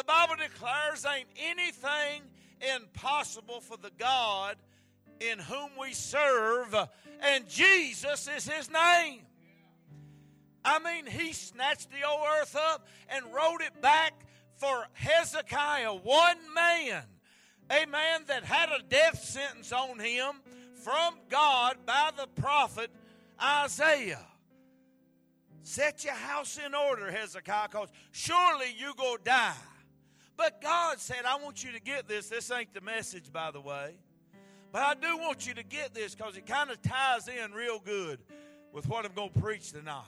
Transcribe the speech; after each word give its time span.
The 0.00 0.04
Bible 0.04 0.36
declares 0.36 1.04
ain't 1.04 1.28
anything 1.36 2.22
impossible 2.74 3.60
for 3.60 3.76
the 3.76 3.90
God 3.98 4.56
in 5.20 5.38
whom 5.38 5.72
we 5.78 5.92
serve, 5.92 6.74
and 7.20 7.46
Jesus 7.46 8.26
is 8.34 8.48
his 8.48 8.70
name. 8.70 9.20
I 10.64 10.78
mean, 10.78 11.04
he 11.04 11.34
snatched 11.34 11.90
the 11.90 12.08
old 12.08 12.22
earth 12.40 12.56
up 12.56 12.88
and 13.10 13.26
wrote 13.26 13.60
it 13.60 13.82
back 13.82 14.14
for 14.56 14.86
Hezekiah, 14.94 15.92
one 15.92 16.54
man, 16.54 17.02
a 17.70 17.84
man 17.84 18.22
that 18.28 18.42
had 18.44 18.70
a 18.70 18.82
death 18.82 19.22
sentence 19.22 19.70
on 19.70 19.98
him 19.98 20.36
from 20.82 21.16
God 21.28 21.76
by 21.84 22.10
the 22.16 22.26
prophet 22.40 22.90
Isaiah. 23.38 24.24
Set 25.62 26.04
your 26.04 26.14
house 26.14 26.58
in 26.64 26.74
order, 26.74 27.10
Hezekiah, 27.10 27.68
because 27.70 27.90
surely 28.12 28.74
you 28.78 28.94
go 28.96 29.18
die. 29.22 29.52
But 30.40 30.62
God 30.62 30.98
said, 30.98 31.26
I 31.26 31.36
want 31.36 31.62
you 31.62 31.70
to 31.72 31.80
get 31.80 32.08
this. 32.08 32.30
This 32.30 32.50
ain't 32.50 32.72
the 32.72 32.80
message, 32.80 33.30
by 33.30 33.50
the 33.50 33.60
way. 33.60 33.96
But 34.72 34.80
I 34.80 34.94
do 34.94 35.18
want 35.18 35.46
you 35.46 35.52
to 35.52 35.62
get 35.62 35.92
this 35.92 36.14
because 36.14 36.34
it 36.34 36.46
kind 36.46 36.70
of 36.70 36.80
ties 36.80 37.28
in 37.28 37.52
real 37.52 37.78
good 37.78 38.20
with 38.72 38.88
what 38.88 39.04
I'm 39.04 39.12
going 39.12 39.32
to 39.34 39.38
preach 39.38 39.72
tonight. 39.72 40.02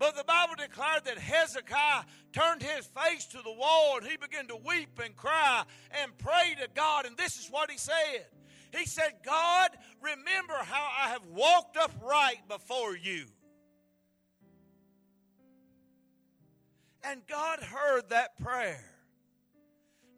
But 0.00 0.16
the 0.16 0.24
Bible 0.24 0.54
declared 0.58 1.04
that 1.04 1.16
Hezekiah 1.16 2.02
turned 2.32 2.60
his 2.60 2.86
face 2.86 3.24
to 3.26 3.38
the 3.40 3.52
wall 3.52 3.98
and 3.98 4.06
he 4.08 4.16
began 4.16 4.48
to 4.48 4.56
weep 4.56 5.00
and 5.00 5.14
cry 5.14 5.62
and 6.02 6.10
pray 6.18 6.56
to 6.60 6.66
God. 6.74 7.06
And 7.06 7.16
this 7.16 7.38
is 7.38 7.46
what 7.48 7.70
he 7.70 7.78
said 7.78 8.26
He 8.76 8.84
said, 8.84 9.12
God, 9.24 9.70
remember 10.00 10.54
how 10.54 10.88
I 11.04 11.10
have 11.10 11.24
walked 11.26 11.76
upright 11.76 12.48
before 12.48 12.96
you. 12.96 13.26
And 17.04 17.20
God 17.28 17.60
heard 17.60 18.08
that 18.08 18.36
prayer. 18.42 18.91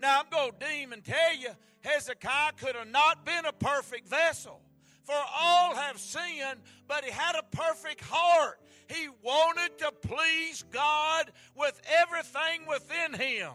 Now, 0.05 0.21
I'm 0.21 0.29
going 0.29 0.53
to 0.61 0.67
deem 0.67 0.93
and 0.93 1.03
tell 1.03 1.35
you, 1.35 1.49
Hezekiah 1.81 2.53
could 2.59 2.77
have 2.77 2.91
not 2.91 3.25
been 3.25 3.47
a 3.47 3.55
perfect 3.55 4.07
vessel. 4.07 4.61
For 5.05 5.15
all 5.15 5.75
have 5.75 5.99
sinned, 5.99 6.61
but 6.87 7.07
he 7.07 7.11
had 7.11 7.37
a 7.37 7.57
perfect 7.57 8.03
heart. 8.05 8.61
He 8.87 9.09
wanted 9.23 9.79
to 9.79 9.93
please 10.07 10.63
God 10.71 11.33
with 11.57 11.81
everything 12.03 12.67
within 12.69 13.15
him. 13.15 13.53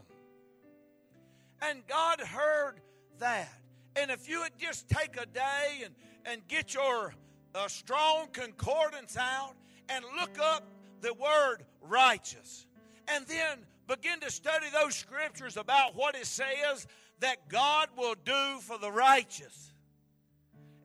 And 1.61 1.86
God 1.86 2.19
heard 2.19 2.81
that. 3.19 3.53
And 3.95 4.09
if 4.09 4.28
you 4.28 4.39
would 4.39 4.58
just 4.58 4.89
take 4.89 5.22
a 5.22 5.28
day 5.28 5.84
and, 5.86 5.94
and 6.25 6.47
get 6.47 6.73
your 6.73 7.13
uh, 7.53 7.67
strong 7.67 8.30
concordance 8.34 9.16
out 9.17 9.53
and 9.88 10.03
look 10.19 10.39
up 10.39 10.63
the 11.02 11.13
word 11.13 11.58
righteous, 11.80 12.66
and 13.08 13.28
then 13.28 13.59
begin 13.89 14.19
to 14.19 14.29
study 14.29 14.67
those 14.71 14.95
scriptures 14.95 15.57
about 15.57 15.95
what 15.95 16.15
it 16.15 16.27
says 16.27 16.87
that 17.19 17.49
God 17.49 17.89
will 17.97 18.15
do 18.23 18.59
for 18.61 18.77
the 18.77 18.91
righteous. 18.91 19.73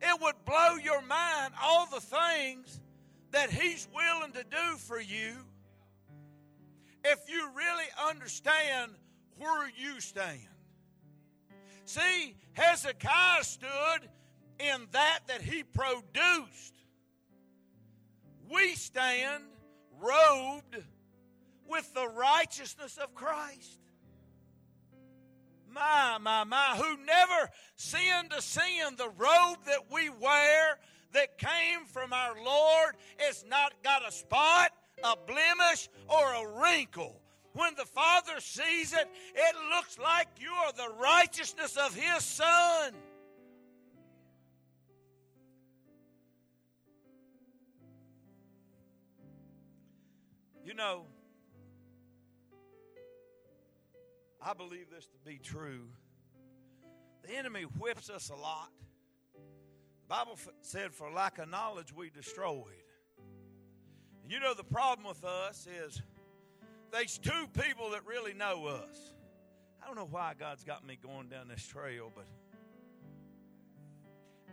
It 0.01 0.21
would 0.21 0.35
blow 0.43 0.75
your 0.83 1.01
mind 1.03 1.53
all 1.61 1.85
the 1.85 2.01
things 2.01 2.81
that 3.31 3.51
He's 3.51 3.87
willing 3.93 4.33
to 4.33 4.43
do 4.43 4.77
for 4.77 4.99
you 4.99 5.33
if 7.03 7.19
you 7.29 7.47
really 7.55 7.85
understand 8.09 8.91
where 9.37 9.69
you 9.77 10.01
stand. 10.01 10.39
See, 11.85 12.35
Hezekiah 12.53 13.43
stood 13.43 14.09
in 14.59 14.87
that 14.91 15.19
that 15.27 15.41
he 15.41 15.63
produced. 15.63 16.73
We 18.49 18.73
stand 18.73 19.43
robed 20.01 20.83
with 21.67 21.93
the 21.93 22.07
righteousness 22.07 22.97
of 22.97 23.13
Christ. 23.13 23.79
My, 25.71 26.17
my, 26.21 26.45
my, 26.45 26.75
who 26.77 26.97
never 27.05 27.49
sinned 27.75 28.31
to 28.31 28.41
sin, 28.41 28.95
the 28.97 29.09
robe 29.09 29.57
that 29.65 29.91
we 29.91 30.09
wear 30.09 30.79
that 31.13 31.37
came 31.37 31.85
from 31.85 32.13
our 32.13 32.35
Lord 32.41 32.95
has 33.17 33.43
not 33.49 33.73
got 33.83 34.07
a 34.07 34.11
spot, 34.11 34.71
a 35.03 35.15
blemish, 35.27 35.89
or 36.07 36.33
a 36.33 36.61
wrinkle. 36.61 37.21
When 37.53 37.73
the 37.75 37.85
Father 37.85 38.39
sees 38.39 38.93
it, 38.93 39.07
it 39.33 39.55
looks 39.73 39.97
like 39.97 40.27
you 40.39 40.51
are 40.51 40.73
the 40.73 40.93
righteousness 40.97 41.77
of 41.77 41.95
His 41.95 42.23
Son. 42.23 42.93
You 50.65 50.73
know, 50.73 51.05
I 54.47 54.53
believe 54.53 54.91
this 54.91 55.07
to 55.07 55.17
be 55.25 55.39
true. 55.39 55.87
The 57.23 57.35
enemy 57.35 57.63
whips 57.79 58.11
us 58.11 58.29
a 58.29 58.35
lot. 58.35 58.69
The 59.33 60.07
Bible 60.07 60.37
said, 60.61 60.93
For 60.93 61.09
lack 61.09 61.39
of 61.39 61.49
knowledge, 61.49 61.91
we 61.91 62.11
destroyed. 62.11 62.65
And 64.21 64.31
you 64.31 64.39
know, 64.39 64.53
the 64.53 64.63
problem 64.63 65.07
with 65.07 65.25
us 65.25 65.67
is 65.87 65.99
there's 66.91 67.17
two 67.17 67.47
people 67.59 67.89
that 67.91 68.05
really 68.05 68.35
know 68.35 68.67
us. 68.67 69.13
I 69.81 69.87
don't 69.87 69.95
know 69.95 70.07
why 70.09 70.33
God's 70.39 70.63
got 70.63 70.85
me 70.85 70.99
going 71.01 71.27
down 71.29 71.47
this 71.47 71.65
trail, 71.65 72.11
but. 72.15 72.27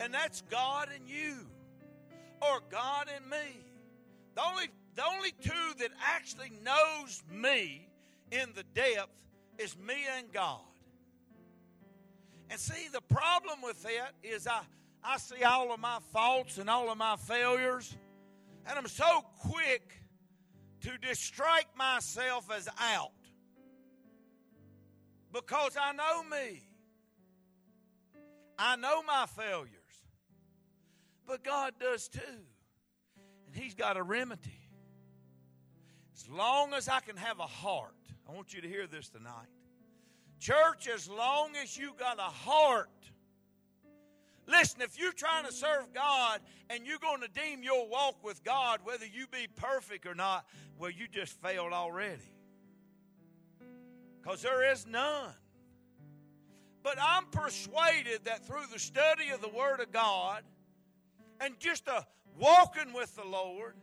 And 0.01 0.15
that's 0.15 0.41
God 0.51 0.89
and 0.95 1.07
you, 1.07 1.47
or 2.41 2.61
God 2.71 3.09
and 3.15 3.29
me. 3.29 3.63
The 4.37 4.43
only, 4.43 4.69
the 4.95 5.05
only 5.05 5.33
two 5.43 5.79
that 5.81 5.91
actually 6.03 6.51
knows 6.65 7.23
me 7.31 7.89
in 8.31 8.49
the 8.55 8.65
depth 8.75 9.13
is 9.63 9.77
me 9.79 9.95
and 10.19 10.33
God. 10.33 10.61
And 12.51 12.59
see, 12.59 12.89
the 12.93 13.01
problem 13.01 13.61
with 13.63 13.83
that 13.85 14.13
is 14.23 14.47
I, 14.47 14.61
I 15.03 15.19
see 15.19 15.43
all 15.43 15.73
of 15.73 15.81
my 15.81 15.99
faults 16.13 16.59
and 16.59 16.69
all 16.69 16.91
of 16.91 16.99
my 16.99 17.17
failures, 17.17 17.97
and 18.67 18.79
I'm 18.79 18.89
so 18.89 19.25
quick 19.41 19.95
to 20.83 20.99
distract 20.99 21.77
myself 21.77 22.51
as 22.55 22.69
out 22.79 23.11
because 25.33 25.77
I 25.81 25.93
know 25.93 26.25
me. 26.25 26.63
I 28.59 28.77
know 28.77 29.03
my 29.03 29.27
failures. 29.27 29.69
But 31.27 31.43
God 31.43 31.75
does 31.81 32.09
too. 32.09 32.21
And 33.47 33.57
He's 33.57 33.75
got 33.75 33.97
a 33.97 34.03
remedy. 34.03 34.69
As 36.15 36.29
long 36.29 36.75
as 36.75 36.89
I 36.89 37.01
can 37.01 37.17
have 37.17 37.39
a 37.39 37.47
heart 37.47 37.95
I 38.33 38.35
want 38.35 38.55
you 38.55 38.63
to 38.63 38.69
hear 38.69 38.87
this 38.87 39.11
tonight. 39.11 39.49
Church, 40.41 40.89
as 40.89 41.07
long 41.07 41.51
as 41.63 41.77
you 41.77 41.93
got 41.99 42.19
a 42.19 42.23
heart, 42.23 42.89
listen, 44.47 44.81
if 44.81 44.99
you're 44.99 45.13
trying 45.13 45.45
to 45.45 45.53
serve 45.53 45.93
God 45.93 46.41
and 46.71 46.87
you're 46.87 46.99
going 46.99 47.21
to 47.21 47.29
deem 47.29 47.63
your 47.63 47.87
walk 47.87 48.25
with 48.25 48.43
God, 48.43 48.81
whether 48.85 49.05
you 49.05 49.27
be 49.27 49.49
perfect 49.57 50.07
or 50.07 50.15
not, 50.15 50.47
well, 50.79 50.91
you 50.91 51.09
just 51.09 51.39
failed 51.43 51.75
already. 51.75 52.23
Because 54.23 54.41
there 54.41 54.73
is 54.73 54.87
none. 54.87 55.35
But 56.83 56.97
I'm 57.03 57.27
persuaded 57.27 58.25
that 58.25 58.47
through 58.47 58.65
the 58.73 58.79
study 58.79 59.29
of 59.29 59.43
the 59.43 59.51
Word 59.51 59.81
of 59.81 59.93
God 59.93 60.43
and 61.39 61.59
just 61.59 61.87
a 61.87 62.07
walking 62.39 62.95
with 62.95 63.15
the 63.15 63.27
Lord, 63.27 63.75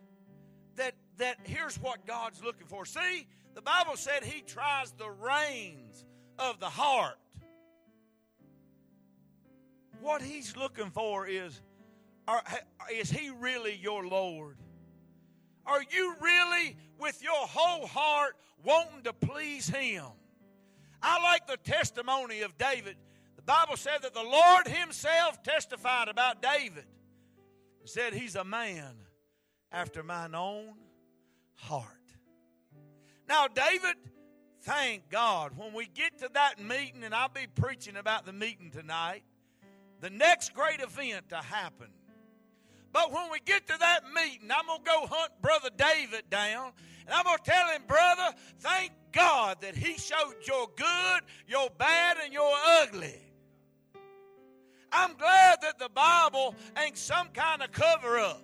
that, 0.76 0.96
that 1.18 1.38
here's 1.44 1.80
what 1.80 2.08
God's 2.08 2.44
looking 2.44 2.66
for. 2.66 2.84
See, 2.84 3.28
the 3.56 3.62
Bible 3.62 3.96
said 3.96 4.24
he 4.24 4.42
tries 4.42 4.92
the 4.92 5.10
reins 5.10 6.06
of 6.38 6.60
the 6.60 6.70
heart. 6.70 7.18
What 10.02 10.22
he's 10.22 10.56
looking 10.56 10.92
for 10.92 11.28
is 11.28 11.62
are, 12.28 12.44
is 12.94 13.10
he 13.10 13.32
really 13.32 13.76
your 13.76 14.06
Lord? 14.06 14.58
Are 15.66 15.82
you 15.90 16.16
really, 16.22 16.78
with 17.00 17.24
your 17.24 17.34
whole 17.34 17.88
heart, 17.88 18.36
wanting 18.64 19.04
to 19.04 19.14
please 19.14 19.68
him? 19.68 20.06
I 21.02 21.22
like 21.24 21.48
the 21.48 21.58
testimony 21.58 22.42
of 22.42 22.58
David. 22.58 22.98
The 23.36 23.42
Bible 23.42 23.78
said 23.78 24.04
that 24.04 24.14
the 24.14 24.24
Lord 24.24 24.68
himself 24.68 25.42
testified 25.44 26.08
about 26.08 26.42
David. 26.42 26.86
said 27.86 28.14
he's 28.14 28.36
a 28.36 28.44
man 28.44 28.96
after 29.72 30.04
mine 30.04 30.36
own 30.36 30.74
heart. 31.56 31.99
Now, 33.30 33.48
David, 33.48 33.96
thank 34.64 35.08
God, 35.10 35.56
when 35.56 35.72
we 35.74 35.86
get 35.86 36.18
to 36.18 36.30
that 36.34 36.60
meeting, 36.60 37.04
and 37.04 37.14
I'll 37.14 37.30
be 37.30 37.46
preaching 37.54 37.96
about 37.96 38.26
the 38.26 38.34
meeting 38.34 38.72
tonight, 38.72 39.22
the 40.02 40.10
next 40.10 40.56
great 40.56 40.82
event 40.82 41.30
to 41.30 41.36
happen. 41.36 41.90
But 42.92 43.12
when 43.14 43.30
we 43.32 43.38
get 43.46 43.68
to 43.68 43.78
that 43.80 44.00
meeting, 44.16 44.50
I'm 44.50 44.66
going 44.66 44.80
to 44.80 44.84
go 44.84 45.06
hunt 45.08 45.32
Brother 45.44 45.70
David 45.78 46.24
down, 46.32 46.72
and 47.06 47.14
I'm 47.14 47.24
going 47.24 47.38
to 47.38 47.44
tell 47.44 47.68
him, 47.68 47.84
Brother, 47.88 48.36
thank 48.62 48.94
God 49.12 49.58
that 49.62 49.76
he 49.76 49.94
showed 49.94 50.34
your 50.48 50.68
good, 50.76 51.22
your 51.48 51.70
bad, 51.78 52.18
and 52.24 52.34
your 52.34 52.52
ugly. 52.82 53.22
I'm 54.92 55.16
glad 55.18 55.60
that 55.62 55.78
the 55.78 55.90
Bible 55.90 56.56
ain't 56.84 56.98
some 56.98 57.28
kind 57.28 57.62
of 57.62 57.72
cover 57.72 58.18
up, 58.18 58.44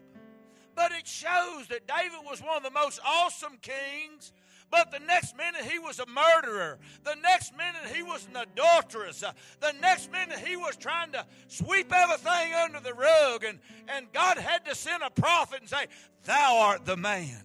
but 0.75 0.91
it 0.91 1.07
shows 1.07 1.69
that 1.69 1.87
David 1.87 2.19
was 2.23 2.39
one 2.39 2.57
of 2.57 2.61
the 2.61 2.69
most 2.69 2.99
awesome 3.03 3.57
kings 3.63 4.31
but 4.75 4.91
the 4.91 4.99
next 5.05 5.37
minute 5.37 5.61
he 5.61 5.79
was 5.79 5.99
a 5.99 6.05
murderer. 6.05 6.77
The 7.05 7.15
next 7.23 7.55
minute 7.55 7.95
he 7.95 8.03
was 8.03 8.27
an 8.29 8.35
adulteress. 8.35 9.23
Uh, 9.23 9.31
the 9.61 9.71
next 9.79 10.11
minute 10.11 10.37
he 10.37 10.57
was 10.57 10.75
trying 10.75 11.13
to 11.13 11.25
sweep 11.47 11.93
everything 11.93 12.53
under 12.53 12.81
the 12.81 12.93
rug. 12.93 13.45
And, 13.45 13.59
and 13.87 14.11
God 14.11 14.37
had 14.37 14.65
to 14.65 14.75
send 14.75 15.01
a 15.01 15.09
prophet 15.09 15.61
and 15.61 15.69
say, 15.69 15.87
Thou 16.25 16.57
art 16.57 16.85
the 16.85 16.97
man. 16.97 17.41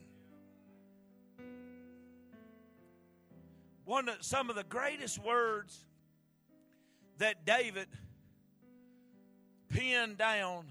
One 3.84 4.08
of, 4.08 4.16
some 4.22 4.50
of 4.50 4.56
the 4.56 4.64
greatest 4.64 5.22
words 5.22 5.78
that 7.18 7.46
David 7.46 7.86
penned 9.68 10.18
down 10.18 10.66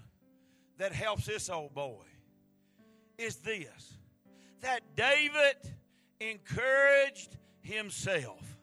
that 0.76 0.92
helps 0.92 1.24
this 1.24 1.48
old 1.48 1.72
boy 1.72 2.04
is 3.16 3.36
this 3.36 3.94
that 4.60 4.82
David 4.94 5.56
encouraged 6.20 7.36
himself. 7.62 8.58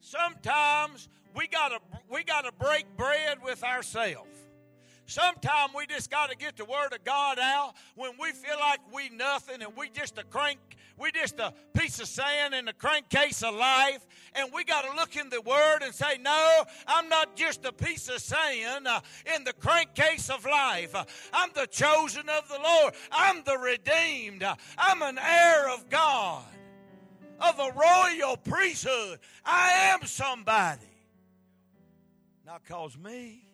Sometimes 0.00 1.08
we 1.34 1.46
gotta 1.48 1.78
we 2.08 2.24
gotta 2.24 2.52
break 2.52 2.86
bread 2.96 3.38
with 3.44 3.62
ourselves. 3.62 4.48
Sometimes 5.08 5.72
we 5.74 5.86
just 5.86 6.10
got 6.10 6.30
to 6.30 6.36
get 6.36 6.58
the 6.58 6.66
word 6.66 6.92
of 6.92 7.02
God 7.02 7.38
out 7.38 7.72
when 7.94 8.12
we 8.20 8.30
feel 8.32 8.58
like 8.60 8.80
we 8.92 9.08
nothing 9.08 9.62
and 9.62 9.74
we 9.74 9.88
just 9.88 10.18
a 10.18 10.24
crank, 10.24 10.58
we 10.98 11.12
just 11.12 11.38
a 11.38 11.52
piece 11.74 12.00
of 12.00 12.08
sand 12.08 12.54
in 12.54 12.64
the 12.64 12.72
crankcase 12.72 13.42
of 13.42 13.54
life. 13.54 14.06
And 14.34 14.50
we 14.52 14.64
got 14.64 14.84
to 14.84 14.94
look 14.96 15.16
in 15.16 15.28
the 15.30 15.40
word 15.40 15.80
and 15.82 15.94
say, 15.94 16.18
no, 16.20 16.64
I'm 16.86 17.08
not 17.08 17.36
just 17.36 17.64
a 17.64 17.72
piece 17.72 18.08
of 18.08 18.20
sand 18.20 18.86
uh, 18.86 19.00
in 19.34 19.44
the 19.44 19.52
crankcase 19.52 20.30
of 20.30 20.44
life. 20.44 20.94
Uh, 20.94 21.04
I'm 21.32 21.50
the 21.54 21.66
chosen 21.66 22.28
of 22.28 22.48
the 22.48 22.58
Lord. 22.62 22.94
I'm 23.10 23.42
the 23.44 23.58
redeemed. 23.58 24.42
Uh, 24.42 24.56
I'm 24.76 25.02
an 25.02 25.18
heir 25.18 25.68
of 25.70 25.88
God, 25.88 26.44
of 27.40 27.58
a 27.58 27.72
royal 27.72 28.36
priesthood. 28.36 29.18
I 29.44 29.92
am 29.92 30.06
somebody. 30.06 30.82
Not 32.44 32.64
cause 32.64 32.96
me 32.96 33.48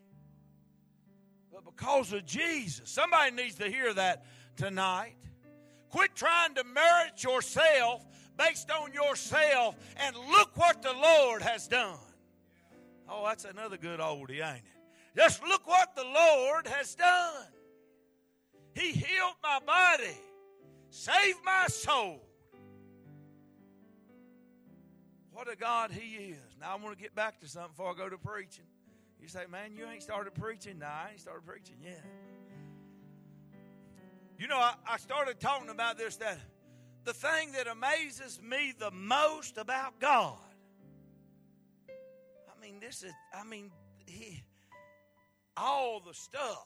but 1.55 1.65
because 1.65 2.13
of 2.13 2.27
Jesus. 2.27 2.91
Somebody 2.91 3.31
needs 3.31 3.55
to 3.57 3.71
hear 3.71 3.95
that 3.95 4.25
tonight. 4.57 5.15
Quit 5.95 6.17
trying 6.17 6.53
to 6.57 6.65
merit 6.65 7.23
yourself 7.23 8.05
based 8.37 8.69
on 8.69 8.93
yourself 8.93 9.77
and 9.97 10.17
look 10.29 10.57
what 10.57 10.83
the 10.83 10.93
Lord 10.93 11.41
has 11.41 11.69
done. 11.69 11.97
Oh, 13.09 13.25
that's 13.25 13.45
another 13.45 13.77
good 13.77 14.01
oldie, 14.01 14.45
ain't 14.45 14.57
it? 14.57 15.17
Just 15.17 15.45
look 15.45 15.69
what 15.69 15.95
the 15.95 16.03
Lord 16.03 16.67
has 16.67 16.97
done. 16.97 17.47
He 18.75 18.91
healed 18.91 19.37
my 19.41 19.61
body, 19.65 20.17
saved 20.91 21.39
my 21.45 21.69
soul. 21.69 22.21
What 25.31 25.49
a 25.49 25.55
God 25.55 25.93
He 25.93 26.33
is. 26.33 26.57
Now, 26.61 26.73
I 26.73 26.83
want 26.83 26.97
to 26.97 27.01
get 27.01 27.15
back 27.15 27.39
to 27.43 27.49
something 27.49 27.71
before 27.71 27.93
I 27.93 27.95
go 27.95 28.09
to 28.09 28.19
preaching. 28.19 28.65
You 29.21 29.29
say, 29.29 29.45
man, 29.49 29.77
you 29.77 29.87
ain't 29.87 30.03
started 30.03 30.35
preaching. 30.35 30.81
Nah, 30.81 30.87
I 30.87 31.11
ain't 31.13 31.21
started 31.21 31.47
preaching 31.47 31.77
yet. 31.81 32.03
You 34.39 34.49
know, 34.49 34.59
I, 34.59 34.75
I 34.89 34.97
started 34.99 35.41
talking 35.41 35.69
about 35.69 35.99
this 35.99 36.17
that 36.17 36.39
the 37.05 37.13
thing 37.13 37.53
that 37.53 37.67
amazes 37.67 38.41
me 38.43 38.73
the 38.79 38.91
most 38.91 39.59
about 39.59 40.01
God. 40.01 40.39
I 41.89 42.61
mean, 42.61 42.81
this 42.81 43.03
is, 43.03 43.13
I 43.33 43.45
mean, 43.45 43.71
he, 44.07 44.43
all 45.57 46.01
the 46.01 46.15
stuff, 46.15 46.65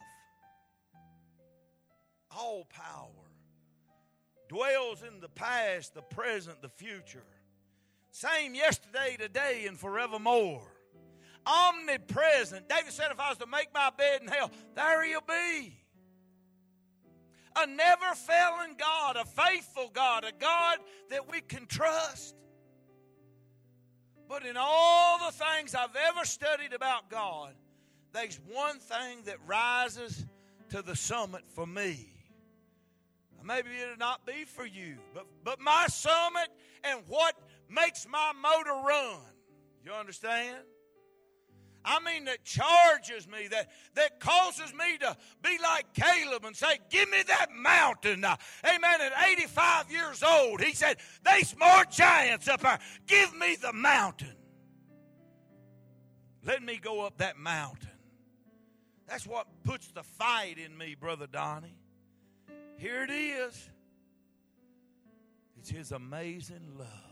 all 2.30 2.66
power 2.70 3.10
dwells 4.48 5.02
in 5.02 5.20
the 5.20 5.28
past, 5.28 5.94
the 5.94 6.02
present, 6.02 6.62
the 6.62 6.68
future. 6.68 7.24
Same 8.10 8.54
yesterday, 8.54 9.16
today, 9.18 9.66
and 9.66 9.78
forevermore 9.78 10.62
omnipresent. 11.48 12.68
David 12.68 12.92
said, 12.92 13.08
If 13.10 13.18
I 13.18 13.30
was 13.30 13.38
to 13.38 13.46
make 13.46 13.72
my 13.72 13.90
bed 13.96 14.22
in 14.22 14.28
hell, 14.28 14.50
there 14.74 15.04
he'll 15.04 15.20
be. 15.20 15.74
A 17.60 17.66
never 17.66 18.14
failing 18.14 18.76
God, 18.78 19.16
a 19.16 19.24
faithful 19.24 19.90
God, 19.92 20.24
a 20.24 20.32
God 20.38 20.78
that 21.10 21.30
we 21.30 21.40
can 21.40 21.66
trust. 21.66 22.34
But 24.28 24.44
in 24.44 24.56
all 24.58 25.18
the 25.18 25.32
things 25.32 25.74
I've 25.74 25.96
ever 26.08 26.24
studied 26.24 26.72
about 26.72 27.08
God, 27.08 27.54
there's 28.12 28.38
one 28.52 28.78
thing 28.78 29.22
that 29.24 29.36
rises 29.46 30.26
to 30.70 30.82
the 30.82 30.94
summit 30.94 31.42
for 31.48 31.66
me. 31.66 32.12
Maybe 33.42 33.70
it'll 33.82 33.96
not 33.96 34.26
be 34.26 34.44
for 34.44 34.66
you, 34.66 34.96
but, 35.14 35.26
but 35.42 35.60
my 35.60 35.86
summit 35.88 36.48
and 36.84 37.00
what 37.08 37.34
makes 37.70 38.06
my 38.06 38.32
motor 38.40 38.74
run. 38.86 39.20
You 39.84 39.92
understand? 39.92 40.58
I 41.90 42.00
mean, 42.00 42.26
that 42.26 42.44
charges 42.44 43.26
me, 43.26 43.48
that, 43.50 43.70
that 43.94 44.20
causes 44.20 44.74
me 44.74 44.98
to 44.98 45.16
be 45.42 45.56
like 45.62 45.86
Caleb 45.94 46.44
and 46.44 46.54
say, 46.54 46.78
Give 46.90 47.08
me 47.08 47.22
that 47.26 47.46
mountain. 47.50 48.22
Uh, 48.22 48.36
amen. 48.62 49.00
At 49.00 49.12
85 49.32 49.90
years 49.90 50.22
old, 50.22 50.60
he 50.60 50.74
said, 50.74 50.98
There's 51.24 51.56
more 51.58 51.84
giants 51.90 52.46
up 52.46 52.60
there. 52.60 52.78
Give 53.06 53.34
me 53.34 53.56
the 53.56 53.72
mountain. 53.72 54.36
Let 56.44 56.62
me 56.62 56.76
go 56.76 57.06
up 57.06 57.16
that 57.18 57.38
mountain. 57.38 57.88
That's 59.06 59.26
what 59.26 59.46
puts 59.64 59.88
the 59.88 60.02
fight 60.02 60.58
in 60.58 60.76
me, 60.76 60.94
Brother 60.94 61.26
Donnie. 61.26 61.78
Here 62.76 63.02
it 63.02 63.10
is. 63.10 63.70
It's 65.58 65.70
his 65.70 65.92
amazing 65.92 66.74
love. 66.78 67.07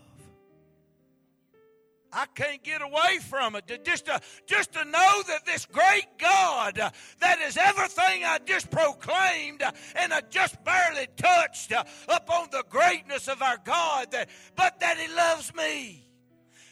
I 2.11 2.25
can't 2.33 2.63
get 2.63 2.81
away 2.81 3.19
from 3.19 3.55
it. 3.55 3.83
Just 3.83 4.05
to, 4.05 4.19
just 4.45 4.73
to 4.73 4.85
know 4.85 5.23
that 5.27 5.45
this 5.45 5.65
great 5.65 6.07
God, 6.17 6.79
uh, 6.79 6.89
that 7.19 7.39
is 7.41 7.57
everything 7.57 8.23
I 8.23 8.39
just 8.45 8.71
proclaimed 8.71 9.61
uh, 9.61 9.71
and 9.95 10.13
I 10.13 10.21
just 10.29 10.63
barely 10.63 11.07
touched 11.17 11.73
uh, 11.73 11.83
upon 12.07 12.47
the 12.51 12.63
greatness 12.69 13.27
of 13.27 13.41
our 13.41 13.57
God, 13.63 14.11
that, 14.11 14.29
but 14.55 14.79
that 14.79 14.97
He 14.97 15.13
loves 15.13 15.53
me. 15.53 16.03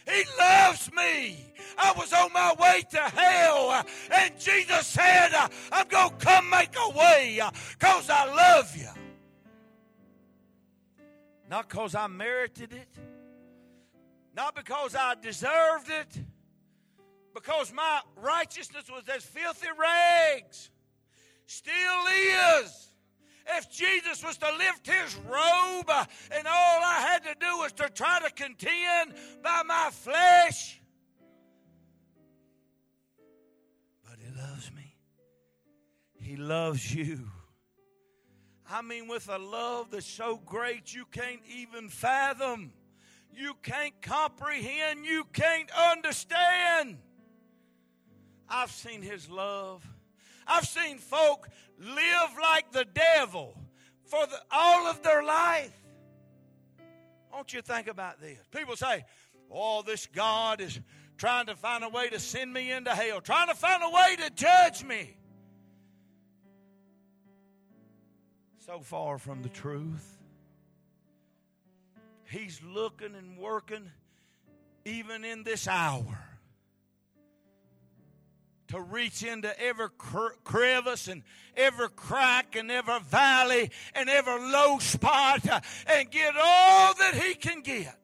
He 0.07 0.23
loves 0.39 0.91
me. 0.93 1.53
I 1.77 1.91
was 1.97 2.13
on 2.13 2.31
my 2.31 2.53
way 2.59 2.83
to 2.91 2.97
hell, 2.97 3.83
and 4.11 4.39
Jesus 4.39 4.85
said, 4.85 5.31
I'm 5.71 5.87
going 5.87 6.11
to 6.11 6.15
come 6.17 6.49
make 6.49 6.75
a 6.77 6.89
way 6.91 7.41
because 7.71 8.09
I 8.09 8.25
love 8.25 8.75
you. 8.77 8.89
Not 11.49 11.69
because 11.69 11.95
I 11.95 12.05
merited 12.05 12.73
it 12.73 12.87
not 14.35 14.55
because 14.55 14.95
I 14.95 15.15
deserved 15.15 15.89
it, 15.89 16.25
because 17.33 17.71
my 17.73 18.01
righteousness 18.17 18.85
was 18.89 19.03
as 19.13 19.23
filthy 19.23 19.67
rags. 19.77 20.71
Still 21.45 22.07
is. 22.63 22.89
If 23.47 23.71
Jesus 23.71 24.23
was 24.23 24.37
to 24.39 24.51
lift 24.57 24.87
his 24.87 25.15
robe 25.29 25.91
and 26.31 26.47
all 26.47 26.81
I 26.83 27.07
had 27.11 27.23
to 27.25 27.35
do 27.39 27.57
was 27.57 27.71
to 27.73 27.89
try 27.89 28.19
to 28.19 28.31
contend 28.31 29.13
by 29.43 29.61
my 29.65 29.89
flesh, 29.91 30.81
but 34.03 34.17
he 34.19 34.31
loves 34.35 34.71
me. 34.73 34.95
He 36.15 36.35
loves 36.37 36.93
you. 36.93 37.29
I 38.67 38.81
mean, 38.81 39.07
with 39.07 39.29
a 39.29 39.37
love 39.37 39.91
that's 39.91 40.07
so 40.07 40.41
great 40.43 40.91
you 40.91 41.05
can't 41.11 41.41
even 41.47 41.89
fathom 41.89 42.73
you 43.37 43.53
can't 43.63 43.99
comprehend, 44.01 45.05
you 45.05 45.25
can't 45.33 45.69
understand. 45.91 46.97
I've 48.47 48.71
seen 48.71 49.01
His 49.01 49.29
love. 49.29 49.85
I've 50.47 50.65
seen 50.65 50.97
folk 50.97 51.47
live 51.79 52.29
like 52.41 52.71
the 52.71 52.85
devil 52.85 53.57
for 54.05 54.25
the, 54.27 54.39
all 54.51 54.87
of 54.87 55.01
their 55.01 55.23
life. 55.23 55.73
Don't 57.31 57.51
you 57.51 57.61
think 57.61 57.87
about 57.87 58.21
this? 58.21 58.37
People 58.55 58.75
say, 58.75 59.03
oh, 59.51 59.81
this 59.81 60.07
God 60.07 60.61
is 60.61 60.79
trying 61.17 61.47
to 61.47 61.55
find 61.55 61.83
a 61.83 61.89
way 61.89 62.09
to 62.09 62.19
send 62.19 62.53
me 62.53 62.71
into 62.71 62.91
hell, 62.91 63.21
trying 63.21 63.47
to 63.47 63.55
find 63.55 63.81
a 63.83 63.89
way 63.89 64.15
to 64.17 64.29
judge 64.33 64.83
me. 64.83 65.17
So 68.59 68.79
far 68.79 69.17
from 69.17 69.41
the 69.41 69.49
truth. 69.49 70.14
He's 72.35 72.59
looking 72.61 73.15
and 73.15 73.37
working 73.37 73.89
even 74.83 75.23
in 75.23 75.43
this 75.43 75.69
hour 75.69 76.19
to 78.67 78.81
reach 78.81 79.23
into 79.23 79.57
every 79.57 79.87
crevice 80.43 81.07
and 81.07 81.23
every 81.55 81.87
crack 81.95 82.57
and 82.57 82.69
every 82.69 82.99
valley 82.99 83.71
and 83.93 84.09
every 84.09 84.51
low 84.51 84.79
spot 84.79 85.47
and 85.87 86.11
get 86.11 86.35
all 86.35 86.93
that 86.95 87.13
he 87.13 87.35
can 87.35 87.61
get. 87.61 87.97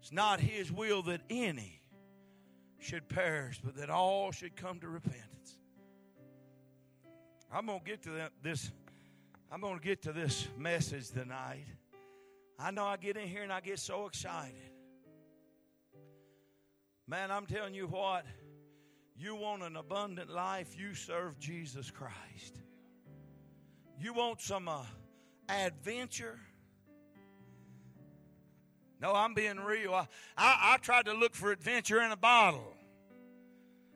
It's 0.00 0.10
not 0.10 0.40
his 0.40 0.72
will 0.72 1.02
that 1.02 1.20
any 1.28 1.82
should 2.78 3.06
perish, 3.06 3.60
but 3.62 3.76
that 3.76 3.90
all 3.90 4.32
should 4.32 4.56
come 4.56 4.80
to 4.80 4.88
repentance. 4.88 5.58
I'm 7.52 7.66
going 7.66 7.80
to 7.80 7.84
get 7.84 8.02
to 8.04 8.30
this 8.42 8.72
I'm 9.52 9.60
going 9.60 9.78
to 9.78 9.84
get 9.84 10.00
to 10.04 10.14
this 10.14 10.48
message 10.56 11.10
tonight. 11.10 11.66
I 12.58 12.70
know 12.70 12.84
I 12.84 12.96
get 12.96 13.16
in 13.16 13.28
here 13.28 13.42
and 13.42 13.52
I 13.52 13.60
get 13.60 13.78
so 13.78 14.06
excited. 14.06 14.54
Man, 17.08 17.30
I'm 17.30 17.46
telling 17.46 17.74
you 17.74 17.86
what, 17.86 18.24
you 19.16 19.34
want 19.34 19.62
an 19.62 19.76
abundant 19.76 20.30
life, 20.30 20.78
you 20.78 20.94
serve 20.94 21.38
Jesus 21.38 21.90
Christ. 21.90 22.60
You 23.98 24.14
want 24.14 24.40
some 24.40 24.68
uh, 24.68 24.84
adventure? 25.48 26.38
No, 29.00 29.12
I'm 29.12 29.34
being 29.34 29.58
real. 29.58 29.94
I, 29.94 30.06
I, 30.38 30.72
I 30.74 30.76
tried 30.78 31.06
to 31.06 31.12
look 31.12 31.34
for 31.34 31.50
adventure 31.50 32.00
in 32.00 32.12
a 32.12 32.16
bottle. 32.16 32.74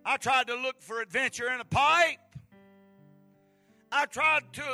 I 0.04 0.16
tried 0.16 0.48
to 0.48 0.54
look 0.54 0.82
for 0.82 1.00
adventure 1.00 1.48
in 1.52 1.60
a 1.60 1.64
pipe. 1.64 2.18
I 3.90 4.06
tried 4.06 4.52
to 4.54 4.64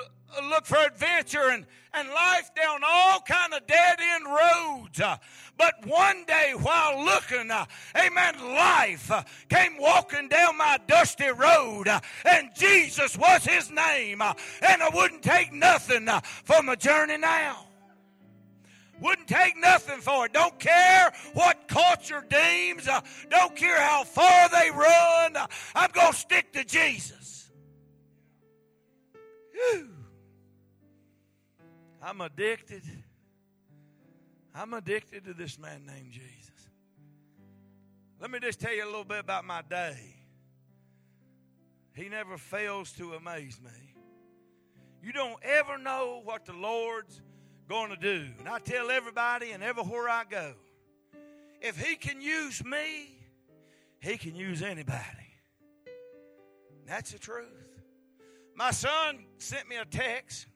look 0.49 0.67
for 0.67 0.79
adventure 0.79 1.51
and, 1.51 1.67
and 1.95 2.09
life 2.09 2.51
down 2.55 2.81
all 2.85 3.21
kind 3.21 3.55
of 3.55 3.67
dead 3.67 3.99
end 4.01 4.25
roads. 4.27 5.01
Uh, 5.01 5.17
but 5.59 5.75
one 5.87 6.25
day 6.27 6.53
while 6.61 7.05
looking, 7.05 7.51
uh, 7.51 7.65
amen, 7.97 8.35
life 8.41 9.11
uh, 9.11 9.23
came 9.49 9.79
walking 9.79 10.29
down 10.29 10.57
my 10.57 10.79
dusty 10.87 11.29
road 11.29 11.89
and 12.25 12.51
Jesus 12.55 13.17
was 13.17 13.45
his 13.45 13.71
name. 13.71 14.23
And 14.23 14.83
I 14.83 14.89
wouldn't 14.93 15.23
take 15.23 15.53
nothing 15.53 16.09
for 16.45 16.63
my 16.63 16.75
journey 16.75 17.19
now. 17.19 17.67
Wouldn't 19.01 19.27
take 19.27 19.57
nothing 19.57 20.01
for 20.01 20.27
it. 20.27 20.33
Don't 20.33 20.59
care 20.61 21.13
what 21.35 21.67
culture 21.67 22.25
deems. 22.29 22.89
don't 23.31 23.57
care 23.57 23.81
how 23.81 24.05
far 24.05 24.49
they 24.49 24.71
run. 24.71 25.37
I'm 25.75 25.91
going 25.91 26.13
to 26.13 26.19
stick 26.19 26.53
to 26.53 26.65
Jesus. 26.65 27.51
Whew. 29.53 29.92
I'm 32.03 32.21
addicted. 32.21 32.83
I'm 34.55 34.75
addicted 34.75 35.25
to 35.27 35.35
this 35.35 35.59
man 35.59 35.87
named 35.87 36.11
Jesus. 36.11 36.51
Let 38.21 38.31
me 38.31 38.41
just 38.41 38.61
tell 38.61 38.75
you 38.75 38.85
a 38.85 38.87
little 38.87 39.05
bit 39.05 39.21
about 39.21 39.45
my 39.45 39.63
day. 39.63 40.17
He 41.95 42.09
never 42.09 42.37
fails 42.39 42.93
to 42.93 43.13
amaze 43.15 43.61
me. 43.63 43.95
You 45.03 45.13
don't 45.13 45.37
ever 45.43 45.79
know 45.79 46.21
what 46.25 46.45
the 46.45 46.53
Lord's 46.53 47.21
going 47.69 47.91
to 47.91 47.97
do. 47.97 48.27
And 48.39 48.49
I 48.49 48.59
tell 48.59 48.91
everybody 48.91 49.53
and 49.53 49.63
everywhere 49.63 50.09
I 50.09 50.25
go 50.29 50.55
if 51.61 51.79
He 51.79 51.97
can 51.97 52.21
use 52.21 52.65
me, 52.65 53.11
He 54.01 54.17
can 54.17 54.35
use 54.35 54.63
anybody. 54.63 55.03
That's 56.87 57.13
the 57.13 57.19
truth. 57.19 57.47
My 58.55 58.73
son 58.73 59.25
sent 59.39 59.69
me 59.69 59.77
a 59.77 59.85
text 59.85 60.47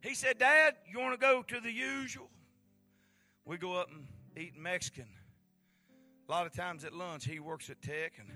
he 0.00 0.14
said, 0.14 0.38
Dad, 0.38 0.74
you 0.90 0.98
want 0.98 1.12
to 1.12 1.18
go 1.18 1.42
to 1.42 1.60
the 1.60 1.70
usual? 1.70 2.30
We 3.44 3.58
go 3.58 3.74
up 3.74 3.90
and 3.90 4.06
eat 4.36 4.56
Mexican. 4.56 5.06
A 6.28 6.30
lot 6.30 6.46
of 6.46 6.54
times 6.54 6.84
at 6.84 6.94
lunch, 6.94 7.26
he 7.26 7.40
works 7.40 7.68
at 7.70 7.82
Tech, 7.82 8.14
and 8.18 8.28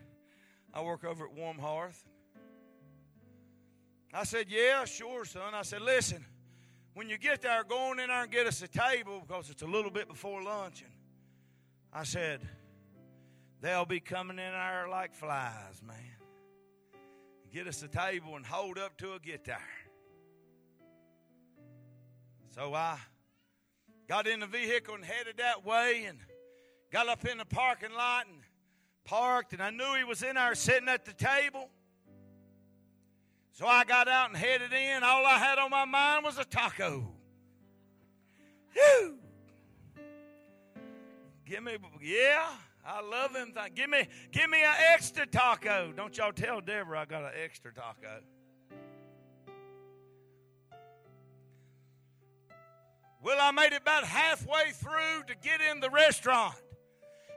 I 0.73 0.83
work 0.83 1.05
over 1.05 1.25
at 1.25 1.33
Warm 1.33 1.59
Hearth. 1.59 2.05
I 4.13 4.25
said, 4.25 4.47
Yeah, 4.49 4.85
sure, 4.85 5.25
son. 5.25 5.55
I 5.55 5.63
said, 5.63 5.83
Listen, 5.83 6.25
when 6.95 7.09
you 7.09 7.19
get 7.19 7.43
there, 7.43 7.65
go 7.65 7.91
on 7.91 8.01
in 8.01 8.09
there 8.09 8.23
and 8.23 8.31
get 8.31 8.47
us 8.47 8.63
a 8.63 8.69
table 8.69 9.23
because 9.27 9.51
it's 9.51 9.63
a 9.63 9.67
little 9.67 9.91
bit 9.91 10.09
before 10.09 10.43
lunch. 10.43 10.83
And 10.83 10.93
I 11.93 12.05
said, 12.05 12.41
They'll 13.61 13.87
be 13.87 14.01
coming 14.01 14.39
in 14.39 14.53
there 14.53 14.87
like 14.91 15.15
flies, 15.15 15.81
man. 15.87 15.97
Get 17.53 17.67
us 17.69 17.83
a 17.83 17.89
table 17.89 18.37
and 18.37 18.45
hold 18.45 18.79
up 18.79 18.99
till 18.99 19.13
I 19.13 19.19
get 19.19 19.45
there. 19.45 19.61
So 22.55 22.73
I 22.73 22.99
got 24.09 24.29
in 24.29 24.39
the 24.39 24.47
vehicle 24.47 24.95
and 24.95 25.05
headed 25.05 25.39
that 25.39 25.67
way 25.67 26.05
and 26.05 26.19
got 26.93 27.09
up 27.09 27.25
in 27.25 27.39
the 27.39 27.45
parking 27.45 27.93
lot 27.93 28.27
and 28.29 28.37
parked, 29.05 29.55
and 29.55 29.61
I 29.61 29.71
knew 29.71 29.97
he 29.99 30.05
was 30.05 30.23
in 30.23 30.37
there 30.37 30.55
sitting 30.55 30.89
at 30.89 31.05
the 31.05 31.15
table. 31.15 31.69
So 33.51 33.67
I 33.67 33.83
got 33.83 34.07
out 34.07 34.29
and 34.29 34.37
headed 34.37 34.73
in. 34.73 35.03
All 35.03 35.27
I 35.27 35.37
had 35.37 35.59
on 35.59 35.69
my 35.69 35.85
mind 35.85 36.25
was 36.25 36.39
a 36.39 36.45
taco. 36.45 37.05
Whew. 38.73 39.17
Give 41.47 41.61
me, 41.61 41.77
yeah, 42.01 42.47
I 42.87 43.01
love 43.01 43.35
him. 43.35 43.53
Give 43.75 43.91
me, 43.91 44.07
give 44.31 44.49
me 44.49 44.63
an 44.63 44.77
extra 44.93 45.27
taco. 45.27 45.93
Don't 45.97 46.17
y'all 46.17 46.33
tell 46.33 46.61
Deborah 46.61 47.01
I 47.01 47.05
got 47.05 47.25
an 47.25 47.33
extra 47.43 47.75
taco. 47.75 48.21
Well, 53.25 53.39
I 53.41 53.53
made 53.53 53.73
it 53.73 53.81
about 53.81 54.05
halfway 54.05 54.73
through 54.73 55.25
to 55.29 55.35
get 55.43 55.63
in 55.63 55.81
the 55.81 55.89
restaurant. 55.89 56.57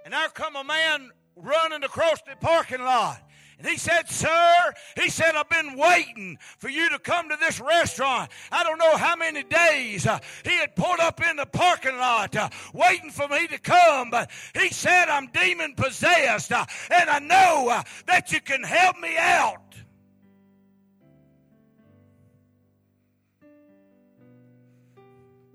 And 0.04 0.14
there 0.14 0.28
come 0.28 0.58
a 0.58 0.64
man 0.64 1.12
running 1.38 1.82
across 1.82 2.22
the 2.24 2.36
parking 2.42 2.82
lot. 2.82 3.22
And 3.58 3.66
he 3.66 3.78
said, 3.78 4.10
Sir, 4.10 4.74
he 4.98 5.10
said, 5.10 5.36
I've 5.36 5.50
been 5.50 5.78
waiting 5.78 6.38
for 6.58 6.68
you 6.68 6.90
to 6.90 7.00
come 7.00 7.30
to 7.30 7.38
this 7.40 7.62
restaurant. 7.62 8.30
I 8.52 8.66
don't 8.66 8.78
know 8.78 8.98
how 8.98 9.16
many 9.16 9.44
days 9.44 10.06
uh, 10.06 10.20
he 10.44 10.52
had 10.58 10.76
pulled 10.76 11.00
up 11.00 11.26
in 11.26 11.38
the 11.38 11.46
parking 11.46 11.98
lot 11.98 12.36
uh, 12.36 12.50
waiting 12.74 13.10
for 13.10 13.30
me 13.30 13.48
to 13.48 13.58
come. 13.58 14.10
But 14.12 14.30
he 14.60 14.68
said, 14.70 15.08
I'm 15.08 15.28
demon 15.28 15.74
possessed. 15.76 16.52
Uh, 16.52 16.66
and 16.92 17.10
I 17.10 17.20
know 17.20 17.82
that 18.08 18.34
you 18.34 18.42
can 18.42 18.62
help 18.62 19.00
me 19.00 19.16
out. 19.18 19.67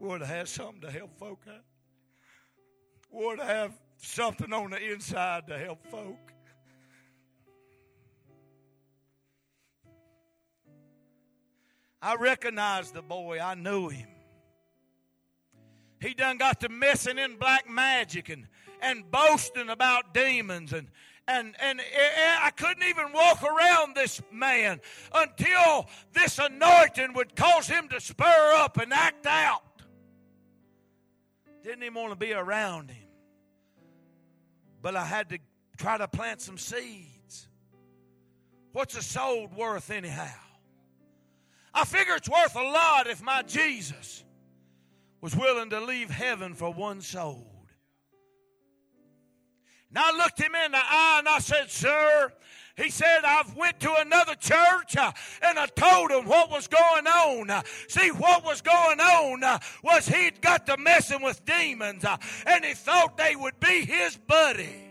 Would 0.02 0.20
have 0.20 0.48
something 0.48 0.80
to 0.80 0.90
help 0.90 1.16
folk 1.16 1.44
out. 1.48 1.62
Would 3.12 3.38
have 3.38 3.72
something 3.98 4.52
on 4.52 4.70
the 4.70 4.92
inside 4.92 5.46
to 5.46 5.56
help 5.56 5.86
folk. 5.86 6.32
I 12.00 12.16
recognized 12.16 12.94
the 12.94 13.02
boy. 13.02 13.38
I 13.38 13.54
knew 13.54 13.90
him. 13.90 14.08
He 16.00 16.14
done 16.14 16.36
got 16.36 16.58
to 16.62 16.68
messing 16.68 17.16
in 17.16 17.36
black 17.36 17.70
magic 17.70 18.28
and, 18.28 18.48
and 18.80 19.08
boasting 19.08 19.68
about 19.68 20.12
demons 20.12 20.72
and 20.72 20.88
and 21.28 21.54
and 21.60 21.78
eh, 21.78 21.84
eh, 21.84 22.36
I 22.42 22.50
couldn't 22.50 22.82
even 22.88 23.12
walk 23.12 23.44
around 23.44 23.94
this 23.94 24.20
man 24.32 24.80
until 25.14 25.86
this 26.12 26.40
anointing 26.40 27.12
would 27.14 27.36
cause 27.36 27.68
him 27.68 27.88
to 27.90 28.00
spur 28.00 28.52
up 28.56 28.78
and 28.78 28.92
act 28.92 29.24
out. 29.26 29.62
Didn't 31.62 31.82
even 31.82 31.94
want 31.94 32.10
to 32.10 32.16
be 32.16 32.32
around 32.32 32.90
him. 32.90 33.08
But 34.80 34.96
I 34.96 35.04
had 35.04 35.28
to 35.30 35.38
try 35.76 35.96
to 35.98 36.08
plant 36.08 36.40
some 36.40 36.58
seeds. 36.58 37.48
What's 38.72 38.96
a 38.96 39.02
soul 39.02 39.48
worth, 39.56 39.90
anyhow? 39.90 40.28
I 41.74 41.84
figure 41.84 42.14
it's 42.16 42.28
worth 42.28 42.56
a 42.56 42.62
lot 42.62 43.06
if 43.06 43.22
my 43.22 43.42
Jesus 43.42 44.24
was 45.20 45.36
willing 45.36 45.70
to 45.70 45.80
leave 45.80 46.10
heaven 46.10 46.54
for 46.54 46.72
one 46.72 47.00
soul. 47.00 47.46
And 49.88 49.98
I 49.98 50.16
looked 50.16 50.40
him 50.40 50.54
in 50.54 50.72
the 50.72 50.78
eye 50.78 51.16
and 51.18 51.28
I 51.28 51.38
said, 51.38 51.70
Sir, 51.70 52.32
he 52.76 52.90
said, 52.90 53.20
I've 53.24 53.54
went 53.54 53.80
to 53.80 53.94
another 53.98 54.34
church 54.34 54.96
uh, 54.96 55.12
and 55.42 55.58
I 55.58 55.66
told 55.66 56.10
him 56.10 56.26
what 56.26 56.50
was 56.50 56.66
going 56.68 57.06
on. 57.06 57.50
Uh, 57.50 57.62
see, 57.88 58.10
what 58.10 58.44
was 58.44 58.62
going 58.62 59.00
on 59.00 59.44
uh, 59.44 59.58
was 59.82 60.06
he'd 60.08 60.40
got 60.40 60.66
to 60.66 60.76
messing 60.76 61.22
with 61.22 61.44
demons 61.44 62.04
and 62.46 62.64
he 62.64 62.74
thought 62.74 63.16
they 63.16 63.36
would 63.36 63.58
be 63.60 63.84
his 63.84 64.16
buddy. 64.16 64.88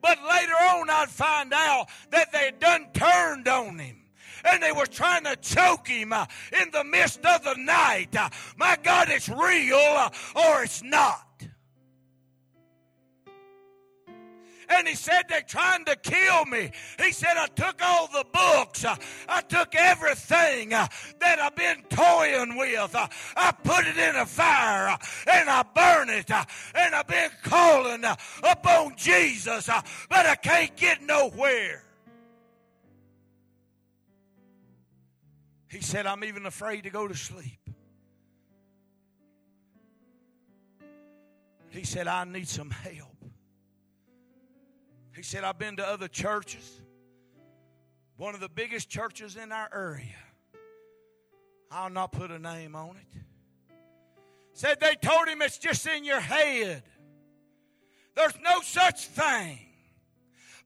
But 0.00 0.18
later 0.22 0.52
on, 0.52 0.90
I'd 0.90 1.08
find 1.08 1.52
out 1.52 1.88
that 2.10 2.32
they'd 2.32 2.58
done 2.58 2.86
turned 2.92 3.48
on 3.48 3.78
him 3.78 3.96
and 4.44 4.62
they 4.62 4.72
were 4.72 4.86
trying 4.86 5.24
to 5.24 5.36
choke 5.36 5.88
him 5.88 6.12
in 6.12 6.70
the 6.72 6.84
midst 6.84 7.24
of 7.24 7.44
the 7.44 7.54
night. 7.54 8.14
My 8.56 8.76
God, 8.82 9.08
it's 9.10 9.28
real 9.28 10.10
or 10.34 10.62
it's 10.62 10.82
not. 10.82 11.27
And 14.68 14.86
he 14.86 14.94
said 14.94 15.22
they're 15.28 15.42
trying 15.42 15.84
to 15.86 15.96
kill 15.96 16.44
me. 16.46 16.70
He 16.98 17.12
said, 17.12 17.36
I 17.36 17.46
took 17.48 17.80
all 17.82 18.08
the 18.08 18.24
books, 18.32 18.84
uh, 18.84 18.96
I 19.28 19.40
took 19.42 19.74
everything 19.74 20.74
uh, 20.74 20.88
that 21.20 21.38
I've 21.38 21.56
been 21.56 21.82
toying 21.88 22.56
with, 22.56 22.94
uh, 22.94 23.08
I 23.36 23.52
put 23.52 23.86
it 23.86 23.96
in 23.96 24.16
a 24.16 24.26
fire 24.26 24.96
and 25.30 25.50
I 25.50 25.62
burn 25.74 26.10
it, 26.10 26.30
and 26.30 26.94
I've 26.94 27.06
been 27.06 27.30
calling 27.42 28.04
upon 28.42 28.96
Jesus, 28.96 29.68
but 30.08 30.26
I 30.26 30.34
can't 30.34 30.74
get 30.76 31.02
nowhere. 31.02 31.84
He 35.70 35.80
said, 35.80 36.06
I'm 36.06 36.24
even 36.24 36.46
afraid 36.46 36.84
to 36.84 36.90
go 36.90 37.06
to 37.06 37.14
sleep. 37.14 37.60
He 41.70 41.84
said, 41.84 42.08
I 42.08 42.24
need 42.24 42.48
some 42.48 42.70
help. 42.70 43.07
He 45.18 45.24
said, 45.24 45.42
I've 45.42 45.58
been 45.58 45.74
to 45.78 45.84
other 45.86 46.06
churches. 46.06 46.80
One 48.16 48.34
of 48.34 48.40
the 48.40 48.48
biggest 48.48 48.88
churches 48.88 49.34
in 49.34 49.50
our 49.50 49.68
area. 49.74 50.14
I'll 51.72 51.90
not 51.90 52.12
put 52.12 52.30
a 52.30 52.38
name 52.38 52.76
on 52.76 52.90
it. 52.90 53.20
Said 54.52 54.78
they 54.78 54.94
told 54.94 55.26
him 55.26 55.42
it's 55.42 55.58
just 55.58 55.84
in 55.88 56.04
your 56.04 56.20
head. 56.20 56.84
There's 58.14 58.38
no 58.44 58.60
such 58.62 59.08
thing. 59.08 59.58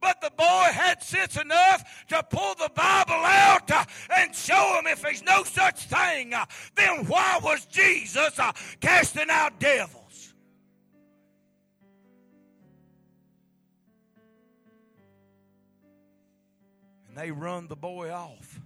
But 0.03 0.21
the 0.21 0.31
boy 0.37 0.69
had 0.71 1.03
sense 1.03 1.39
enough 1.39 2.07
to 2.09 2.23
pull 2.23 2.55
the 2.57 2.71
Bible 2.75 3.15
out 3.15 3.71
uh, 3.71 3.85
and 4.19 4.35
show 4.35 4.79
him 4.79 4.87
if 4.87 5.01
there's 5.01 5.23
no 5.23 5.45
such 5.45 5.87
thing, 5.87 6.35
uh, 6.35 6.45
then 6.75 7.07
why 7.07 7.41
was 7.43 7.65
Jesus 7.65 8.39
uh, 8.39 8.53
casting 8.81 9.31
out 9.31 9.59
devils? 9.59 10.02
And 17.13 17.21
they 17.23 17.31
run 17.31 17.69
the 17.69 17.77
boy 17.77 18.11
off. 18.11 18.59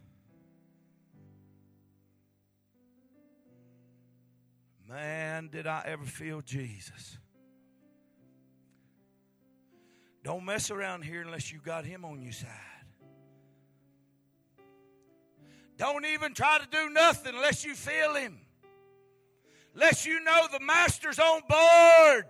Man, 4.89 5.49
did 5.49 5.67
I 5.67 5.83
ever 5.87 6.05
feel 6.05 6.43
Jesus. 6.43 7.19
Don't 10.23 10.45
mess 10.45 10.71
around 10.71 11.03
here 11.03 11.23
unless 11.23 11.53
you 11.53 11.59
got 11.59 11.85
him 11.85 12.05
on 12.05 12.23
your 12.23 12.33
side. 12.33 12.49
Don't 15.77 16.07
even 16.07 16.33
try 16.33 16.61
to 16.61 16.69
do 16.71 16.89
nothing 16.91 17.35
unless 17.35 17.65
you 17.65 17.75
feel 17.75 18.15
him. 18.15 18.39
Unless 19.75 20.07
you 20.07 20.23
know 20.23 20.47
the 20.53 20.61
master's 20.61 21.19
on 21.19 21.41
board. 21.49 22.27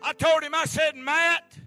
I 0.00 0.12
told 0.12 0.44
him, 0.44 0.54
I 0.54 0.66
said, 0.66 0.94
Matt, 0.94 1.58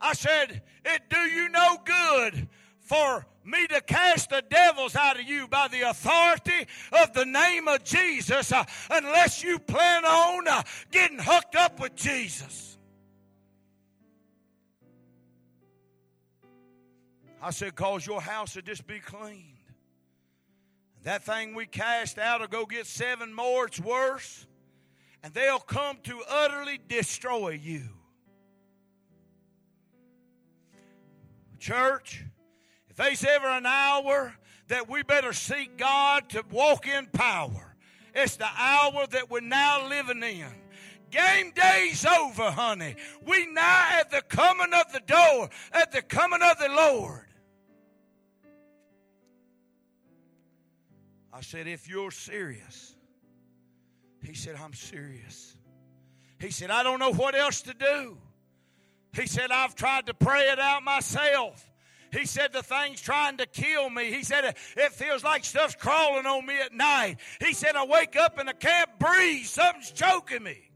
I 0.00 0.12
said, 0.12 0.62
it 0.84 1.02
do 1.08 1.18
you 1.18 1.48
no 1.48 1.78
good 1.84 2.48
for 2.80 3.26
me 3.44 3.66
to 3.68 3.80
cast 3.80 4.30
the 4.30 4.42
devils 4.48 4.96
out 4.96 5.18
of 5.18 5.26
you 5.26 5.46
by 5.48 5.68
the 5.68 5.82
authority 5.82 6.66
of 6.92 7.12
the 7.12 7.24
name 7.24 7.68
of 7.68 7.84
Jesus 7.84 8.52
uh, 8.52 8.64
unless 8.90 9.42
you 9.42 9.58
plan 9.58 10.04
on 10.04 10.48
uh, 10.48 10.62
getting 10.90 11.18
hooked 11.20 11.54
up 11.54 11.80
with 11.80 11.94
Jesus. 11.94 12.76
I 17.40 17.50
said, 17.50 17.74
cause 17.76 18.06
your 18.06 18.20
house 18.20 18.56
will 18.56 18.62
just 18.62 18.86
be 18.86 18.98
cleaned. 18.98 19.44
That 21.04 21.22
thing 21.22 21.54
we 21.54 21.66
cast 21.66 22.18
out 22.18 22.40
will 22.40 22.48
go 22.48 22.66
get 22.66 22.86
seven 22.86 23.32
more, 23.32 23.66
it's 23.66 23.78
worse. 23.78 24.46
And 25.22 25.32
they'll 25.32 25.58
come 25.58 25.98
to 26.04 26.22
utterly 26.28 26.80
destroy 26.88 27.50
you. 27.50 27.82
Church, 31.58 32.24
if 32.88 32.96
there's 32.96 33.24
ever 33.24 33.46
an 33.48 33.66
hour 33.66 34.34
that 34.68 34.88
we 34.88 35.02
better 35.02 35.32
seek 35.32 35.76
God 35.76 36.28
to 36.30 36.44
walk 36.50 36.86
in 36.86 37.06
power, 37.06 37.76
it's 38.14 38.36
the 38.36 38.48
hour 38.56 39.06
that 39.08 39.30
we're 39.30 39.40
now 39.40 39.88
living 39.88 40.22
in. 40.22 40.46
Game 41.10 41.52
day's 41.54 42.04
over, 42.04 42.50
honey. 42.50 42.96
We 43.24 43.46
now 43.46 43.88
at 43.92 44.10
the 44.10 44.22
coming 44.22 44.72
of 44.74 44.92
the 44.92 45.00
door, 45.00 45.50
at 45.72 45.92
the 45.92 46.02
coming 46.02 46.40
of 46.42 46.58
the 46.58 46.68
Lord. 46.68 47.26
I 51.32 51.42
said, 51.42 51.68
if 51.68 51.88
you're 51.88 52.10
serious, 52.10 52.96
he 54.22 54.34
said, 54.34 54.56
I'm 54.56 54.72
serious. 54.72 55.54
He 56.40 56.50
said, 56.50 56.70
I 56.70 56.82
don't 56.82 56.98
know 56.98 57.12
what 57.12 57.34
else 57.34 57.62
to 57.62 57.74
do. 57.74 58.18
He 59.16 59.26
said, 59.26 59.50
I've 59.50 59.74
tried 59.74 60.06
to 60.06 60.14
pray 60.14 60.50
it 60.50 60.58
out 60.58 60.82
myself. 60.82 61.70
He 62.12 62.26
said, 62.26 62.52
The 62.52 62.62
thing's 62.62 63.00
trying 63.00 63.38
to 63.38 63.46
kill 63.46 63.88
me. 63.88 64.12
He 64.12 64.22
said, 64.22 64.44
It 64.76 64.92
feels 64.92 65.24
like 65.24 65.44
stuff's 65.44 65.74
crawling 65.74 66.26
on 66.26 66.44
me 66.44 66.60
at 66.60 66.72
night. 66.72 67.16
He 67.40 67.54
said, 67.54 67.76
I 67.76 67.84
wake 67.84 68.16
up 68.16 68.38
and 68.38 68.48
I 68.48 68.52
can't 68.52 68.90
breathe. 68.98 69.46
Something's 69.46 69.90
choking 69.90 70.42
me. 70.42 70.70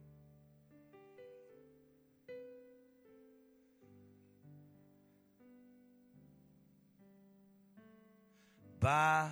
By 8.81 9.29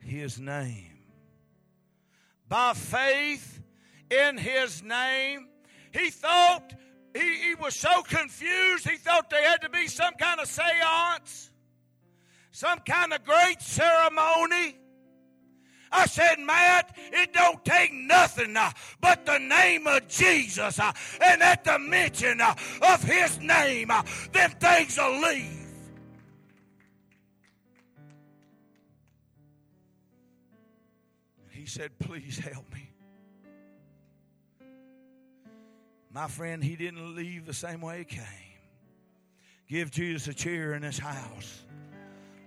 his 0.00 0.40
name. 0.40 0.98
By 2.48 2.72
faith 2.72 3.62
in 4.10 4.36
his 4.36 4.82
name. 4.82 5.46
He 5.92 6.10
thought 6.10 6.74
he, 7.14 7.48
he 7.48 7.54
was 7.54 7.74
so 7.74 8.02
confused, 8.02 8.88
he 8.88 8.96
thought 8.96 9.30
there 9.30 9.48
had 9.48 9.62
to 9.62 9.68
be 9.68 9.86
some 9.86 10.14
kind 10.14 10.40
of 10.40 10.46
seance, 10.46 11.50
some 12.52 12.78
kind 12.80 13.12
of 13.12 13.24
great 13.24 13.60
ceremony. 13.60 14.76
I 15.90 16.06
said, 16.06 16.38
Matt, 16.38 16.96
it 17.12 17.32
don't 17.32 17.64
take 17.64 17.92
nothing 17.92 18.56
uh, 18.56 18.70
but 19.00 19.24
the 19.24 19.38
name 19.38 19.86
of 19.86 20.06
Jesus. 20.06 20.78
Uh, 20.78 20.92
and 21.20 21.42
at 21.42 21.64
the 21.64 21.78
mention 21.78 22.40
uh, 22.40 22.54
of 22.82 23.02
his 23.02 23.40
name, 23.40 23.90
uh, 23.90 24.02
them 24.32 24.50
things 24.60 24.98
will 24.98 25.20
leave. 25.20 25.66
He 31.50 31.66
said, 31.66 31.98
Please 31.98 32.38
help 32.38 32.72
me. 32.72 32.77
My 36.18 36.26
friend, 36.26 36.64
he 36.64 36.74
didn't 36.74 37.14
leave 37.14 37.46
the 37.46 37.54
same 37.54 37.80
way 37.80 37.98
he 37.98 38.04
came. 38.04 38.24
Give 39.68 39.88
Jesus 39.88 40.26
a 40.26 40.34
cheer 40.34 40.74
in 40.74 40.82
his 40.82 40.98
house. 40.98 41.62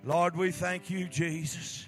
Lord, 0.04 0.36
we 0.36 0.52
thank 0.52 0.90
you, 0.90 1.08
Jesus. 1.08 1.86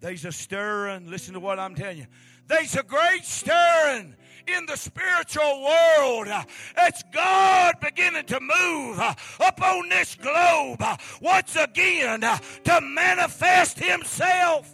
There's 0.00 0.26
a 0.26 0.32
stirring. 0.32 1.08
Listen 1.08 1.32
to 1.32 1.40
what 1.40 1.58
I'm 1.58 1.74
telling 1.74 1.96
you. 1.96 2.06
There's 2.48 2.76
a 2.76 2.82
great 2.82 3.24
stirring 3.24 4.14
in 4.46 4.66
the 4.66 4.76
spiritual 4.76 5.62
world. 5.62 6.28
It's 6.76 7.02
God 7.10 7.76
beginning 7.80 8.26
to 8.26 8.40
move 8.40 9.00
up 9.00 9.62
on 9.62 9.88
this 9.88 10.16
globe 10.16 10.84
once 11.22 11.56
again 11.56 12.20
to 12.20 12.80
manifest 12.82 13.78
Himself 13.78 14.70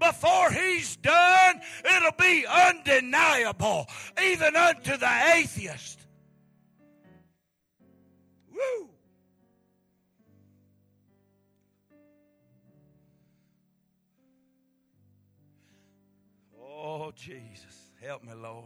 before 0.00 0.50
he's 0.50 0.96
done, 0.96 1.60
it'll 1.84 2.12
be 2.18 2.44
undeniable, 2.46 3.86
even 4.24 4.56
unto 4.56 4.96
the 4.96 5.32
atheist. 5.34 6.00
Woo! 8.52 8.88
Oh, 16.58 17.12
Jesus. 17.14 17.90
Help 18.00 18.24
me, 18.24 18.32
Lord. 18.32 18.64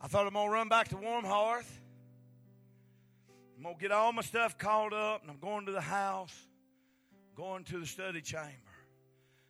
I 0.00 0.08
thought 0.08 0.26
I'm 0.26 0.34
going 0.34 0.46
to 0.46 0.52
run 0.52 0.68
back 0.68 0.88
to 0.88 0.96
Warm 0.96 1.24
Hearth. 1.24 1.80
I'm 3.56 3.62
going 3.62 3.74
to 3.74 3.80
get 3.80 3.90
all 3.90 4.12
my 4.12 4.20
stuff 4.20 4.58
called 4.58 4.92
up, 4.92 5.22
and 5.22 5.30
I'm 5.30 5.38
going 5.38 5.64
to 5.66 5.72
the 5.72 5.80
house, 5.80 6.36
going 7.34 7.64
to 7.64 7.80
the 7.80 7.86
study 7.86 8.20
chamber. 8.20 8.65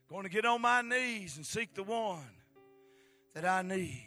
Going 0.08 0.22
to 0.22 0.28
get 0.28 0.44
on 0.44 0.60
my 0.60 0.82
knees 0.82 1.36
and 1.36 1.44
seek 1.44 1.74
the 1.74 1.82
one 1.82 2.30
that 3.34 3.44
I 3.44 3.62
need. 3.62 4.04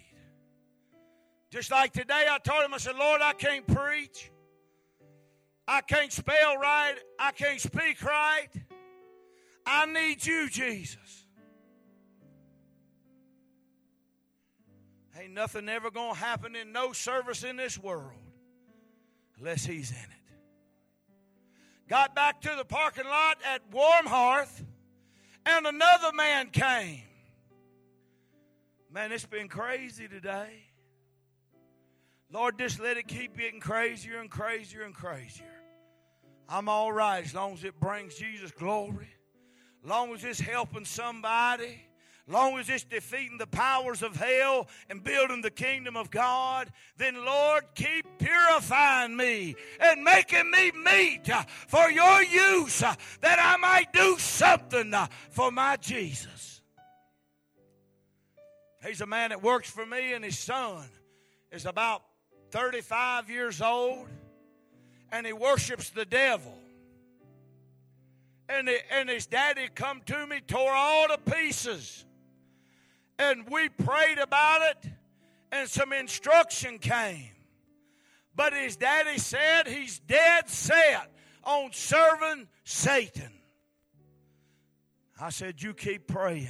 Just 1.49 1.71
like 1.71 1.91
today, 1.91 2.25
I 2.29 2.37
told 2.37 2.63
him, 2.63 2.73
I 2.73 2.77
said, 2.77 2.95
Lord, 2.95 3.21
I 3.21 3.33
can't 3.33 3.67
preach. 3.67 4.31
I 5.67 5.81
can't 5.81 6.11
spell 6.11 6.57
right. 6.57 6.95
I 7.19 7.31
can't 7.31 7.59
speak 7.59 8.03
right. 8.03 8.47
I 9.65 9.85
need 9.85 10.25
you, 10.25 10.49
Jesus. 10.49 11.25
Ain't 15.19 15.33
nothing 15.33 15.67
ever 15.67 15.91
going 15.91 16.13
to 16.13 16.19
happen 16.19 16.55
in 16.55 16.71
no 16.71 16.93
service 16.93 17.43
in 17.43 17.57
this 17.57 17.77
world 17.77 18.13
unless 19.37 19.65
He's 19.65 19.91
in 19.91 19.97
it. 19.97 20.33
Got 21.89 22.15
back 22.15 22.41
to 22.41 22.53
the 22.55 22.63
parking 22.63 23.05
lot 23.05 23.37
at 23.45 23.61
Warm 23.71 24.05
Hearth 24.05 24.63
and 25.49 25.67
another 25.67 26.11
man 26.13 26.49
came. 26.49 27.01
Man, 28.91 29.11
it's 29.11 29.25
been 29.25 29.47
crazy 29.47 30.07
today. 30.07 30.63
Lord, 32.31 32.57
just 32.59 32.79
let 32.79 32.97
it 32.97 33.07
keep 33.07 33.37
getting 33.37 33.59
crazier 33.59 34.19
and 34.19 34.29
crazier 34.29 34.83
and 34.83 34.93
crazier. 34.93 35.45
I'm 36.47 36.69
all 36.69 36.91
right 36.91 37.23
as 37.23 37.33
long 37.33 37.53
as 37.53 37.63
it 37.63 37.79
brings 37.79 38.15
Jesus 38.15 38.51
glory, 38.51 39.09
as 39.83 39.89
long 39.89 40.13
as 40.13 40.23
it's 40.23 40.39
helping 40.39 40.85
somebody 40.85 41.79
long 42.29 42.59
as 42.59 42.69
it's 42.69 42.83
defeating 42.83 43.37
the 43.37 43.47
powers 43.47 44.03
of 44.03 44.15
hell 44.15 44.67
and 44.89 45.03
building 45.03 45.41
the 45.41 45.49
kingdom 45.49 45.97
of 45.97 46.11
God, 46.11 46.71
then 46.97 47.15
Lord, 47.25 47.63
keep 47.73 48.05
purifying 48.19 49.17
me 49.17 49.55
and 49.79 50.03
making 50.03 50.51
me 50.51 50.71
meet 50.71 51.29
for 51.67 51.89
your 51.89 52.23
use 52.23 52.83
uh, 52.83 52.93
that 53.21 53.39
I 53.41 53.57
might 53.57 53.91
do 53.91 54.17
something 54.19 54.93
uh, 54.93 55.07
for 55.31 55.51
my 55.51 55.77
Jesus. 55.77 56.61
He's 58.85 59.01
a 59.01 59.07
man 59.07 59.31
that 59.31 59.41
works 59.41 59.69
for 59.69 59.85
me, 59.85 60.13
and 60.13 60.23
his 60.23 60.37
son 60.37 60.85
is 61.51 61.65
about 61.65 62.03
35 62.51 63.29
years 63.29 63.61
old, 63.61 64.07
and 65.11 65.25
he 65.25 65.33
worships 65.33 65.89
the 65.89 66.05
devil. 66.05 66.53
and, 68.47 68.69
and 68.91 69.09
his 69.09 69.25
daddy 69.25 69.67
come 69.73 70.01
to 70.05 70.27
me, 70.27 70.41
tore 70.47 70.71
all 70.71 71.07
to 71.07 71.17
pieces. 71.17 72.05
And 73.19 73.43
we 73.49 73.67
prayed 73.67 74.17
about 74.17 74.61
it, 74.71 74.91
and 75.51 75.69
some 75.69 75.91
instruction 75.91 76.79
came. 76.79 77.31
But 78.33 78.53
his 78.53 78.77
daddy 78.77 79.19
said 79.19 79.67
he's 79.67 79.99
dead 79.99 80.49
set 80.49 81.11
on 81.43 81.71
serving 81.73 82.47
Satan. 82.63 83.33
I 85.19 85.29
said, 85.29 85.61
You 85.61 85.73
keep 85.73 86.07
praying. 86.07 86.47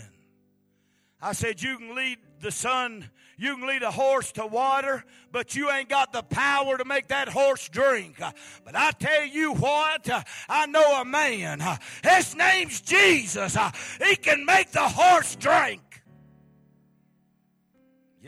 I 1.20 1.34
said, 1.34 1.62
You 1.62 1.78
can 1.80 1.96
lead 1.96 2.20
the 2.40 2.52
son, 2.52 3.10
you 3.38 3.56
can 3.56 3.68
lead 3.68 3.82
a 3.82 3.90
horse 3.90 4.32
to 4.34 4.46
water, 4.46 5.04
but 5.32 5.56
you 5.56 5.72
ain't 5.72 5.90
got 5.90 6.14
the 6.14 6.22
power 6.22 6.78
to 6.78 6.86
make 6.86 7.08
that 7.08 7.30
horse 7.30 7.68
drink. 7.70 8.22
But 8.64 8.76
I 8.76 8.92
tell 8.92 9.26
you 9.26 9.54
what, 9.54 10.08
I 10.48 10.68
know 10.68 11.02
a 11.02 11.06
man. 11.06 11.62
His 12.04 12.36
name's 12.36 12.82
Jesus. 12.82 13.58
He 14.06 14.16
can 14.16 14.46
make 14.46 14.72
the 14.72 14.88
horse 14.88 15.36
drink. 15.36 15.82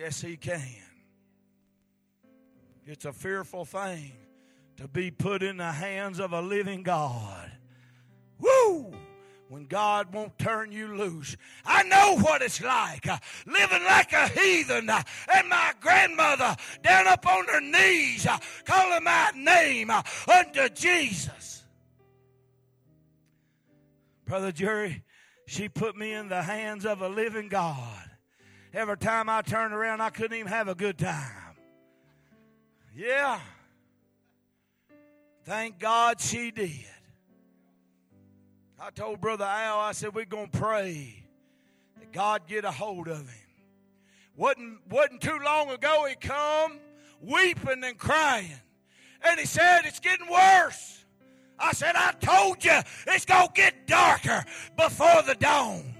Yes, 0.02 0.20
he 0.20 0.36
can. 0.36 0.82
It's 2.88 3.06
a 3.06 3.14
fearful 3.14 3.66
thing 3.66 4.14
to 4.78 4.88
be 4.88 5.12
put 5.12 5.44
in 5.44 5.58
the 5.58 5.72
hands 5.72 6.20
of 6.20 6.34
a 6.34 6.42
living 6.42 6.82
God. 6.82 7.52
Woo! 8.40 8.92
when 9.50 9.66
God 9.66 10.12
won't 10.14 10.40
turn 10.40 10.72
you 10.72 10.96
loose. 10.96 11.36
I 11.66 11.84
know 11.84 12.18
what 12.18 12.42
it's 12.42 12.62
like 12.62 13.06
uh, 13.06 13.18
living 13.46 13.84
like 13.84 14.14
a 14.14 14.30
heathen 14.30 14.90
uh, 14.90 15.04
and 15.36 15.50
my 15.50 15.74
grandmother 15.82 16.56
down 16.82 17.06
up 17.06 17.28
on 17.28 17.46
her 17.48 17.60
knees 17.60 18.26
uh, 18.26 18.40
calling 18.64 19.04
my 19.04 19.32
name 19.36 19.90
uh, 19.90 20.02
unto 20.34 20.70
Jesus. 20.70 21.64
Brother 24.26 24.54
Jerry, 24.54 25.04
she 25.46 25.68
put 25.68 25.98
me 25.98 26.14
in 26.14 26.30
the 26.30 26.42
hands 26.42 26.86
of 26.86 27.02
a 27.02 27.10
living 27.10 27.50
God. 27.50 28.11
Every 28.74 28.98
time 28.98 29.30
I 29.30 29.42
turned 29.42 29.74
around, 29.74 30.02
I 30.02 30.10
couldn't 30.10 30.38
even 30.38 30.52
have 30.52 30.70
a 30.70 30.76
good 30.76 30.98
time. 30.98 31.56
Yeah. 32.96 33.40
Thank 35.44 35.80
God 35.80 36.22
she 36.22 36.52
did. 36.52 36.86
I 38.80 38.90
told 38.90 39.20
Brother 39.20 39.46
Al, 39.46 39.80
I 39.80 39.92
said, 39.92 40.16
we're 40.16 40.26
going 40.26 40.50
to 40.50 40.58
pray 40.58 41.24
that 42.00 42.12
God 42.14 42.48
get 42.48 42.64
a 42.64 42.72
hold 42.72 43.08
of 43.08 43.18
him. 43.18 43.28
Wasn't, 44.38 44.80
wasn't 44.90 45.22
too 45.22 45.38
long 45.44 45.70
ago 45.70 46.06
he 46.08 46.16
come 46.16 46.80
weeping 47.22 47.84
and 47.84 47.98
crying. 47.98 48.60
And 49.24 49.40
he 49.40 49.46
said, 49.46 49.82
it's 49.84 50.00
getting 50.00 50.28
worse. 50.28 51.04
I 51.60 51.74
said, 51.74 51.96
I 51.96 52.14
told 52.14 52.64
you 52.64 52.80
it's 53.08 53.26
going 53.26 53.48
to 53.48 53.54
get 53.54 53.86
darker 53.86 54.44
before 54.78 55.22
the 55.28 55.36
dawn. 55.36 55.94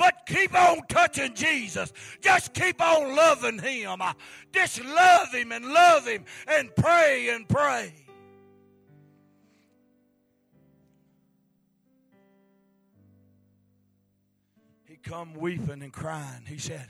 But 0.00 0.24
keep 0.24 0.54
on 0.54 0.80
touching 0.88 1.34
Jesus. 1.34 1.92
Just 2.22 2.54
keep 2.54 2.80
on 2.80 3.14
loving 3.14 3.58
him. 3.58 4.00
Just 4.50 4.82
love 4.82 5.30
him 5.30 5.52
and 5.52 5.66
love 5.66 6.06
him 6.06 6.24
and 6.48 6.74
pray 6.74 7.28
and 7.28 7.46
pray. 7.46 7.92
He 14.86 14.96
come 14.96 15.34
weeping 15.34 15.82
and 15.82 15.92
crying. 15.92 16.44
He 16.46 16.56
said, 16.56 16.88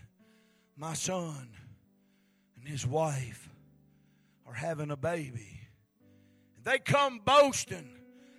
My 0.77 0.95
son 0.95 1.49
and 2.61 2.69
his 2.69 2.87
wife 2.87 3.51
are 4.47 4.55
having 4.55 4.93
a 4.93 4.97
baby. 4.97 5.63
And 6.55 6.65
they 6.65 6.79
come 6.79 7.21
boasting 7.25 7.91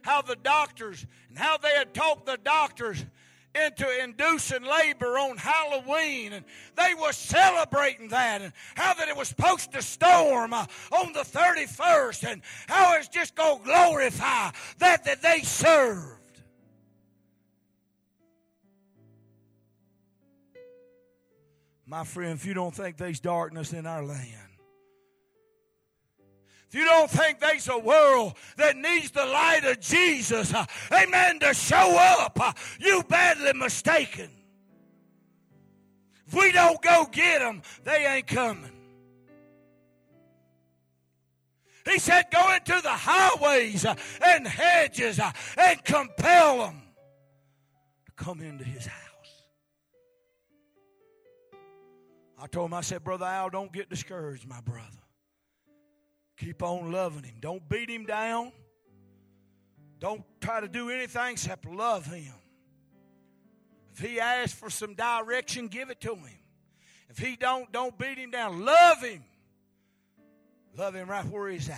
how 0.04 0.22
the 0.22 0.38
doctors 0.38 1.06
and 1.28 1.38
how 1.38 1.58
they 1.58 1.74
had 1.76 1.94
talked 1.94 2.26
the 2.26 2.40
doctors 2.42 3.04
into 3.54 4.04
inducing 4.04 4.64
labor 4.64 5.18
on 5.18 5.38
Halloween, 5.38 6.34
and 6.34 6.46
they 6.76 6.94
were 7.00 7.12
celebrating 7.12 8.10
that, 8.10 8.42
and 8.42 8.54
how 8.76 8.94
that 8.94 9.08
it 9.10 9.16
was 9.16 9.28
supposed 9.28 9.72
to 9.74 9.82
storm 9.82 10.54
uh, 10.54 10.66
on 10.92 11.14
the 11.14 11.20
31st, 11.20 12.32
and 12.32 12.42
how 12.68 12.96
it's 12.98 13.08
just 13.08 13.36
going 13.36 13.60
to 13.60 13.66
glorify 13.66 14.52
that 14.80 15.04
that 15.06 15.22
they 15.22 15.42
serve. 15.42 16.18
My 21.86 22.06
friend, 22.06 22.32
if 22.32 22.46
you 22.46 22.54
don't 22.54 22.74
think 22.74 22.96
there's 22.96 23.20
darkness 23.20 23.74
in 23.74 23.86
our 23.86 24.06
land, 24.06 24.51
if 26.72 26.76
you 26.76 26.86
don't 26.86 27.12
think 27.12 27.42
there's 27.42 27.68
a 27.68 27.78
world 27.78 28.34
that 28.56 28.78
needs 28.78 29.12
the 29.12 29.26
light 29.26 29.66
of 29.66 29.82
Jesus, 29.82 30.54
uh, 30.54 30.66
amen, 30.94 31.40
to 31.40 31.54
show 31.54 31.98
up, 31.98 32.40
uh, 32.40 32.54
you 32.80 33.04
badly 33.10 33.52
mistaken. 33.54 34.30
If 36.26 36.34
we 36.34 36.54
don't 36.54 36.82
go 36.82 37.10
get 37.12 37.40
them, 37.40 37.62
they 37.84 38.06
ain't 38.06 38.26
coming. 38.26 38.72
He 41.84 42.00
said, 42.00 42.28
Go 42.32 42.54
into 42.54 42.80
the 42.82 42.90
highways 42.90 43.84
uh, 43.84 43.96
and 44.26 44.48
hedges 44.48 45.20
and 45.58 45.84
compel 45.84 46.60
them 46.60 46.84
to 48.06 48.12
come 48.14 48.40
into 48.40 48.64
his 48.64 48.86
house. 48.86 49.44
I 52.40 52.48
told 52.48 52.68
him, 52.70 52.76
I 52.76 52.82
said, 52.82 53.04
Brother 53.04 53.26
Al, 53.26 53.50
don't 53.50 53.74
get 53.74 53.90
discouraged, 53.90 54.48
my 54.48 54.62
brother. 54.62 55.01
Keep 56.41 56.63
on 56.63 56.91
loving 56.91 57.23
him. 57.23 57.36
Don't 57.39 57.69
beat 57.69 57.88
him 57.88 58.04
down. 58.04 58.51
Don't 59.99 60.23
try 60.39 60.60
to 60.60 60.67
do 60.67 60.89
anything 60.89 61.34
except 61.34 61.67
love 61.67 62.08
him. 62.08 62.34
If 63.93 63.99
he 63.99 64.19
asks 64.19 64.58
for 64.58 64.71
some 64.71 64.95
direction, 64.95 65.67
give 65.67 65.91
it 65.91 66.01
to 66.01 66.15
him. 66.15 66.39
If 67.10 67.19
he 67.19 67.36
don't, 67.36 67.71
don't 67.71 67.95
beat 67.95 68.17
him 68.17 68.32
down. 68.32 68.65
Love 68.65 69.04
him. 69.04 69.23
Love 70.75 70.95
him 70.95 71.08
right 71.08 71.25
where 71.25 71.47
he's 71.47 71.69
at. 71.69 71.77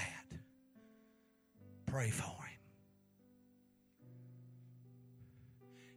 Pray 1.86 2.10
for 2.10 2.24
him. 2.24 2.60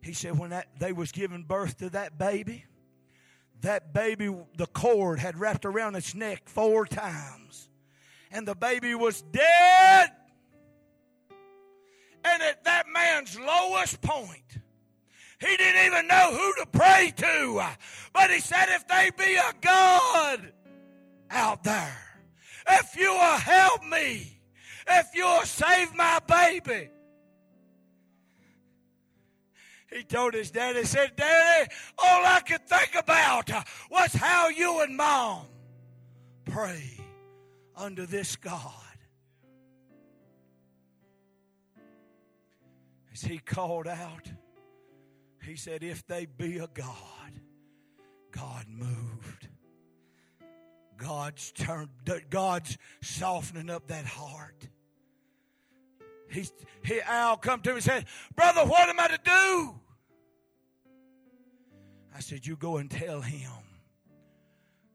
He 0.03 0.13
said 0.13 0.37
when 0.37 0.51
that 0.51 0.67
they 0.81 0.93
was 0.93 1.13
giving 1.13 1.45
birth 1.45 1.79
to 1.79 1.91
that 1.91 2.19
baby, 2.19 2.65
that 3.61 3.95
baby, 3.95 4.35
the 4.57 4.67
cord 4.67 5.21
had 5.21 5.39
wrapped 5.39 5.65
around 5.65 5.95
its 5.95 6.17
neck 6.17 6.49
four 6.49 6.85
times. 6.85 7.69
And 8.31 8.47
the 8.47 8.55
baby 8.55 8.95
was 8.95 9.23
dead. 9.23 10.11
And 12.25 12.43
at 12.43 12.65
that 12.65 12.87
man's 12.93 13.39
lowest 13.39 14.01
point, 14.01 14.59
he 15.41 15.57
didn't 15.57 15.87
even 15.87 16.09
know 16.09 16.33
who 16.33 16.65
to 16.65 16.67
pray 16.71 17.13
to. 17.17 17.63
But 18.13 18.31
he 18.31 18.41
said, 18.41 18.67
if 18.71 18.89
they 18.89 19.11
be 19.17 19.37
a 19.37 19.53
God 19.61 20.53
out 21.31 21.63
there, 21.63 21.99
if 22.69 22.97
you 22.97 23.13
will 23.13 23.39
help 23.39 23.85
me, 23.85 24.41
if 24.89 25.15
you 25.15 25.25
will 25.25 25.45
save 25.45 25.95
my 25.95 26.19
baby, 26.27 26.91
he 29.93 30.03
told 30.03 30.35
his 30.35 30.51
daddy, 30.51 30.85
said, 30.85 31.13
Daddy, 31.17 31.71
all 31.99 32.27
I 32.27 32.41
could 32.41 32.67
think 32.67 32.97
about 32.99 33.51
was 33.89 34.13
how 34.13 34.49
you 34.49 34.81
and 34.81 34.97
mom 34.97 35.47
pray 36.45 36.96
under 37.77 38.07
this 38.07 38.37
God. 38.37 38.63
As 43.13 43.23
he 43.23 43.39
called 43.39 43.87
out, 43.87 44.31
he 45.43 45.57
said, 45.57 45.83
If 45.83 46.07
they 46.07 46.27
be 46.27 46.59
a 46.59 46.67
God, 46.67 47.41
God 48.31 48.67
moved. 48.69 49.49
God's 50.97 51.53
turned, 51.53 51.91
God's 52.31 52.79
softening 53.03 53.71
up 53.71 53.89
that 53.89 54.07
heart. 54.07 54.69
He, 56.31 56.47
he, 56.83 57.01
Al 57.03 57.37
come 57.37 57.61
to 57.63 57.71
me 57.71 57.75
and 57.77 57.85
said, 57.85 58.07
Brother, 58.35 58.63
what 58.63 58.89
am 58.89 58.99
I 58.99 59.09
to 59.09 59.19
do? 59.23 59.81
I 62.15 62.21
said, 62.21 62.47
You 62.47 62.57
go 62.57 62.79
and 62.79 62.91
tell 62.91 63.21
him 63.21 63.51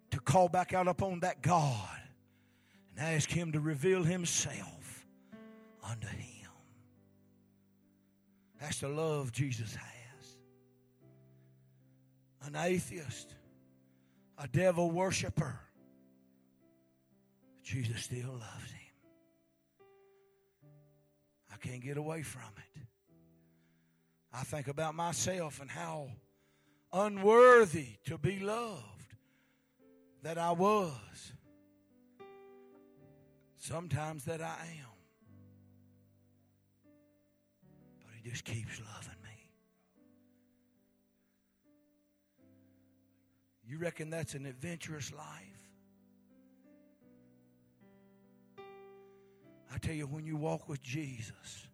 to 0.09 0.19
call 0.19 0.49
back 0.49 0.73
out 0.73 0.87
upon 0.87 1.21
that 1.21 1.41
God 1.41 2.00
and 2.91 3.05
ask 3.05 3.29
him 3.29 3.51
to 3.51 3.59
reveal 3.59 4.03
himself 4.03 5.05
unto 5.87 6.07
him. 6.07 6.49
That's 8.59 8.79
the 8.79 8.89
love 8.89 9.31
Jesus 9.31 9.75
has. 9.75 10.37
An 12.43 12.55
atheist, 12.55 13.33
a 14.37 14.47
devil 14.47 14.91
worshiper, 14.91 15.59
Jesus 17.63 18.03
still 18.03 18.31
loves 18.31 18.71
him 18.71 18.81
I 21.51 21.57
can't 21.57 21.81
get 21.81 21.97
away 21.97 22.23
from 22.23 22.49
it. 22.57 22.81
I 24.33 24.43
think 24.43 24.67
about 24.67 24.95
myself 24.95 25.59
and 25.61 25.69
how 25.69 26.09
unworthy 26.93 27.97
to 28.05 28.17
be 28.17 28.39
loved 28.39 29.15
that 30.23 30.37
I 30.37 30.51
was. 30.51 31.33
Sometimes 33.61 34.25
that 34.25 34.41
I 34.41 34.57
am. 34.79 34.89
But 38.03 38.15
He 38.15 38.27
just 38.27 38.43
keeps 38.43 38.79
loving 38.79 39.21
me. 39.23 39.49
You 43.63 43.77
reckon 43.77 44.09
that's 44.09 44.33
an 44.33 44.47
adventurous 44.47 45.13
life? 45.13 45.59
I 49.71 49.77
tell 49.77 49.93
you, 49.93 50.07
when 50.07 50.25
you 50.25 50.37
walk 50.37 50.67
with 50.67 50.81
Jesus, 50.81 51.67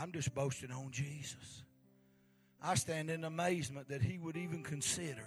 I'm 0.00 0.10
just 0.10 0.34
boasting 0.34 0.72
on 0.72 0.90
Jesus. 0.90 1.64
I 2.62 2.76
stand 2.76 3.10
in 3.10 3.24
amazement 3.24 3.90
that 3.90 4.00
He 4.00 4.16
would 4.16 4.38
even 4.38 4.62
consider 4.62 5.26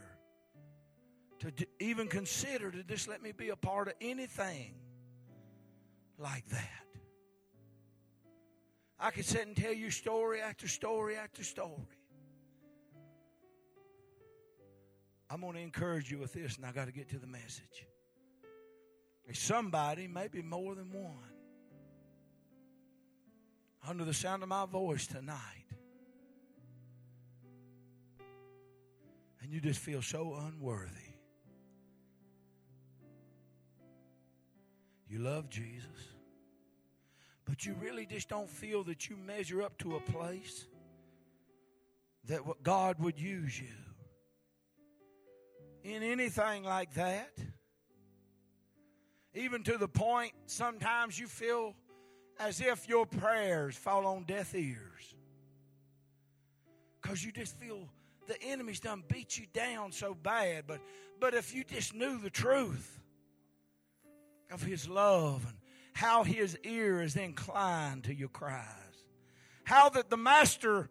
to 1.40 1.52
even 1.80 2.08
consider 2.08 2.72
to 2.72 2.84
just 2.84 3.08
let 3.08 3.22
me 3.22 3.32
be 3.32 3.50
a 3.50 3.56
part 3.56 3.90
of 3.90 3.94
anything 4.02 4.74
like 6.18 6.48
that. 6.50 6.86
I 9.00 9.12
could 9.12 9.26
sit 9.26 9.46
and 9.46 9.56
tell 9.56 9.74
you 9.74 9.92
story 9.92 10.40
after 10.42 10.68
story 10.68 11.16
after 11.18 11.44
story. 11.44 12.00
I'm 15.30 15.42
going 15.42 15.56
to 15.56 15.62
encourage 15.62 16.12
you 16.12 16.20
with 16.20 16.32
this, 16.32 16.58
and 16.58 16.66
I 16.66 16.72
got 16.72 16.86
to 16.86 16.92
get 16.92 17.10
to 17.10 17.18
the 17.18 17.28
message. 17.28 17.88
There's 19.26 19.40
somebody, 19.40 20.08
maybe 20.08 20.42
more 20.42 20.76
than 20.76 20.92
one, 20.92 21.18
under 23.88 24.06
the 24.06 24.14
sound 24.14 24.44
of 24.44 24.50
my 24.50 24.66
voice 24.66 25.08
tonight. 25.08 25.38
And 29.42 29.52
you 29.52 29.60
just 29.60 29.80
feel 29.80 30.02
so 30.02 30.36
unworthy. 30.36 31.13
You 35.14 35.20
love 35.20 35.48
Jesus, 35.48 35.86
but 37.46 37.68
you 37.68 37.76
really 37.80 38.08
just 38.08 38.30
don't 38.30 38.50
feel 38.50 38.84
that 38.86 39.12
you 39.12 39.16
measure 39.16 39.62
up 39.62 39.78
to 39.78 39.96
a 39.96 40.00
place 40.00 40.66
that 42.26 42.48
what 42.48 42.64
God 42.64 42.98
would 42.98 43.20
use 43.20 43.62
you 43.62 43.68
in 45.84 46.02
anything 46.02 46.64
like 46.64 46.96
that. 46.96 47.30
Even 49.36 49.62
to 49.62 49.78
the 49.78 49.88
point 49.88 50.32
sometimes 50.48 51.20
you 51.20 51.28
feel 51.28 51.76
as 52.40 52.60
if 52.60 52.90
your 52.90 53.06
prayers 53.06 53.76
fall 53.76 54.08
on 54.08 54.24
deaf 54.24 54.56
ears. 54.56 55.14
Because 57.00 57.24
you 57.24 57.32
just 57.32 57.56
feel 57.58 57.88
the 58.26 58.42
enemy's 58.42 58.80
done 58.80 59.04
beat 59.08 59.38
you 59.38 59.46
down 59.54 59.92
so 59.92 60.16
bad. 60.16 60.64
But, 60.66 60.80
but 61.20 61.36
if 61.36 61.54
you 61.54 61.64
just 61.64 61.94
knew 61.94 62.18
the 62.18 62.32
truth 62.32 63.03
of 64.52 64.64
his 64.64 64.88
love 64.88 65.46
and 65.48 65.58
how 65.94 66.24
his 66.24 66.58
ear 66.64 67.02
is 67.02 67.16
inclined 67.16 68.06
to 68.06 68.14
your 68.14 68.30
cries, 68.30 68.66
how 69.64 69.90
that 69.90 70.10
the 70.10 70.18
master's 70.18 70.88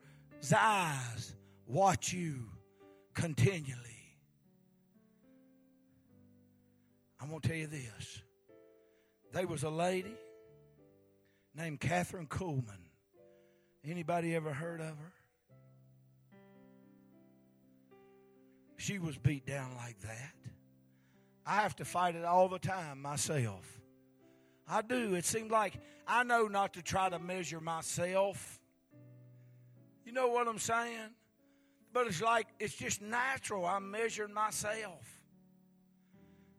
eyes 0.57 1.35
watch 1.67 2.13
you 2.13 2.49
continually. 3.15 3.79
I'm 7.21 7.29
going 7.29 7.41
to 7.41 7.49
tell 7.49 7.57
you 7.57 7.69
this. 7.69 8.23
There 9.33 9.47
was 9.47 9.63
a 9.63 9.71
lady 9.71 10.17
named 11.55 11.81
Kathryn 11.81 12.29
Kuhlman. 12.29 12.89
Anybody 13.85 14.35
ever 14.35 14.53
heard 14.53 14.81
of 14.81 14.99
her? 14.99 15.13
She 18.77 18.99
was 18.99 19.17
beat 19.17 19.47
down 19.47 19.77
like 19.77 20.01
that. 20.01 20.52
I 21.47 21.57
have 21.57 21.77
to 21.77 21.85
fight 21.85 22.15
it 22.15 22.25
all 22.25 22.49
the 22.49 22.59
time 22.59 23.03
myself. 23.03 23.81
I 24.69 24.83
do. 24.83 25.15
It 25.15 25.25
seems 25.25 25.51
like 25.51 25.75
I 26.07 26.23
know 26.23 26.47
not 26.47 26.75
to 26.75 26.83
try 26.83 27.09
to 27.09 27.19
measure 27.19 27.61
myself. 27.61 28.61
You 30.05 30.13
know 30.13 30.29
what 30.29 30.47
I'm 30.49 30.59
saying? 30.59 31.11
But 31.93 32.07
it's 32.07 32.23
like 32.23 32.47
it's 32.59 32.75
just 32.75 33.03
natural. 33.03 33.67
I'm 33.67 33.91
measuring 33.91 34.33
myself. 34.33 35.21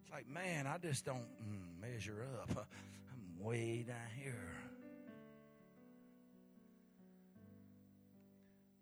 It's 0.01 0.11
like, 0.11 0.29
man, 0.29 0.67
I 0.67 0.77
just 0.77 1.05
don't 1.05 1.25
mm, 1.41 1.81
measure 1.81 2.25
up. 2.41 2.49
I'm 2.57 3.43
way 3.43 3.85
down 3.87 3.97
here. 4.21 4.49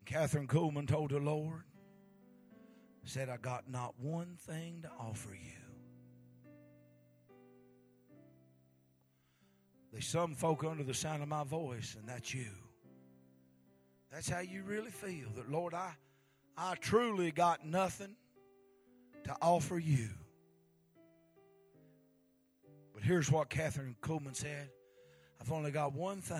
Kathryn 0.05 0.47
Kuhlman 0.47 0.87
told 0.87 1.11
the 1.11 1.19
Lord, 1.19 1.63
said, 3.05 3.29
I 3.29 3.37
got 3.37 3.69
not 3.69 3.93
one 3.99 4.37
thing 4.37 4.81
to 4.83 4.89
offer 4.99 5.33
you. 5.33 5.60
There's 9.91 10.07
some 10.07 10.35
folk 10.35 10.63
under 10.63 10.83
the 10.83 10.93
sound 10.93 11.21
of 11.21 11.29
my 11.29 11.43
voice, 11.43 11.95
and 11.99 12.07
that's 12.07 12.33
you. 12.33 12.47
That's 14.11 14.29
how 14.29 14.39
you 14.39 14.63
really 14.63 14.91
feel. 14.91 15.29
That 15.35 15.51
Lord, 15.51 15.73
I 15.73 15.91
I 16.57 16.75
truly 16.75 17.31
got 17.31 17.65
nothing 17.65 18.15
to 19.23 19.35
offer 19.41 19.77
you. 19.77 20.09
But 22.93 23.03
here's 23.03 23.31
what 23.31 23.49
Kathryn 23.49 23.95
Kuhlman 24.01 24.35
said 24.35 24.69
I've 25.39 25.51
only 25.51 25.71
got 25.71 25.93
one 25.93 26.21
thing, 26.21 26.37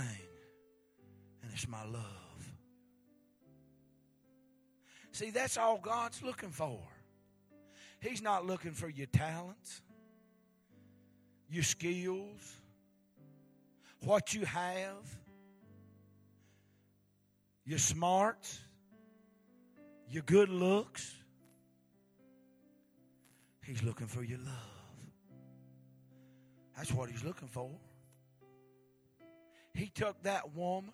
and 1.43 1.51
it's 1.53 1.67
my 1.67 1.83
love. 1.85 2.03
See, 5.11 5.29
that's 5.29 5.57
all 5.57 5.77
God's 5.77 6.21
looking 6.23 6.51
for. 6.51 6.79
He's 7.99 8.21
not 8.21 8.45
looking 8.45 8.71
for 8.71 8.89
your 8.89 9.07
talents, 9.07 9.81
your 11.49 11.63
skills, 11.63 12.61
what 14.03 14.33
you 14.33 14.45
have, 14.45 15.19
your 17.65 17.79
smarts, 17.79 18.59
your 20.09 20.23
good 20.23 20.49
looks. 20.49 21.15
He's 23.63 23.83
looking 23.83 24.07
for 24.07 24.23
your 24.23 24.39
love. 24.39 24.55
That's 26.75 26.91
what 26.91 27.09
he's 27.09 27.23
looking 27.23 27.47
for. 27.47 27.69
He 29.73 29.87
took 29.87 30.21
that 30.23 30.55
woman 30.55 30.93